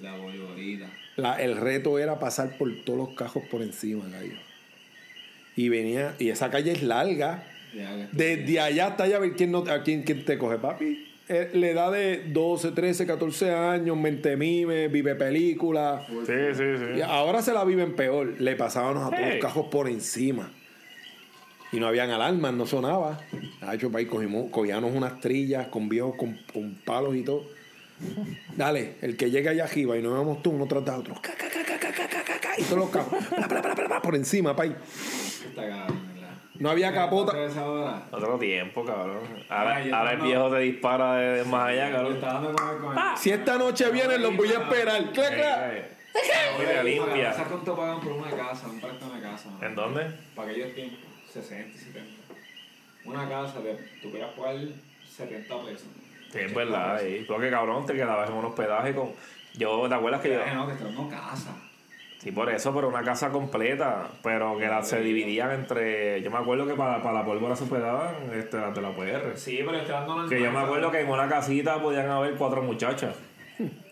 La 0.00 0.16
bolvorita. 0.16 0.86
La- 1.16 1.40
el 1.42 1.56
reto 1.56 1.98
era 1.98 2.18
pasar 2.18 2.56
por 2.56 2.72
todos 2.84 2.98
los 2.98 3.08
cajos 3.16 3.42
por 3.50 3.62
encima, 3.62 4.04
gallo. 4.08 4.34
Y 5.56 5.68
venía, 5.68 6.14
y 6.18 6.30
esa 6.30 6.50
calle 6.50 6.72
es 6.72 6.82
larga. 6.82 7.44
Desde 8.12 8.60
allá 8.60 8.88
hasta 8.88 9.04
allá, 9.04 9.16
a 9.16 9.20
ver 9.20 9.32
quién, 9.32 9.50
no, 9.50 9.58
a 9.58 9.82
quién, 9.82 10.02
quién 10.02 10.24
te 10.24 10.38
coge, 10.38 10.58
papi. 10.58 11.08
Eh, 11.28 11.50
la 11.54 11.68
edad 11.68 11.92
de 11.92 12.24
12, 12.28 12.72
13, 12.72 13.06
14 13.06 13.50
años, 13.52 13.96
mente 13.96 14.36
mime, 14.36 14.88
vive 14.88 15.14
películas. 15.14 16.06
Sí, 16.26 16.32
sí, 16.54 16.64
sí. 16.78 16.98
Y 16.98 17.00
ahora 17.02 17.40
se 17.42 17.52
la 17.54 17.64
viven 17.64 17.94
peor. 17.94 18.34
Le 18.40 18.56
pasábamos 18.56 19.04
a 19.04 19.10
todos 19.10 19.20
Hey. 19.22 19.30
los 19.34 19.40
cajos 19.42 19.66
por 19.70 19.88
encima. 19.88 20.50
Y 21.70 21.80
no 21.80 21.86
habían 21.86 22.10
alarmas, 22.10 22.52
no 22.52 22.66
sonaba. 22.66 23.20
Ha 23.62 23.74
hecho 23.74 23.90
país, 23.90 24.08
cogimos, 24.08 24.50
cogíamos 24.50 24.94
unas 24.94 25.20
trillas 25.20 25.68
con 25.68 25.88
viejos, 25.88 26.16
con, 26.16 26.38
con 26.52 26.74
palos 26.84 27.16
y 27.16 27.22
todo. 27.22 27.46
Dale, 28.56 28.96
el 29.00 29.16
que 29.16 29.30
llega 29.30 29.50
allá 29.50 29.64
arriba 29.64 29.96
y 29.96 30.02
nos 30.02 30.18
vemos 30.18 30.42
tú, 30.42 30.50
uno 30.50 30.66
tras 30.66 30.84
de 30.84 30.90
otro. 30.90 31.14
Ca, 31.20 31.32
ca, 31.32 31.48
ca, 31.48 31.62
y 32.58 32.62
todos 32.64 32.78
los 32.78 32.90
cabos. 32.90 33.24
por 34.02 34.14
encima, 34.14 34.54
pay. 34.54 34.74
No 36.58 36.70
había 36.70 36.92
capota. 36.92 37.32
Otro 38.12 38.38
tiempo, 38.38 38.84
cabrón. 38.84 39.20
Ahora, 39.48 39.76
Ay, 39.76 39.90
ahora 39.90 40.12
el 40.12 40.20
viejo 40.20 40.50
te 40.50 40.58
dispara 40.60 41.16
de 41.16 41.44
más 41.44 41.68
allá, 41.70 41.90
cabrón. 41.90 42.18
Ah, 42.96 43.14
si 43.18 43.30
esta 43.30 43.58
noche 43.58 43.90
vienen, 43.90 44.22
los 44.22 44.36
voy 44.36 44.48
a 44.48 44.62
esperar. 44.62 45.12
¡Clac, 45.12 45.34
clac! 45.34 45.72
Eh. 45.72 45.88
Mira, 46.58 46.82
limpia. 46.84 47.34
cuánto 47.48 47.74
pagan 47.74 48.00
por 48.00 48.12
una 48.12 48.30
casa, 48.30 48.68
un 48.68 48.80
préstamo 48.80 49.14
de 49.14 49.20
casa? 49.22 49.48
¿En 49.62 49.74
dónde? 49.74 50.06
Para 50.36 50.50
aquellos 50.50 50.74
tiempos, 50.74 51.00
60, 51.32 51.78
70. 51.78 52.00
Una 53.06 53.28
casa, 53.28 53.54
tú 54.02 54.10
podías 54.10 54.30
pagar 54.30 54.56
70 55.08 55.64
pesos. 55.64 55.88
Sí, 56.38 56.38
es 56.38 56.54
verdad. 56.54 57.02
Y 57.02 57.24
porque 57.24 57.50
cabrón, 57.50 57.84
te 57.86 57.94
quedabas 57.94 58.28
en 58.28 58.36
un 58.36 58.44
hospedaje 58.46 58.94
con. 58.94 59.10
Yo, 59.54 59.86
¿te 59.88 59.94
acuerdas 59.94 60.20
que 60.20 60.30
yo.? 60.30 60.54
No, 60.54 60.66
que 60.66 61.14
casa. 61.14 61.54
Sí, 62.18 62.30
por 62.30 62.48
eso, 62.48 62.72
pero 62.72 62.88
una 62.88 63.02
casa 63.02 63.30
completa. 63.30 64.08
Pero 64.22 64.56
que 64.56 64.66
la, 64.66 64.82
se 64.82 65.00
dividían 65.00 65.50
entre. 65.50 66.22
Yo 66.22 66.30
me 66.30 66.38
acuerdo 66.38 66.66
que 66.66 66.74
para, 66.74 67.02
para 67.02 67.18
la 67.18 67.24
pólvora 67.24 67.56
se 67.56 67.64
hospedaban 67.64 68.14
este, 68.32 68.58
las 68.58 68.74
de 68.74 68.80
la 68.80 68.94
PR. 68.94 69.36
Sí, 69.36 69.58
pero 69.58 69.76
estoy 69.76 69.92
dando 69.92 70.28
Que 70.28 70.40
yo 70.40 70.50
me 70.52 70.60
acuerdo 70.60 70.90
que 70.90 71.00
en 71.00 71.10
una 71.10 71.28
casita 71.28 71.82
podían 71.82 72.08
haber 72.08 72.34
cuatro 72.34 72.62
muchachas. 72.62 73.14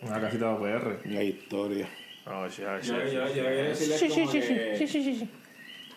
Una 0.01 0.19
casita 0.19 0.53
de 0.53 0.55
PR. 0.55 0.99
La 1.09 1.23
historia. 1.23 1.87
Oh, 2.25 2.47
Yo, 2.47 2.79
yo, 2.79 3.03
shit. 3.03 3.13
yo 3.13 3.33
quería 3.33 3.63
decirles 3.63 4.03
como 4.09 4.31
que... 4.31 5.27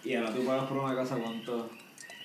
Y 0.04 0.14
ahora 0.14 0.32
tú 0.32 0.44
pagas 0.44 0.64
por 0.64 0.78
una 0.78 0.94
casa, 0.94 1.16
¿cuánto? 1.16 1.70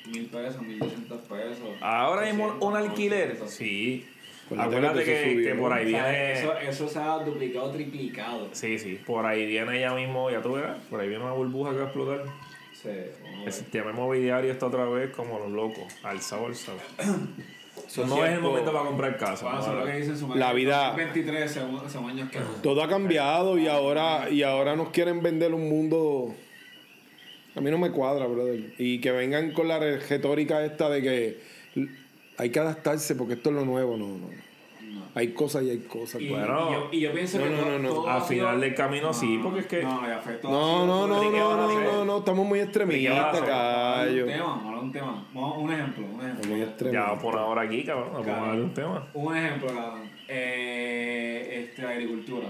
Mil 0.07 0.25
pesos, 0.27 0.61
mil 0.61 0.79
doscientos 0.79 1.19
pesos. 1.27 1.57
Ahora 1.81 2.25
mismo 2.25 2.45
un 2.45 2.59
200, 2.59 2.77
alquiler. 2.89 3.37
400. 3.37 3.51
Sí. 3.53 4.07
Acuérdate 4.45 4.75
Acuérdate 4.77 5.03
que 5.05 5.13
eso 5.13 5.23
que, 5.23 5.33
subió. 5.35 5.47
que 5.53 5.59
por 5.61 5.73
ahí 5.73 5.85
O 5.85 5.89
sea, 5.89 6.03
viene. 6.09 6.33
Eso, 6.33 6.57
eso 6.57 6.89
se 6.89 6.99
ha 6.99 7.13
duplicado, 7.19 7.69
triplicado. 7.71 8.49
Sí, 8.51 8.79
sí. 8.79 8.99
Por 9.05 9.25
ahí 9.25 9.45
viene 9.45 9.79
ya 9.79 9.93
mismo, 9.93 10.31
ya 10.31 10.41
tú 10.41 10.53
verás. 10.53 10.77
Por 10.89 10.99
ahí 10.99 11.07
viene 11.09 11.23
una 11.23 11.33
burbuja 11.33 11.71
que 11.71 11.77
va 11.77 11.83
a 11.83 11.85
explotar. 11.85 12.23
Sí, 12.73 12.89
El 13.45 13.51
sistema 13.53 13.91
inmobiliario 13.91 14.51
está 14.51 14.65
otra 14.67 14.85
vez 14.85 15.11
como 15.11 15.37
los 15.37 15.51
locos. 15.51 15.83
Alzado, 16.01 16.47
alzado. 16.47 16.79
Eso 17.85 18.05
no 18.07 18.25
es 18.25 18.33
el 18.33 18.39
momento 18.41 18.71
para 18.71 18.85
comprar 18.85 19.17
casa. 19.17 19.45
Bueno, 19.45 19.59
eso 19.59 19.71
es 19.71 19.77
lo 19.79 19.85
que 19.85 19.97
dicen 19.97 20.17
su 20.17 20.35
La 20.35 20.53
vida- 20.53 20.93
23 20.95 21.51
son, 21.51 21.89
son 21.89 22.09
años 22.09 22.29
que 22.31 22.39
Todo 22.63 22.81
ha 22.83 22.87
cambiado 22.89 23.57
y 23.57 23.67
ahora, 23.67 24.29
y 24.29 24.43
ahora 24.43 24.75
nos 24.75 24.89
quieren 24.89 25.21
vender 25.21 25.53
un 25.53 25.69
mundo. 25.69 26.33
A 27.59 27.61
mí 27.61 27.69
no 27.71 27.77
me 27.77 27.91
cuadra, 27.91 28.25
brother. 28.25 28.73
Y 28.77 28.99
que 29.01 29.11
vengan 29.11 29.51
con 29.51 29.67
la 29.67 29.77
re- 29.79 29.99
retórica 29.99 30.63
esta 30.65 30.89
de 30.89 31.01
que 31.01 31.39
hay 32.37 32.49
que 32.49 32.59
adaptarse 32.59 33.15
porque 33.15 33.33
esto 33.33 33.49
es 33.49 33.55
lo 33.55 33.65
nuevo. 33.65 33.97
No, 33.97 34.07
no. 34.17 34.49
Hay 35.15 35.29
cosas 35.33 35.63
y 35.63 35.69
hay 35.71 35.77
cosas. 35.79 36.21
Y, 36.21 36.29
Bueno. 36.29 36.69
y 36.69 36.73
yo, 36.73 36.89
y 36.91 36.99
yo 37.01 37.11
pienso 37.13 37.37
No, 37.37 37.43
que 37.43 37.49
no, 37.51 37.77
no, 37.77 37.79
no. 37.79 38.07
Al 38.07 38.21
final 38.21 38.51
sido- 38.55 38.59
del 38.61 38.75
camino 38.75 39.13
sí, 39.13 39.39
porque 39.43 39.59
es 39.61 39.65
que- 39.67 39.83
No, 39.83 40.07
ya 40.07 40.19
fue 40.19 40.33
todo. 40.35 40.51
No, 40.51 40.85
no, 40.87 41.07
no, 41.07 41.23
¿Y 41.23 41.31
qué 41.31 41.37
no, 41.39 41.57
no, 41.57 41.81
no, 41.81 42.05
no, 42.05 42.17
estamos 42.19 42.45
muy 42.47 42.59
¿Y 42.59 42.61
qué 42.61 42.65
extremistas, 42.67 43.27
hacer? 43.27 43.41
Un 43.43 43.47
callo. 43.49 44.25
tema, 44.25 44.45
vamos 44.45 44.63
a 44.63 44.67
hablar 44.67 44.79
de 44.79 44.85
un 44.85 44.91
tema. 44.91 45.27
Vamos- 45.33 45.57
Un 45.57 45.73
ejemplo, 45.73 46.05
un 46.05 46.21
ejemplo. 46.21 46.49
Muy 46.49 46.59
Ya 46.59 46.65
extremistas. 46.65 47.07
vamos 47.07 47.23
por 47.23 47.35
ahora 47.37 47.61
aquí, 47.63 47.83
cabrón. 47.83 48.09
Vamos 48.13 48.27
a 48.27 48.31
Cabrón. 48.31 48.47
darle 48.49 48.63
un 48.63 48.73
tema. 48.73 49.07
Un 49.13 49.37
ejemplo, 49.37 49.67
cabrón. 49.67 50.09
Eh, 50.27 51.65
este, 51.69 51.85
agricultura. 51.85 52.47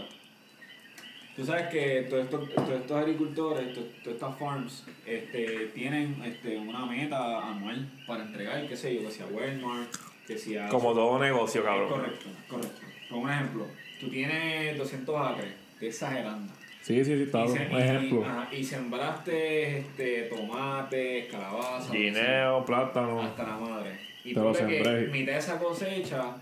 Tú 1.40 1.46
sabes 1.46 1.68
que 1.68 2.06
todos 2.10 2.26
estos, 2.26 2.50
todos 2.54 2.70
estos 2.82 2.98
agricultores, 3.02 3.74
to- 3.74 3.82
todas 4.04 4.16
estas 4.16 4.38
farms, 4.38 4.84
este, 5.06 5.68
tienen 5.74 6.22
este, 6.26 6.58
una 6.58 6.86
meta 6.86 7.48
anual 7.50 7.88
para 8.06 8.24
entregar, 8.24 8.68
qué 8.68 8.76
sé 8.76 8.94
yo, 8.96 9.04
que 9.08 9.12
sea 9.12 9.26
Walmart, 9.28 9.90
que 10.28 10.38
sea... 10.38 10.68
Como 10.68 10.94
todo 10.94 11.18
negocio, 11.18 11.64
cabrón. 11.64 11.88
Correcto, 11.88 12.26
correcto. 12.50 12.82
Como 13.10 13.22
un 13.22 13.30
ejemplo, 13.32 13.66
tú 14.02 14.10
tienes 14.10 14.78
200 14.78 15.16
acres, 15.28 15.54
estoy 15.76 15.88
exagerando. 15.88 16.52
Sí, 16.82 17.06
sí, 17.06 17.16
sí, 17.16 17.24
está 17.24 17.44
un 17.46 17.54
se- 17.54 17.70
y- 17.72 17.78
ejemplo. 17.78 18.26
ajá, 18.26 18.50
y 18.54 18.62
sembraste 18.62 19.78
este, 19.80 20.24
tomates, 20.24 21.32
calabazas, 21.32 21.90
Guineo, 21.94 22.66
plátano. 22.66 23.22
hasta 23.22 23.44
la 23.44 23.56
madre. 23.58 23.98
Y 24.26 24.34
Te 24.34 24.42
lo 24.42 24.52
que 24.52 25.08
mitad 25.10 25.32
de 25.32 25.38
esa 25.40 25.58
cosecha 25.58 26.36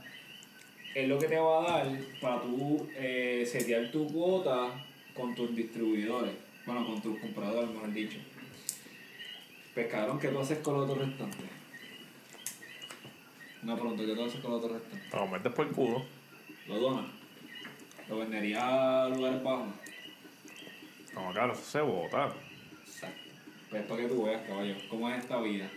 es 0.96 1.08
lo 1.08 1.20
que 1.20 1.28
te 1.28 1.38
va 1.38 1.60
a 1.62 1.78
dar 1.86 1.88
para 2.20 2.42
tú 2.42 2.90
eh, 2.96 3.44
setear 3.46 3.92
tu 3.92 4.08
cuota 4.12 4.72
con 5.18 5.36
tus 5.36 5.56
distribuidores. 5.56 6.36
Bueno, 6.66 6.86
con 6.86 7.02
tus 7.02 7.20
compradores, 7.20 7.70
mejor 7.72 7.92
dicho. 7.92 8.20
Pescaron, 9.74 10.20
¿qué 10.20 10.30
tú 10.30 10.40
haces 10.40 10.60
con 10.60 10.76
los 10.76 10.90
otros 10.90 11.08
restantes? 11.08 11.50
Una 13.64 13.76
pregunta, 13.76 14.04
¿qué 14.06 14.16
tú 14.16 14.24
haces 14.24 14.40
con 14.42 14.52
los 14.52 14.64
otros 14.64 14.82
restantes? 14.82 15.10
Te 15.10 15.18
lo 15.18 15.28
metes 15.28 15.54
por 15.54 15.68
el 15.68 15.74
culo. 15.74 16.06
¿Lo 16.68 16.80
donas? 16.80 17.06
Lo 18.10 18.20
vendería 18.20 19.04
a 19.04 19.10
lugares 19.10 19.44
bajos. 19.44 19.68
No, 21.14 21.32
claro, 21.32 21.54
eso 21.54 21.64
se 21.64 21.82
vota. 21.82 22.30
Exacto. 22.86 23.20
Pues 23.70 23.84
para 23.84 24.02
que 24.02 24.08
tú 24.08 24.24
veas, 24.24 24.48
caballo, 24.48 24.76
cómo 24.90 25.10
es 25.10 25.18
esta 25.20 25.42
vida. 25.42 25.70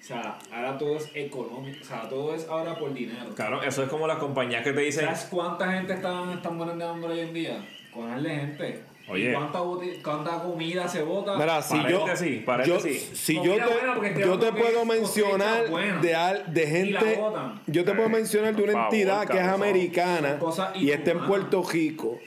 O 0.00 0.04
sea, 0.04 0.38
ahora 0.52 0.76
todo 0.76 0.96
es 0.96 1.10
económico. 1.14 1.78
O 1.80 1.84
sea, 1.84 2.08
todo 2.08 2.34
es 2.34 2.48
ahora 2.48 2.76
por 2.76 2.92
dinero. 2.92 3.34
Claro, 3.34 3.62
eso 3.62 3.84
es 3.84 3.88
como 3.88 4.06
las 4.06 4.18
compañías 4.18 4.64
que 4.64 4.72
te 4.72 4.80
dicen. 4.80 5.04
¿Sabes 5.04 5.28
cuánta 5.30 5.72
gente 5.72 5.94
están, 5.94 6.30
están 6.30 6.56
muriendo 6.56 6.84
de 6.84 6.90
hambre 6.90 7.12
hoy 7.12 7.20
en 7.20 7.32
día? 7.32 7.64
Cogerle 7.92 8.30
gente. 8.30 8.80
Oye. 9.08 9.30
¿Y 9.30 9.34
cuánta, 9.34 9.58
boti- 9.60 10.00
cuánta 10.02 10.42
comida 10.42 10.86
se 10.88 11.02
bota? 11.02 11.36
Mira, 11.36 11.60
si 11.60 11.76
yo, 11.88 12.06
Paréntesis, 12.46 13.10
yo, 13.10 13.16
si 13.16 13.34
yo 13.34 13.56
te, 13.56 13.64
buena, 13.64 13.94
porque 13.94 14.08
estoy 14.10 14.22
yo 14.24 14.38
te 14.38 14.52
puedo 14.52 14.84
mencionar 14.86 16.00
de, 16.00 16.14
al- 16.14 16.54
de 16.54 16.66
gente, 16.68 17.18
yo 17.66 17.84
te 17.84 17.94
puedo 17.94 18.08
mencionar 18.08 18.54
de 18.54 18.62
una 18.62 18.72
favor, 18.72 18.94
entidad 18.94 19.26
que 19.26 19.38
es 19.38 19.44
americana 19.44 20.38
y 20.76 20.90
está 20.90 21.10
en. 21.10 21.20
Puerto 21.26 21.62
Rico 21.64 22.18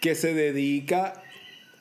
que 0.00 0.14
se 0.14 0.34
dedica 0.34 1.22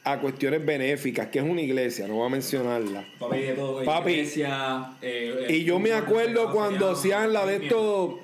a 0.03 0.19
cuestiones 0.19 0.63
benéficas, 0.63 1.27
que 1.27 1.39
es 1.39 1.45
una 1.45 1.61
iglesia, 1.61 2.07
no 2.07 2.15
voy 2.15 2.27
a 2.27 2.29
mencionarla. 2.29 3.03
Papi, 3.19 3.39
de 3.41 3.53
todo. 3.53 3.83
Papi. 3.83 4.11
iglesia, 4.11 4.91
eh, 5.01 5.47
Y 5.49 5.63
yo 5.63 5.79
me 5.79 5.93
acuerdo 5.93 6.51
cuando 6.51 6.91
hacían 6.91 7.33
la 7.33 7.43
de 7.47 7.55
esto, 7.57 8.19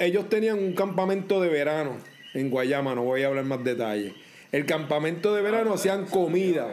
ellos 0.00 0.28
tenían 0.28 0.58
un 0.60 0.72
campamento 0.74 1.40
de 1.40 1.48
verano 1.48 1.96
en 2.38 2.50
Guayama, 2.50 2.94
no 2.94 3.02
voy 3.04 3.22
a 3.22 3.28
hablar 3.28 3.44
más 3.44 3.62
detalles. 3.64 4.12
El 4.52 4.64
campamento 4.66 5.34
de 5.34 5.42
verano 5.42 5.74
hacían 5.74 6.06
comida. 6.06 6.66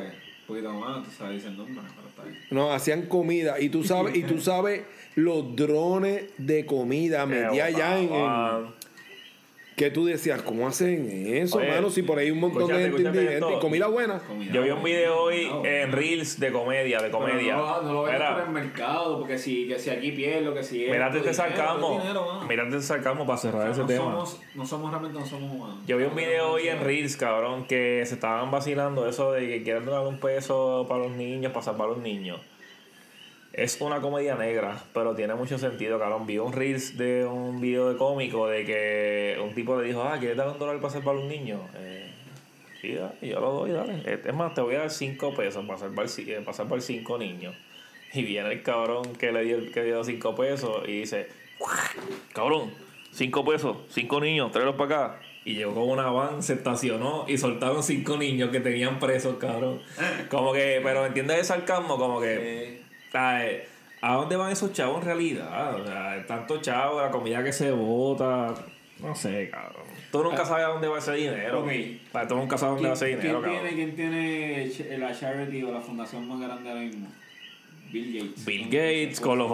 No, 2.52 2.72
hacían 2.72 3.04
comida. 3.04 3.60
Y 3.60 3.70
tú 3.70 3.84
sabes, 3.84 4.16
y 4.16 4.24
tú 4.24 4.40
sabes 4.40 4.84
los 5.16 5.56
drones 5.56 6.26
de 6.38 6.66
comida 6.66 7.26
metía 7.48 7.66
allá 7.66 7.98
en, 8.00 8.14
en- 8.14 8.75
que 9.76 9.92
tú 9.92 10.06
decías, 10.06 10.42
¿cómo 10.42 10.68
hacen 10.68 11.28
eso, 11.28 11.58
Oye, 11.58 11.68
mano? 11.68 11.90
Si 11.90 12.02
por 12.02 12.18
ahí 12.18 12.28
hay 12.28 12.32
un 12.32 12.40
montón 12.40 12.68
de 12.68 12.76
gente 12.76 13.02
indigente. 13.02 13.54
Y 13.54 13.60
comida 13.60 13.88
buena. 13.88 14.20
Comida 14.20 14.54
Yo 14.54 14.64
vi 14.64 14.70
un 14.70 14.84
video 14.84 15.20
hoy 15.20 15.50
no. 15.50 15.66
en 15.66 15.92
Reels 15.92 16.40
de 16.40 16.52
comedia, 16.52 17.02
de 17.02 17.10
Pero 17.10 17.20
comedia. 17.20 17.58
No, 17.58 17.82
no 17.82 17.94
lo 17.94 18.04
veas 18.04 18.16
Mira, 18.18 18.36
por 18.36 18.44
el 18.46 18.50
mercado, 18.52 19.20
porque 19.20 19.38
si, 19.38 19.68
que 19.68 19.78
si 19.78 19.90
aquí 19.90 20.12
pierdo, 20.12 20.54
que 20.54 20.64
si. 20.64 20.86
Mírate 20.86 21.18
esto, 21.18 21.30
este 21.30 21.62
mano. 21.62 22.46
Mírate 22.48 22.70
este 22.70 22.82
sarcasmo 22.88 23.26
para 23.26 23.38
O 23.38 23.42
sea, 23.42 23.52
cerrar 23.52 23.72
ese 23.72 23.82
no 23.82 23.88
tema. 23.88 24.04
Somos, 24.04 24.42
no 24.56 24.66
somos 24.66 24.92
realmente, 24.92 25.20
no 25.20 25.26
somos 25.26 25.54
humanos. 25.54 25.78
Yo 25.86 25.98
vi 25.98 26.06
un 26.06 26.16
video 26.16 26.52
hoy 26.52 26.70
en 26.70 26.80
Reels, 26.80 27.18
cabrón, 27.18 27.66
que 27.66 28.02
se 28.06 28.14
estaban 28.14 28.50
vacilando 28.52 29.08
eso 29.10 29.34
de 29.34 29.48
que 29.48 29.64
quieren 29.64 29.86
donar 29.86 30.08
un 30.08 30.20
peso 30.20 30.86
para 30.88 31.04
los 31.04 31.12
niños, 31.12 31.52
para 31.52 31.66
salvar 31.66 31.90
a 31.90 31.92
los 31.92 32.02
niños. 32.02 32.40
Es 33.58 33.80
una 33.80 34.02
comedia 34.02 34.36
negra, 34.36 34.84
pero 34.94 35.16
tiene 35.16 35.34
mucho 35.34 35.58
sentido, 35.58 35.98
cabrón. 35.98 36.26
Vi 36.28 36.38
un 36.40 36.52
Reels 36.52 36.98
de 36.98 37.26
un 37.26 37.62
video 37.62 37.90
de 37.90 37.98
cómico 37.98 38.48
de 38.50 38.66
que 38.66 39.38
un 39.42 39.54
tipo 39.56 39.80
le 39.80 39.88
dijo, 39.88 40.04
ah, 40.04 40.18
¿quieres 40.20 40.36
dar 40.36 40.50
un 40.50 40.60
dólar 40.60 40.78
para 40.82 40.92
salvar 40.92 41.16
a 41.16 41.20
los 41.20 41.28
niños? 41.30 41.62
Eh, 41.78 42.12
sí, 42.82 42.98
yo 43.22 43.40
lo 43.40 43.52
doy, 43.54 43.72
dale. 43.72 44.04
Es 44.26 44.34
más, 44.34 44.54
te 44.54 44.60
voy 44.60 44.76
a 44.76 44.80
dar 44.80 44.90
cinco 44.92 45.34
pesos 45.34 45.66
para 45.66 45.80
salvar, 45.80 46.08
ci- 46.08 46.28
eh, 46.28 46.42
para 46.42 46.52
salvar 46.52 46.82
cinco 46.82 47.18
niños. 47.18 47.56
Y 48.14 48.24
viene 48.24 48.52
el 48.52 48.62
cabrón 48.62 49.16
que 49.16 49.32
le 49.32 49.44
dio, 49.46 49.72
que 49.72 49.84
dio 49.84 50.04
cinco 50.04 50.36
pesos 50.36 50.84
y 50.86 51.00
dice, 51.00 51.28
cabrón, 52.34 52.74
cinco 53.14 53.46
pesos, 53.46 53.78
cinco 53.90 54.20
niños, 54.20 54.52
tráelos 54.52 54.76
para 54.76 55.06
acá. 55.08 55.20
Y 55.46 55.54
llegó 55.56 55.76
con 55.76 55.90
una 55.92 56.10
van, 56.12 56.44
se 56.44 56.54
estacionó 56.54 57.24
y 57.28 57.38
soltaron 57.38 57.84
cinco 57.84 58.18
niños 58.18 58.50
que 58.50 58.60
tenían 58.60 59.00
presos, 59.00 59.38
cabrón. 59.38 59.80
Como 60.30 60.52
que, 60.52 60.82
pero 60.84 61.06
¿entiendes 61.06 61.38
el 61.40 61.46
sarcasmo? 61.46 61.98
Como 61.98 62.20
que. 62.20 62.84
¿A 63.16 64.14
dónde 64.14 64.36
van 64.36 64.52
esos 64.52 64.74
chavos 64.74 65.00
en 65.00 65.06
realidad? 65.06 65.76
O 65.80 65.86
sea, 65.86 66.26
tanto 66.28 66.62
chavo, 66.62 67.02
la 67.02 67.12
comida 67.12 67.44
que 67.44 67.54
se 67.54 67.72
bota, 67.72 68.54
no 69.00 69.16
sé, 69.16 69.50
cabrón. 69.50 69.84
Tú 70.12 70.24
nunca 70.24 70.46
sabes 70.46 70.66
a 70.66 70.70
dónde 70.70 70.88
va 70.88 71.00
ese 71.00 71.14
dinero. 71.14 71.62
Ok. 71.62 71.72
O 72.08 72.12
sea, 72.12 72.28
tú 72.28 72.36
nunca 72.36 72.58
sabes 72.58 72.76
dónde 72.76 72.90
va 72.90 72.94
ese 72.94 73.06
¿Quién, 73.08 73.20
dinero, 73.22 73.42
quién 73.42 73.54
cabrón. 73.56 73.76
tiene, 73.76 73.94
¿Quién 73.94 74.78
tiene 74.78 74.98
la 74.98 75.18
charity 75.20 75.64
o 75.64 75.72
la 75.72 75.82
fundación 75.82 76.28
más 76.28 76.40
grande 76.40 76.70
ahora 76.70 76.82
mismo? 76.82 77.08
Bill 78.04 78.20
Gates. 78.28 78.46
Bill 78.46 78.66
Gates 78.66 79.20
con 79.22 79.38
los 79.40 79.50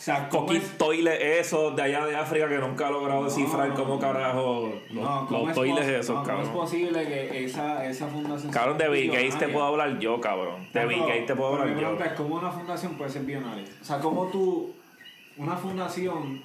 sea, 0.00 0.28
¿cómo 0.28 0.46
coquis 0.46 0.62
es- 0.62 0.78
toiles 0.78 1.18
esos 1.20 1.74
de 1.76 1.82
allá 1.82 2.06
de 2.06 2.16
África 2.16 2.48
que 2.48 2.58
nunca 2.58 2.86
ha 2.86 2.90
logrado 2.90 3.24
descifrar 3.24 3.74
cómo 3.74 3.98
carajo 3.98 4.72
los, 4.92 5.02
No, 5.04 5.26
¿cómo 5.26 5.40
los 5.40 5.48
es 5.50 5.54
toiles 5.54 5.86
esos, 5.88 6.14
no, 6.16 6.22
¿Cómo 6.22 6.32
es 6.42 6.48
cabrón. 6.48 6.52
posible 6.52 7.06
que 7.06 7.44
esa, 7.44 7.84
esa 7.86 8.06
fundación 8.08 8.52
Cabrón, 8.52 8.78
de 8.78 8.84
sea 8.84 8.92
Bill 8.92 9.10
Gates 9.10 9.38
te 9.38 9.48
puedo 9.48 9.66
hablar 9.66 9.98
yo, 9.98 10.20
cabrón. 10.20 10.68
De 10.72 10.82
No, 10.82 10.88
Bill 10.88 11.00
Gates 11.00 11.26
te 11.26 11.34
puedo 11.34 11.52
hablar 11.52 11.66
mi 11.68 11.74
yo. 11.74 11.78
pregunta 11.80 12.06
es 12.06 12.12
cómo 12.12 12.34
una 12.36 12.50
fundación 12.50 12.94
puede 12.94 13.10
ser 13.10 13.22
billonaria. 13.22 13.64
O 13.80 13.84
sea, 13.84 13.98
cómo 13.98 14.26
tú, 14.28 14.72
una 15.36 15.56
fundación 15.56 16.42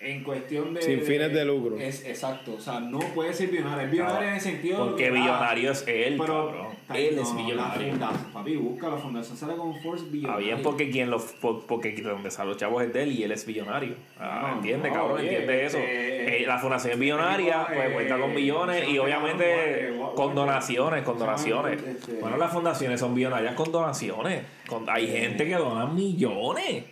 en 0.00 0.22
cuestión 0.22 0.74
de... 0.74 0.82
Sin 0.82 1.00
fines 1.00 1.32
de 1.32 1.44
lucro. 1.46 1.78
Es 1.78 2.04
exacto, 2.04 2.54
o 2.54 2.60
sea, 2.60 2.78
no 2.80 2.98
puede 3.14 3.32
ser 3.32 3.48
billonaria. 3.48 3.84
Es 3.84 3.90
billonaria 3.90 4.28
en 4.28 4.34
el 4.34 4.40
sentido 4.40 4.84
de 4.84 4.90
Porque 4.90 5.02
que, 5.04 5.08
ah, 5.08 5.12
billonario 5.12 5.70
es 5.72 5.84
él, 5.88 6.16
pero, 6.18 6.46
cabrón. 6.48 6.66
Él 6.94 7.16
no, 7.16 7.22
es 7.22 7.28
La 7.30 7.34
billonario. 7.42 7.90
fundación, 7.90 8.32
papi, 8.32 8.56
busca 8.56 8.88
la 8.90 8.96
fundación, 8.98 9.36
sale 9.38 9.56
con 9.56 9.80
Force 9.80 10.02
Está 10.04 10.12
billonaria. 10.12 10.46
bien 10.46 10.62
porque 10.62 10.90
quien 10.90 11.10
los 11.10 11.22
por- 11.24 11.64
porque 11.66 11.92
donde 12.02 12.30
salen 12.30 12.50
los 12.50 12.58
chavos 12.58 12.82
es 12.84 12.92
de 12.92 13.02
él 13.04 13.12
y 13.12 13.22
él 13.22 13.32
es 13.32 13.46
billonario. 13.46 13.94
Ah, 14.20 14.48
No, 14.50 14.56
entiende, 14.56 14.88
no, 14.88 14.94
cabrón, 14.94 15.18
oye, 15.20 15.30
entiende 15.30 15.64
eso. 15.66 15.78
este, 15.78 16.42
Eh, 16.42 16.46
la 16.46 16.58
fundación 16.58 16.92
es 16.94 16.98
billonaria, 16.98 17.66
pues 17.66 17.78
eh, 17.88 17.92
cuenta 17.94 18.18
con 18.18 18.34
billones 18.34 18.76
y 18.82 18.96
fundación 18.98 19.04
obviamente 19.06 19.88
eh, 19.88 20.00
con 20.14 20.30
eh, 20.32 20.34
donaciones, 20.34 21.02
con 21.02 21.18
donaciones. 21.18 21.82
este, 21.82 22.12
Bueno, 22.20 22.36
las 22.36 22.52
fundaciones 22.52 23.00
son 23.00 23.14
billonarias 23.14 23.54
con 23.54 23.72
donaciones. 23.72 24.42
Con- 24.68 24.88
hay 24.90 25.06
gente 25.06 25.46
que 25.46 25.54
dona 25.54 25.86
millones. 25.86 26.84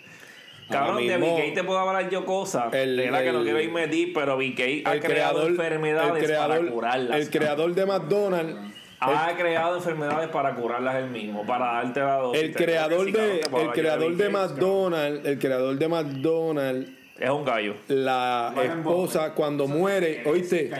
Cabrón, 0.73 0.97
de 1.07 1.19
mismo, 1.19 1.27
Bill 1.27 1.37
Gates 1.37 1.55
te 1.55 1.65
puedo 1.65 1.79
hablar 1.79 2.09
yo 2.11 2.25
cosas. 2.25 2.73
el- 2.75 2.97
de 2.97 3.11
la 3.11 3.23
que 3.23 3.33
no 3.33 3.39
el- 3.39 3.45
quiero 3.45 3.61
irme 3.61 3.87
deep, 3.87 4.13
pero 4.15 4.37
Bill 4.37 4.53
Gates 4.53 4.83
ha 4.87 4.93
El 4.95 5.01
creado 5.01 5.35
creador, 5.41 5.51
enfermedades 5.51 6.23
el 6.23 6.25
creador, 6.29 6.59
para 6.59 6.71
curarlas. 6.71 7.17
el 7.19 7.31
creador 7.31 7.75
de 7.75 7.87
McDonald's, 7.87 8.57
ha 9.01 9.35
creado 9.37 9.77
enfermedades 9.77 10.29
para 10.29 10.55
curarlas 10.55 10.95
él 10.97 11.11
mismo, 11.11 11.45
para 11.45 11.67
darte 11.83 12.01
la 12.01 12.17
dosis. 12.17 12.43
el 12.43 12.55
creador 12.55 13.11
de, 13.13 13.41
el 13.41 13.71
creador 13.73 14.15
de 14.17 14.25
cabrón. 14.31 14.33
McDonald's, 14.51 15.27
el 15.29 15.39
creador 15.39 15.77
de 15.77 15.89
McDonald's, 15.89 16.91
Es 17.19 17.31
un 17.31 17.45
gallo. 17.45 17.75
la 17.89 18.53
esposa 18.63 19.35
cuando 19.35 19.67
muere, 19.67 20.21
Él 20.23 20.27
oíste, 20.27 20.71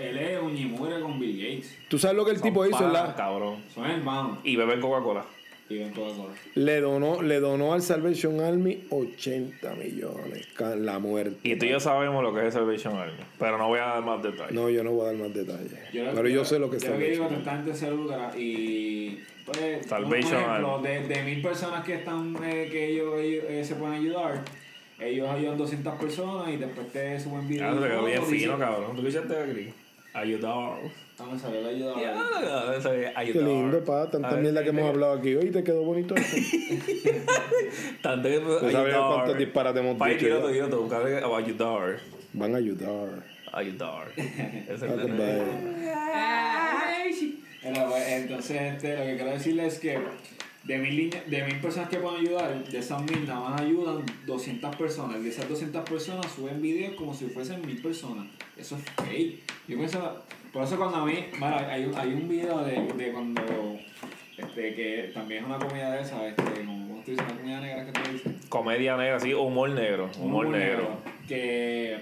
Él 0.00 0.18
es 0.18 0.40
un 0.40 1.00
con 1.02 1.18
Bill 1.20 1.36
Gates. 1.56 1.78
tú 1.88 1.98
sabes 1.98 2.16
lo 2.16 2.24
que 2.24 2.32
el 2.32 2.40
tipo 2.40 2.62
Son 2.64 2.70
hizo, 2.72 2.84
¿verdad? 2.84 3.14
cabrón. 3.16 3.56
Son 3.74 3.88
hermanos. 3.90 4.38
Y 4.44 4.56
beber 4.56 4.80
Coca-Cola. 4.80 5.24
Le 6.54 6.80
donó, 6.80 7.22
le 7.22 7.38
donó 7.40 7.72
al 7.74 7.82
Salvation 7.82 8.40
Army 8.40 8.84
80 8.90 9.74
millones, 9.74 10.48
la 10.76 10.98
muerte. 10.98 11.36
Y 11.48 11.56
tú 11.56 11.66
y 11.66 11.70
yo 11.70 11.80
sabemos 11.80 12.22
lo 12.22 12.34
que 12.34 12.46
es 12.46 12.54
Salvation 12.54 12.96
Army. 12.96 13.14
Pero 13.38 13.56
no 13.58 13.68
voy 13.68 13.78
a 13.78 13.86
dar 13.86 14.02
más 14.04 14.22
detalles. 14.22 14.52
No, 14.52 14.68
yo 14.68 14.82
no 14.82 14.92
voy 14.92 15.02
a 15.02 15.12
dar 15.12 15.16
más 15.16 15.32
detalles. 15.34 15.72
lo- 15.92 16.12
pero 16.14 16.28
yo 16.28 16.44
sé 16.44 16.58
lo 16.58 16.70
que 16.70 16.78
es 16.78 16.82
Yo 16.84 16.98
que 16.98 17.10
digo 17.10 17.24
Salvation 17.28 17.44
que 17.44 17.50
gente 17.50 17.74
se 17.74 17.90
lucra 17.90 18.30
y. 18.36 19.20
Pues, 19.46 19.86
Salvation 19.86 20.40
ejemplo, 20.42 20.74
Army. 20.76 20.88
de, 20.88 21.08
de 21.08 21.22
mil 21.22 21.42
personas 21.42 21.84
que 21.84 21.94
están 21.94 22.36
eh, 22.44 22.68
que 22.70 22.88
ellos, 22.92 23.18
ellos, 23.20 23.44
eh, 23.48 23.64
se 23.64 23.74
pueden 23.74 23.96
ayudar, 23.96 24.44
ellos 25.00 25.28
ayudan 25.28 25.56
200 25.58 25.94
personas 25.98 26.52
y 26.52 26.56
después 26.56 26.92
te 26.92 27.18
suben 27.18 27.48
videos. 27.48 27.76
Ah, 27.76 27.80
se 27.82 27.88
quedó 27.88 28.04
bien 28.04 28.24
fino, 28.26 28.58
cabrón. 28.58 28.96
¿Tú 28.96 29.06
escuchaste 29.06 29.36
a 29.36 29.46
Gris? 29.46 29.68
Ayudar. 31.20 31.28
Ah, 31.28 31.32
me 31.32 31.38
salió 31.38 31.60
la 31.62 31.68
ayuda. 31.68 31.94
Ya, 32.00 32.90
ve, 32.90 33.12
Qué 33.12 33.12
ayudar. 33.14 33.48
lindo, 33.48 33.84
pa, 33.84 34.10
tanta 34.10 34.30
ver, 34.30 34.42
mierda 34.42 34.62
que 34.62 34.68
hemos 34.70 34.88
hablado 34.88 35.12
aquí. 35.14 35.36
Oye, 35.36 35.50
te 35.50 35.62
quedó 35.64 35.82
bonito 35.82 36.14
eso. 36.14 36.36
Tanto 38.02 38.28
que 38.28 38.38
Tú 38.40 38.58
sabes 38.70 38.94
ayudar. 38.94 39.14
cuántos 39.14 39.38
disparates 39.38 39.82
hemos 39.82 40.08
dicho 40.08 40.68
tu, 40.68 40.80
buscarle 40.82 41.16
ayudar. 41.18 42.00
Van 42.32 42.54
a 42.54 42.58
ayudar. 42.58 43.08
Ayudar. 43.52 44.08
Pues, 47.62 48.08
entonces, 48.08 48.60
este, 48.74 48.96
lo 48.96 49.04
que 49.04 49.16
quiero 49.16 49.30
decirles 49.32 49.74
es 49.74 49.80
que 49.80 49.98
de 50.64 50.78
mil, 50.78 51.10
de 51.26 51.44
mil 51.44 51.60
personas 51.60 51.88
que 51.88 51.98
pueden 51.98 52.20
ayudar, 52.20 52.64
de 52.64 52.78
esas 52.78 53.02
mil 53.02 53.26
nada 53.26 53.50
más 53.50 53.60
ayudan 53.60 54.04
200 54.26 54.76
personas. 54.76 55.18
Y 55.18 55.24
de 55.24 55.28
esas 55.30 55.48
200 55.48 55.88
personas 55.88 56.26
suben 56.34 56.60
videos 56.62 56.94
como 56.94 57.14
si 57.14 57.26
fuesen 57.26 57.64
mil 57.66 57.80
personas. 57.80 58.26
Eso 58.56 58.76
es 58.76 58.82
fake. 59.06 59.40
Yo 59.68 59.76
pienso, 59.76 60.22
por 60.52 60.64
eso 60.64 60.76
cuando 60.76 60.96
a 60.98 61.06
mí, 61.06 61.26
mira, 61.34 61.70
hay, 61.72 61.84
un- 61.84 61.94
hay 61.96 62.08
un 62.12 62.28
video 62.28 62.58
de, 62.64 62.92
de 62.92 63.12
cuando, 63.12 63.42
este, 64.36 64.74
que 64.74 65.10
también 65.14 65.42
es 65.44 65.48
una 65.48 65.58
comida 65.58 65.92
de 65.92 66.02
esa, 66.02 66.26
este, 66.26 66.42
como, 66.64 66.88
¿cómo 66.88 67.02
tú 67.04 67.10
dices? 67.12 67.26
Una 67.28 67.36
comida 67.40 67.60
negra 67.60 67.86
que 67.86 67.92
te 67.92 68.12
dicen. 68.12 68.38
Comedia 68.48 68.96
negra, 68.96 69.20
sí, 69.20 69.32
humor 69.34 69.70
negro. 69.70 70.10
Humor 70.18 70.48
negro. 70.48 70.88
Que, 71.28 71.98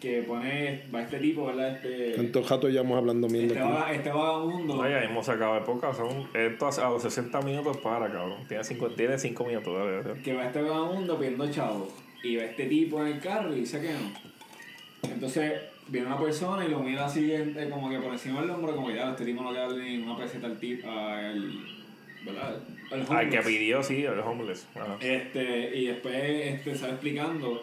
que 0.00 0.22
pone, 0.22 0.82
va 0.94 1.02
este 1.02 1.18
tipo, 1.18 1.46
¿verdad? 1.46 1.72
Este, 1.76 2.12
Tantos 2.16 2.46
jatos 2.46 2.72
ya 2.72 2.82
vamos 2.82 2.98
hablando 2.98 3.26
este, 3.26 3.38
mierda 3.38 3.60
aquí. 3.64 3.72
vaga- 3.72 3.92
este 3.92 4.10
vagabundo. 4.10 4.78
Oye, 4.78 5.04
hemos 5.04 5.26
sacado 5.26 5.54
de 5.56 5.60
poca. 5.62 5.92
Son, 5.92 6.28
esto 6.34 6.68
a 6.68 6.90
los 6.90 7.02
60 7.02 7.40
minutos 7.42 7.76
para, 7.78 8.06
cabrón. 8.10 8.46
Tiene 8.48 8.62
5 8.64 8.90
tiene 8.90 9.18
cinco 9.18 9.44
minutos. 9.44 9.76
Dale, 9.76 10.02
dale. 10.02 10.22
que 10.22 10.32
va 10.34 10.46
este 10.46 10.62
vagabundo 10.62 11.18
pidiendo 11.18 11.50
chavos 11.50 11.88
y 12.22 12.36
va 12.36 12.44
este 12.44 12.66
tipo 12.66 13.02
en 13.04 13.14
el 13.14 13.20
carro 13.20 13.52
y 13.54 13.60
dice 13.60 13.80
que 13.80 13.88
no. 13.92 15.10
Entonces 15.12 15.52
viene 15.88 16.06
una 16.06 16.18
persona 16.18 16.64
y 16.64 16.68
lo 16.68 16.80
mira 16.80 17.06
así 17.06 17.32
eh, 17.32 17.68
como 17.70 17.90
que 17.90 17.98
por 17.98 18.12
encima 18.12 18.40
del 18.40 18.50
hombro, 18.50 18.76
como 18.76 18.88
que 18.88 18.94
ya 18.94 19.10
este 19.10 19.24
tipo 19.24 19.42
no 19.42 19.52
le 19.52 19.58
da 19.58 19.68
ni 19.68 19.98
una 19.98 20.16
peseta 20.16 20.46
al 20.46 20.58
tipo, 20.58 20.90
al, 20.90 21.66
¿verdad? 22.24 22.60
Al 22.92 23.16
Al 23.16 23.30
que 23.30 23.38
pidió, 23.38 23.82
sí, 23.82 24.04
el 24.04 24.18
homeless. 24.20 24.66
Ajá. 24.74 24.96
Este, 25.00 25.76
y 25.76 25.86
después 25.86 26.14
este, 26.16 26.74
sale 26.74 26.92
explicando 26.92 27.62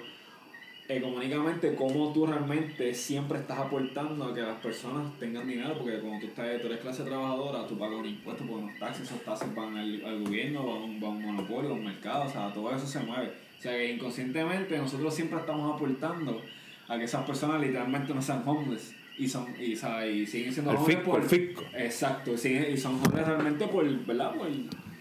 económicamente 0.87 1.73
cómo 1.73 2.13
tú 2.13 2.27
realmente 2.27 2.93
siempre 2.93 3.39
estás 3.39 3.57
aportando 3.57 4.25
a 4.25 4.35
que 4.35 4.41
las 4.41 4.57
personas 4.57 5.17
tengan 5.19 5.47
dinero, 5.47 5.75
porque 5.79 5.99
cuando 5.99 6.19
tú, 6.19 6.27
estás, 6.27 6.61
tú 6.61 6.67
eres 6.67 6.79
clase 6.79 7.03
trabajadora, 7.03 7.65
tú 7.65 7.77
pagas 7.77 7.99
un 7.99 8.05
impuesto, 8.05 8.43
porque 8.45 8.67
los 8.67 8.79
taxis, 8.79 9.05
esos 9.05 9.23
taxis 9.23 9.53
van 9.55 9.75
al, 9.75 10.05
al 10.05 10.23
gobierno, 10.23 10.63
van 10.63 10.77
a, 10.77 10.85
un, 10.85 10.99
van 10.99 11.11
a 11.11 11.13
un 11.13 11.25
monopolio, 11.25 11.71
a 11.71 11.73
un 11.73 11.85
mercado, 11.85 12.25
o 12.25 12.29
sea, 12.29 12.53
todo 12.53 12.75
eso 12.75 12.85
se 12.85 12.99
mueve. 12.99 13.31
O 13.57 13.61
sea, 13.61 13.71
que 13.71 13.93
inconscientemente 13.93 14.77
nosotros 14.77 15.15
siempre 15.15 15.39
estamos 15.39 15.75
aportando 15.75 16.41
a 16.87 16.97
que 16.97 17.03
esas 17.05 17.25
personas 17.25 17.61
literalmente 17.61 18.13
no 18.13 18.21
sean 18.21 18.41
homeless. 18.45 18.93
Y, 19.17 19.29
son, 19.29 19.45
y, 19.59 19.73
o 19.73 19.77
sea, 19.77 20.05
y 20.05 20.25
siguen 20.27 20.51
siendo 20.53 20.71
El 20.71 20.77
homeless 20.77 20.97
fisco, 20.97 21.17
el 21.17 21.23
fisco. 21.23 21.63
Exacto, 21.77 22.33
y, 22.33 22.37
siguen- 22.37 22.73
y 22.73 22.77
son 22.77 22.95
homeless 22.95 23.27
realmente 23.27 23.65
por, 23.67 23.85
¿verdad? 24.05 24.33
por 24.35 24.47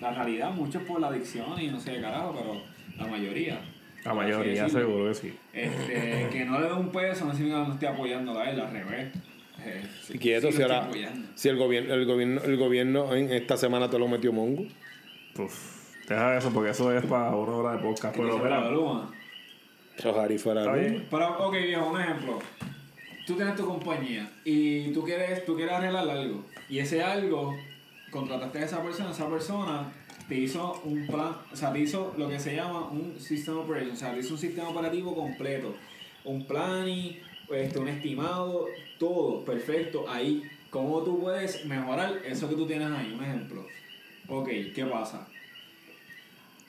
la 0.01 0.12
realidad, 0.14 0.51
muchos 0.53 0.82
por 0.85 1.01
la 1.01 1.09
adicción 1.09 1.61
y 1.61 1.68
no 1.68 1.80
sé 1.80 1.95
qué 1.95 2.01
carajo, 2.01 2.35
pero 2.37 2.62
la 2.99 3.07
mayoría. 3.11 3.61
La 4.05 4.12
por 4.12 4.22
mayoría 4.22 4.68
seguro 4.68 5.09
que 5.09 5.14
sí. 5.14 5.35
Este, 5.53 6.28
que 6.30 6.45
no 6.45 6.61
le 6.61 6.66
dé 6.68 6.72
un 6.74 6.91
peso 6.91 7.24
no 7.24 7.32
significa 7.32 7.62
que 7.62 7.68
no 7.68 7.74
esté 7.74 7.89
apoyando 7.89 8.39
a 8.39 8.51
él, 8.51 8.61
al 8.61 8.70
revés. 8.70 9.12
Eh, 9.64 9.82
sí, 10.03 10.12
Y 10.14 10.18
quieto, 10.18 10.49
sí 10.51 10.59
si, 10.59 10.62
ahora- 10.62 10.89
si 11.35 11.49
el 11.49 11.57
gobierno, 11.57 11.95
el 11.95 12.05
gobierno, 12.07 12.43
el 12.45 12.57
gobierno 12.57 13.14
en 13.14 13.32
esta 13.32 13.57
semana 13.57 13.89
te 13.91 13.99
lo 13.99 14.07
metió 14.09 14.32
mongo. 14.32 14.64
Uf, 15.39 16.07
deja 16.09 16.37
eso 16.37 16.53
porque 16.53 16.70
eso 16.70 16.97
es 16.97 17.05
para 17.07 17.30
una 17.35 17.53
hora 17.53 17.72
de 17.76 17.78
podcast. 17.82 18.14
Pero 18.16 18.70
Luma. 18.70 19.13
Ojalá 19.99 20.38
fuera 20.38 20.72
bien. 20.74 21.07
Pero, 21.11 21.47
ok, 21.47 21.55
viejo, 21.55 21.90
un 21.90 22.01
ejemplo. 22.01 22.38
Tú 23.26 23.34
tienes 23.36 23.57
tu 23.57 23.66
compañía 23.66 24.30
y 24.45 24.92
tú 24.92 25.03
quieres, 25.03 25.45
tú 25.47 25.57
quieres 25.57 25.74
arreglar 25.74 26.09
algo. 26.09 26.45
Y 26.68 26.78
ese 26.78 27.03
algo, 27.03 27.55
contrataste 28.11 28.59
a 28.59 28.64
esa 28.64 28.82
persona, 28.82 29.11
esa 29.11 29.28
persona 29.30 29.92
te 30.28 30.36
hizo 30.36 30.80
un 30.84 31.07
plan, 31.07 31.36
o 31.53 31.57
sea, 31.57 31.72
te 31.72 31.80
hizo 31.80 32.14
lo 32.18 32.28
que 32.28 32.38
se 32.38 32.55
llama 32.55 32.88
un 32.88 33.18
system 33.18 33.59
operation, 33.59 33.92
o 33.92 33.97
sea, 33.97 34.12
te 34.12 34.20
hizo 34.20 34.34
un 34.34 34.38
sistema 34.38 34.68
operativo 34.68 35.14
completo. 35.14 35.74
Un 36.24 36.47
planning, 36.47 37.18
este, 37.51 37.78
un 37.78 37.88
estimado, 37.88 38.66
todo 38.99 39.45
perfecto 39.45 40.07
ahí. 40.09 40.42
¿Cómo 40.70 41.03
tú 41.03 41.20
puedes 41.20 41.64
mejorar 41.66 42.20
eso 42.26 42.49
que 42.49 42.57
tú 42.57 42.66
tienes 42.66 42.90
ahí? 42.90 43.14
Un 43.16 43.24
ejemplo. 43.24 43.66
Ok, 44.28 44.49
¿qué 44.74 44.86
pasa? 44.90 45.28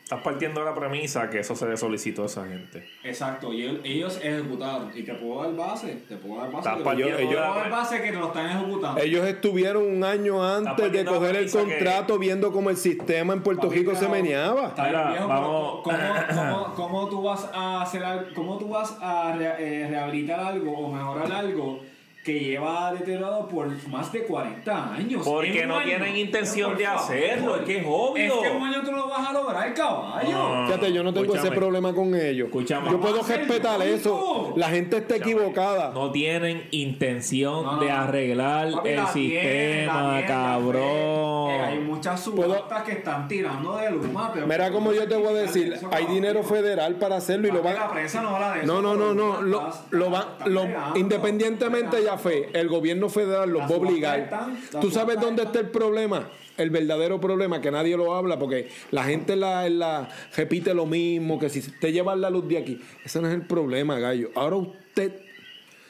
Estás 0.06 0.22
partiendo 0.22 0.60
de 0.60 0.68
la 0.68 0.76
premisa 0.76 1.32
que 1.32 1.40
eso 1.40 1.56
se 1.56 1.66
le 1.68 1.76
solicitó 1.78 2.22
a 2.22 2.26
esa 2.28 2.46
gente. 2.46 2.88
Exacto, 3.04 3.52
y 3.52 3.64
el- 3.64 3.82
ellos 3.84 4.20
ejecutaron. 4.22 4.92
Y 4.94 5.02
te 5.02 5.16
puedo 5.16 5.42
dar 5.42 5.56
base, 5.56 6.04
te 6.08 6.16
puedo 6.18 6.40
dar 6.42 6.52
base. 6.52 6.60
Estás 6.60 6.78
que- 6.78 6.84
partiendo 6.84 7.18
te 7.18 7.24
ellos- 7.24 7.36
puedo 7.42 7.56
dar 7.56 7.70
base 7.72 8.02
que 8.04 8.12
te 8.12 8.18
lo 8.18 8.28
están 8.28 8.46
ejecutando. 8.46 9.02
Ellos 9.02 9.26
estuvieron 9.28 9.84
un 9.84 10.04
año 10.04 10.44
antes 10.46 10.92
de 10.92 11.06
coger 11.06 11.36
el 11.38 11.52
que- 11.52 11.58
contrato 11.58 12.20
viendo 12.20 12.52
cómo 12.52 12.70
el 12.70 12.78
sistema 12.78 13.34
en 13.34 13.42
Puerto 13.42 13.64
Papi, 13.64 13.80
Rico 13.80 13.96
se 13.96 14.08
meneaba. 14.08 14.68
Está 14.68 14.84
bien, 14.84 14.96
Mira, 14.96 15.10
viejo, 15.12 15.28
vamos- 15.28 15.82
pero 15.84 15.98
¿cómo, 15.98 16.52
cómo, 16.52 16.74
cómo 16.76 17.10
tú 17.10 17.24
vas 17.24 17.50
a 17.52 17.82
hacer 17.82 18.04
cómo 18.36 18.60
tú 18.60 18.70
vas 18.70 18.96
a 19.02 19.34
re- 19.36 19.56
eh, 19.58 19.88
rehabilitar 19.90 20.40
algo 20.40 20.72
o 20.78 20.92
mejorar 20.94 21.32
algo 21.32 21.80
que 22.26 22.40
lleva 22.40 22.92
deteriorado 22.92 23.48
por 23.48 23.68
más 23.88 24.12
de 24.12 24.24
40 24.24 24.94
años? 24.96 25.22
Porque 25.24 25.66
no 25.68 25.76
año. 25.78 25.86
tienen 25.86 26.18
intención 26.18 26.72
Por 26.72 26.80
de 26.80 26.86
favor. 26.86 27.02
hacerlo, 27.04 27.56
es 27.58 27.62
que 27.62 27.78
es 27.78 27.86
obvio. 27.88 28.24
Es 28.44 28.50
que 28.50 28.58
un 28.58 28.64
año 28.64 28.82
tú 28.84 28.92
lo 28.92 29.08
vas 29.08 29.30
a 29.30 29.32
lograr, 29.34 29.74
caballo. 29.76 30.32
No. 30.32 30.66
Fíjate, 30.66 30.92
yo 30.92 31.04
no 31.04 31.14
tengo 31.14 31.36
ese 31.36 31.52
problema 31.52 31.94
con 31.94 32.16
ellos. 32.16 32.48
Escúchame. 32.48 32.90
Yo 32.90 33.00
puedo 33.00 33.22
respetar 33.22 33.80
eso. 33.84 34.54
La 34.56 34.70
gente 34.70 34.98
está 34.98 35.18
equivocada. 35.18 35.92
No 35.94 36.12
tienen 36.12 36.68
intención 36.72 37.64
No, 37.64 37.76
no, 37.76 37.84
de 37.84 37.92
arreglar 37.92 38.72
Papi, 38.72 38.90
el 38.90 39.08
sistema, 39.08 40.24
cabrón. 40.26 41.50
Eh, 41.52 41.62
hay 41.62 41.80
muchas 41.80 42.20
subastas 42.24 42.84
que 42.84 42.92
están 42.94 43.28
tirando 43.28 43.78
de 43.78 43.92
luma. 43.92 44.32
pero- 44.34 44.48
Mira 44.48 44.72
como 44.72 44.94
yo 44.94 45.08
te 45.08 45.16
voy 45.16 45.28
a 45.28 45.42
decir, 45.42 45.74
Eso, 45.74 45.90
hay 45.92 46.06
dinero 46.08 46.42
federal 46.44 46.96
para 46.96 47.18
hacerlo 47.18 47.48
y 47.48 47.52
lo 47.52 47.62
Papi, 47.62 47.76
La 47.76 47.82
van 47.86 47.92
prensa 47.94 48.22
no 48.24 48.30
habla 48.36 48.54
de 48.54 48.64
eso. 48.64 48.68
No, 48.74 48.82
no, 48.82 48.96
no, 48.96 49.14
no, 49.14 49.42
lo, 49.42 49.60
estás- 49.70 49.84
lo 49.92 50.10
va, 50.12 50.20
estás 50.34 50.48
lo- 50.48 50.62
pegando, 50.64 50.98
independientemente 51.00 52.04
ya 52.04 52.15
fe, 52.18 52.50
el 52.54 52.68
gobierno 52.68 53.10
federal 53.10 53.50
los 53.50 53.64
va 53.64 53.68
a 53.68 53.78
obligar. 53.78 54.50
¿Tú 54.82 54.92
sabes 54.92 55.20
dónde 55.20 55.44
está 55.44 55.60
el 55.60 55.70
problema? 55.70 56.30
El 56.58 56.70
verdadero 56.70 57.20
problema, 57.20 57.60
que 57.60 57.72
nadie 57.72 57.98
lo 57.98 58.14
habla, 58.16 58.40
porque 58.40 58.70
la 58.92 59.04
gente 59.04 59.34
en 59.34 59.80
la, 59.80 60.10
repite 60.36 60.74
lo 60.74 60.86
mismo, 60.86 61.38
que 61.38 61.50
si 61.50 61.62
te 61.62 61.92
llevan 61.92 62.22
la 62.22 62.30
luz 62.30 62.48
de 62.48 62.58
aquí. 62.58 62.82
Ese 63.04 63.22
no 63.22 63.28
es 63.28 63.34
el 63.34 63.42
problema, 63.42 64.00
gallo. 64.00 64.30
Ahora 64.36 64.56
usted, 64.58 65.22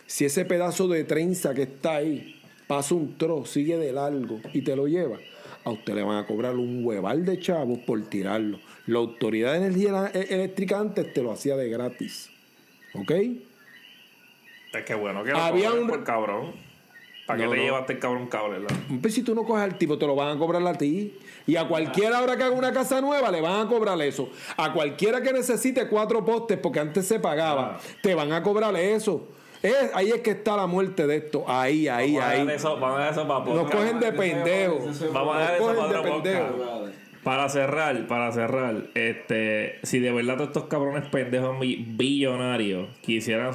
si 0.08 0.26
ese 0.26 0.46
pedazo 0.46 0.88
de 0.88 1.04
trenza 1.04 1.54
que 1.54 1.64
está 1.64 1.98
ahí 1.98 2.42
pasa 2.68 2.96
un 2.96 3.18
trozo, 3.18 3.46
sigue 3.46 3.78
de 3.78 3.94
largo 3.94 4.40
y 4.54 4.62
te 4.62 4.76
lo 4.76 4.88
lleva, 4.88 5.18
a 5.64 5.72
usted 5.72 5.94
le 5.94 6.04
van 6.04 6.18
a 6.18 6.26
cobrar 6.26 6.56
un 6.56 6.84
hueval 6.84 7.26
de 7.26 7.40
chavos 7.40 7.80
por 7.80 8.02
tirarlo. 8.08 8.60
La 8.88 9.00
autoridad 9.00 9.52
de 9.52 9.58
energía 9.58 10.08
eléctrica 10.14 10.80
antes 10.80 11.14
te 11.14 11.22
lo 11.22 11.32
hacía 11.32 11.56
de 11.56 11.70
gratis. 11.70 12.30
¿Ok? 12.94 13.12
Es 14.80 14.86
que 14.86 14.96
bueno 14.96 15.24
que 15.24 15.32
lo 15.32 15.38
Había 15.38 15.72
un- 15.74 15.88
por 15.88 16.04
cabrón. 16.04 16.54
¿Para 17.26 17.40
qué 17.40 17.46
No, 17.46 17.52
te 17.52 17.58
no. 17.58 17.64
llevaste 17.64 17.94
el 17.94 18.00
cabrón 18.00 18.28
cable? 18.28 18.60
la? 18.60 18.68
Pues 19.02 19.16
si 19.16 19.24
tú 19.24 19.34
no 19.34 19.44
coges 19.46 19.64
al 19.64 19.78
tipo, 19.80 19.98
te 19.98 20.06
lo 20.06 20.16
van 20.16 20.36
a 20.36 20.40
cobrar 20.40 20.66
a 20.68 20.74
ti. 20.76 21.18
Y 21.48 21.56
a 21.56 21.68
cualquiera 21.68 22.20
ahora 22.20 22.38
que 22.38 22.44
haga 22.44 22.56
una 22.56 22.72
casa 22.72 23.02
nueva, 23.02 23.32
le 23.32 23.42
van 23.42 23.66
a 23.66 23.70
cobrar 23.70 24.00
eso. 24.02 24.30
A 24.58 24.72
cualquiera 24.74 25.22
que 25.24 25.34
necesite 25.34 25.88
cuatro 25.88 26.24
postes, 26.24 26.60
porque 26.60 26.80
antes 26.80 27.08
se 27.08 27.20
pagaba, 27.20 27.80
te 28.04 28.14
van 28.14 28.32
a 28.32 28.44
cobrar 28.44 28.76
eso. 28.76 29.28
Es- 29.64 29.90
ahí 29.96 30.10
es 30.10 30.22
que 30.22 30.32
está 30.32 30.56
la 30.56 30.68
muerte 30.68 31.08
de 31.08 31.16
esto. 31.18 31.46
Ahí, 31.48 31.88
ahí, 31.88 32.14
Vamos 32.14 32.24
a 32.24 32.30
ahí. 32.30 32.40
dejar 32.42 32.56
eso, 32.56 32.80
vamos 32.80 32.96
a 32.98 33.00
dejar 33.00 33.12
eso 33.14 33.28
para 33.28 33.46
Nos 33.56 33.72
cogen 33.72 34.00
de 34.00 34.12
pendejo. 34.14 34.80
Vamos 35.12 35.36
a 35.36 35.40
dejar 35.40 35.60
Nos 35.62 35.72
eso 35.72 35.82
para 35.88 36.04
pendejo. 36.04 36.46
Para 37.24 37.50
cerrar, 37.50 38.06
para 38.08 38.32
cerrar, 38.34 38.76
este, 38.94 39.80
si 39.82 39.98
de 39.98 40.12
verdad 40.12 40.36
todos 40.36 40.50
estos 40.50 40.66
cabrones 40.66 41.08
pendejos 41.10 41.58
billonarios 41.60 42.88
quisieran 43.02 43.52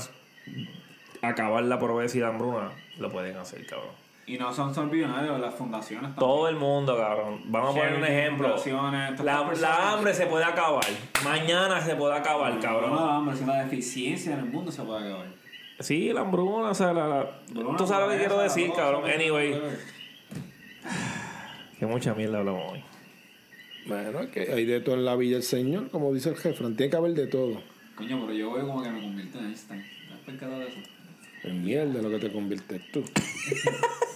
acabar 1.23 1.63
la 1.65 1.79
pobreza 1.79 2.17
y 2.19 2.21
la 2.21 2.29
hambruna, 2.29 2.71
lo 2.99 3.11
pueden 3.11 3.37
hacer, 3.37 3.67
cabrón. 3.67 3.91
Y 4.27 4.39
no 4.39 4.53
son 4.53 4.73
solo 4.73 4.91
billonarios, 4.91 5.41
las 5.41 5.55
fundaciones 5.55 6.15
Todo 6.15 6.49
el 6.49 6.55
mundo, 6.55 6.97
cabrón. 6.97 7.41
Vamos 7.47 7.75
a 7.75 7.79
poner 7.81 7.97
un 7.97 8.05
ejemplo. 8.05 8.55
La, 9.25 9.51
la 9.59 9.93
hambre 9.93 10.15
se 10.15 10.27
puede 10.27 10.45
acabar. 10.45 10.85
Mañana 11.25 11.81
se 11.81 11.97
puede 11.97 12.15
acabar, 12.15 12.55
No, 12.55 12.61
cabrón. 12.61 12.95
la 12.95 13.17
hambre, 13.17 13.37
sino 13.37 13.53
la 13.53 13.65
deficiencia 13.65 14.35
en 14.35 14.39
el 14.41 14.45
mundo 14.45 14.71
se 14.71 14.83
puede 14.83 15.09
acabar. 15.09 15.27
Sí, 15.81 16.13
la 16.13 16.21
hambruna, 16.21 16.71
o 16.71 16.75
sea, 16.75 16.93
la, 16.93 17.29
Tú 17.77 17.87
sabes 17.87 18.07
lo 18.07 18.13
que 18.13 18.19
quiero 18.19 18.39
decir, 18.39 18.71
cabrón. 18.77 19.11
Anyway, 19.11 19.61
que 21.79 21.87
mucha 21.87 22.15
mierda 22.15 22.39
hablamos 22.39 22.73
hoy. 22.73 22.85
Bueno, 23.87 24.21
es 24.21 24.29
que 24.29 24.53
hay 24.53 24.65
de 24.67 24.81
todo 24.81 24.95
en 24.95 25.05
la 25.07 25.17
Villa 25.17 25.37
del 25.37 25.43
Señor, 25.43 25.91
como 25.91 26.13
dice 26.13 26.29
el 26.29 26.37
jefe. 26.37 26.63
Tiene 26.77 26.91
que 26.91 26.97
haber 26.97 27.15
de 27.15 27.27
todo. 27.27 27.61
Coño, 27.97 28.21
pero 28.21 28.33
yo 28.33 28.53
veo 28.53 28.67
como 28.67 28.83
que 28.83 28.91
me 28.91 29.01
convierto 29.01 29.39
en 29.39 29.47
Einstein. 29.47 29.83
¿Te 29.83 30.15
has 30.15 30.21
percatado 30.21 30.61
de 30.61 30.69
eso? 30.69 30.79
En 31.45 31.65
mierda 31.65 32.03
lo 32.03 32.11
que 32.11 32.19
te 32.19 32.33
conviertes 32.33 32.81
tú. 32.93 33.05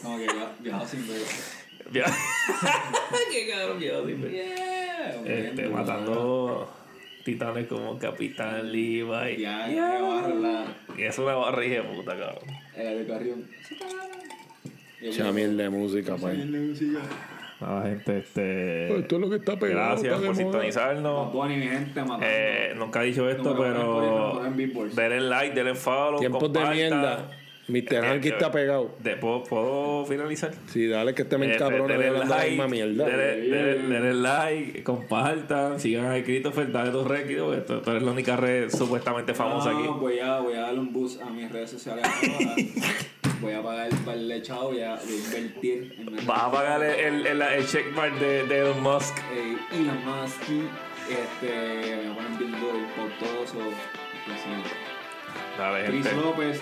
Como 0.03 0.19
que 0.19 0.27
viajado 0.61 0.87
sin 0.87 1.09
ver. 1.09 1.23
Qué 3.33 3.49
cabrón, 3.51 3.79
viejo, 3.79 4.03
dime. 4.03 4.31
Yeah, 4.31 5.23
Este, 5.25 5.69
matando 5.69 6.73
titanes 7.25 7.67
como 7.67 7.99
Capitán 7.99 8.71
Levi. 8.71 9.37
Ya, 9.39 9.69
ya 9.71 10.01
barra. 10.03 10.65
Y 10.97 11.03
es 11.03 11.19
una 11.19 11.35
barriga 11.35 11.83
de 11.83 11.95
puta, 11.95 12.17
cabrón. 12.17 12.45
El 12.77 12.99
de 12.99 13.07
Carrión. 13.07 13.49
Mierda 15.35 15.63
de 15.65 15.71
música, 15.71 16.17
pa' 16.17 16.33
ahí. 17.61 17.67
La 17.75 17.83
gente, 17.83 18.19
este. 18.19 18.99
Esto 18.99 19.15
es 19.17 19.21
lo 19.21 19.31
que 19.31 19.37
está 19.37 19.59
pegado. 19.59 19.89
Gracias 19.91 20.15
está 20.15 20.27
por 20.27 20.37
sintonizarnos. 20.37 21.33
Bunny, 21.33 21.57
mi 21.57 21.69
gente. 21.69 22.01
Eh, 22.23 22.75
nunca 22.77 23.03
he 23.03 23.07
dicho 23.07 23.29
esto, 23.29 23.57
pero 23.57 24.43
denle 24.95 25.21
like, 25.23 25.55
denle 25.55 25.75
follow. 25.75 26.19
Tiempos 26.21 26.53
de 26.53 26.61
mierda. 26.67 27.31
Mr. 27.67 28.05
Hanky 28.05 28.29
está 28.29 28.53
pegado. 28.53 28.95
De- 29.03 29.17
¿puedo, 29.17 29.43
¿puedo 29.45 30.05
finalizar? 30.05 30.53
Sí, 30.67 30.87
dale 30.87 31.15
que 31.15 31.23
este 31.23 31.39
me 31.39 31.47
Eh, 31.47 31.55
encabrona 31.55 31.95
denle 31.97 32.11
de 32.11 32.19
la 32.19 32.25
like, 32.27 32.51
misma 32.51 32.69
mierda. 32.69 33.07
Denle, 33.07 33.49
denle- 33.49 33.89
denle 33.89 34.15
like, 34.15 34.83
compartan, 34.85 35.81
sigan 35.81 36.13
a 36.13 36.23
Christopher, 36.23 36.71
dale 36.71 36.91
tus 36.91 37.07
réditos, 37.07 37.47
porque 37.57 37.61
tú, 37.63 37.81
tú 37.81 37.91
eres 37.93 38.03
la 38.03 38.11
única 38.13 38.37
red 38.37 38.69
supuestamente 38.69 39.33
famosa 39.33 39.71
No, 39.73 39.79
aquí. 39.79 39.89
Voy 39.99 40.19
a, 40.19 40.41
voy 40.41 40.53
a 40.53 40.61
darle 40.61 40.81
un 40.81 40.93
boost 40.93 41.23
a 41.23 41.31
mis 41.31 41.51
redes 41.51 41.71
sociales. 41.71 42.05
voy 43.45 43.53
a 43.53 43.63
pagar 43.63 43.89
el 43.89 43.97
par 43.99 44.17
de 44.17 44.43
chavo, 44.43 44.71
voy 44.71 44.81
a, 44.81 44.99
invertir 45.03 45.95
en 45.99 46.27
Vas 46.27 46.43
a 46.43 46.51
pagar 46.51 46.83
el, 46.83 47.27
el, 47.27 47.43
el 47.43 47.67
checkmark 47.67 48.15
de, 48.19 48.47
de 48.47 48.59
Elon 48.61 48.83
Musk. 48.83 49.17
eh, 49.33 49.57
Elon 49.73 50.05
Musk, 50.05 50.43
este, 51.09 51.97
voy 51.97 52.07
a 52.07 52.15
poner 52.15 52.39
Billboard, 52.39 52.95
Pautoso, 52.97 53.61
así. 54.33 55.59
Dale, 55.59 55.85
Chris 55.87 56.07
gente. 56.07 56.23
López. 56.23 56.61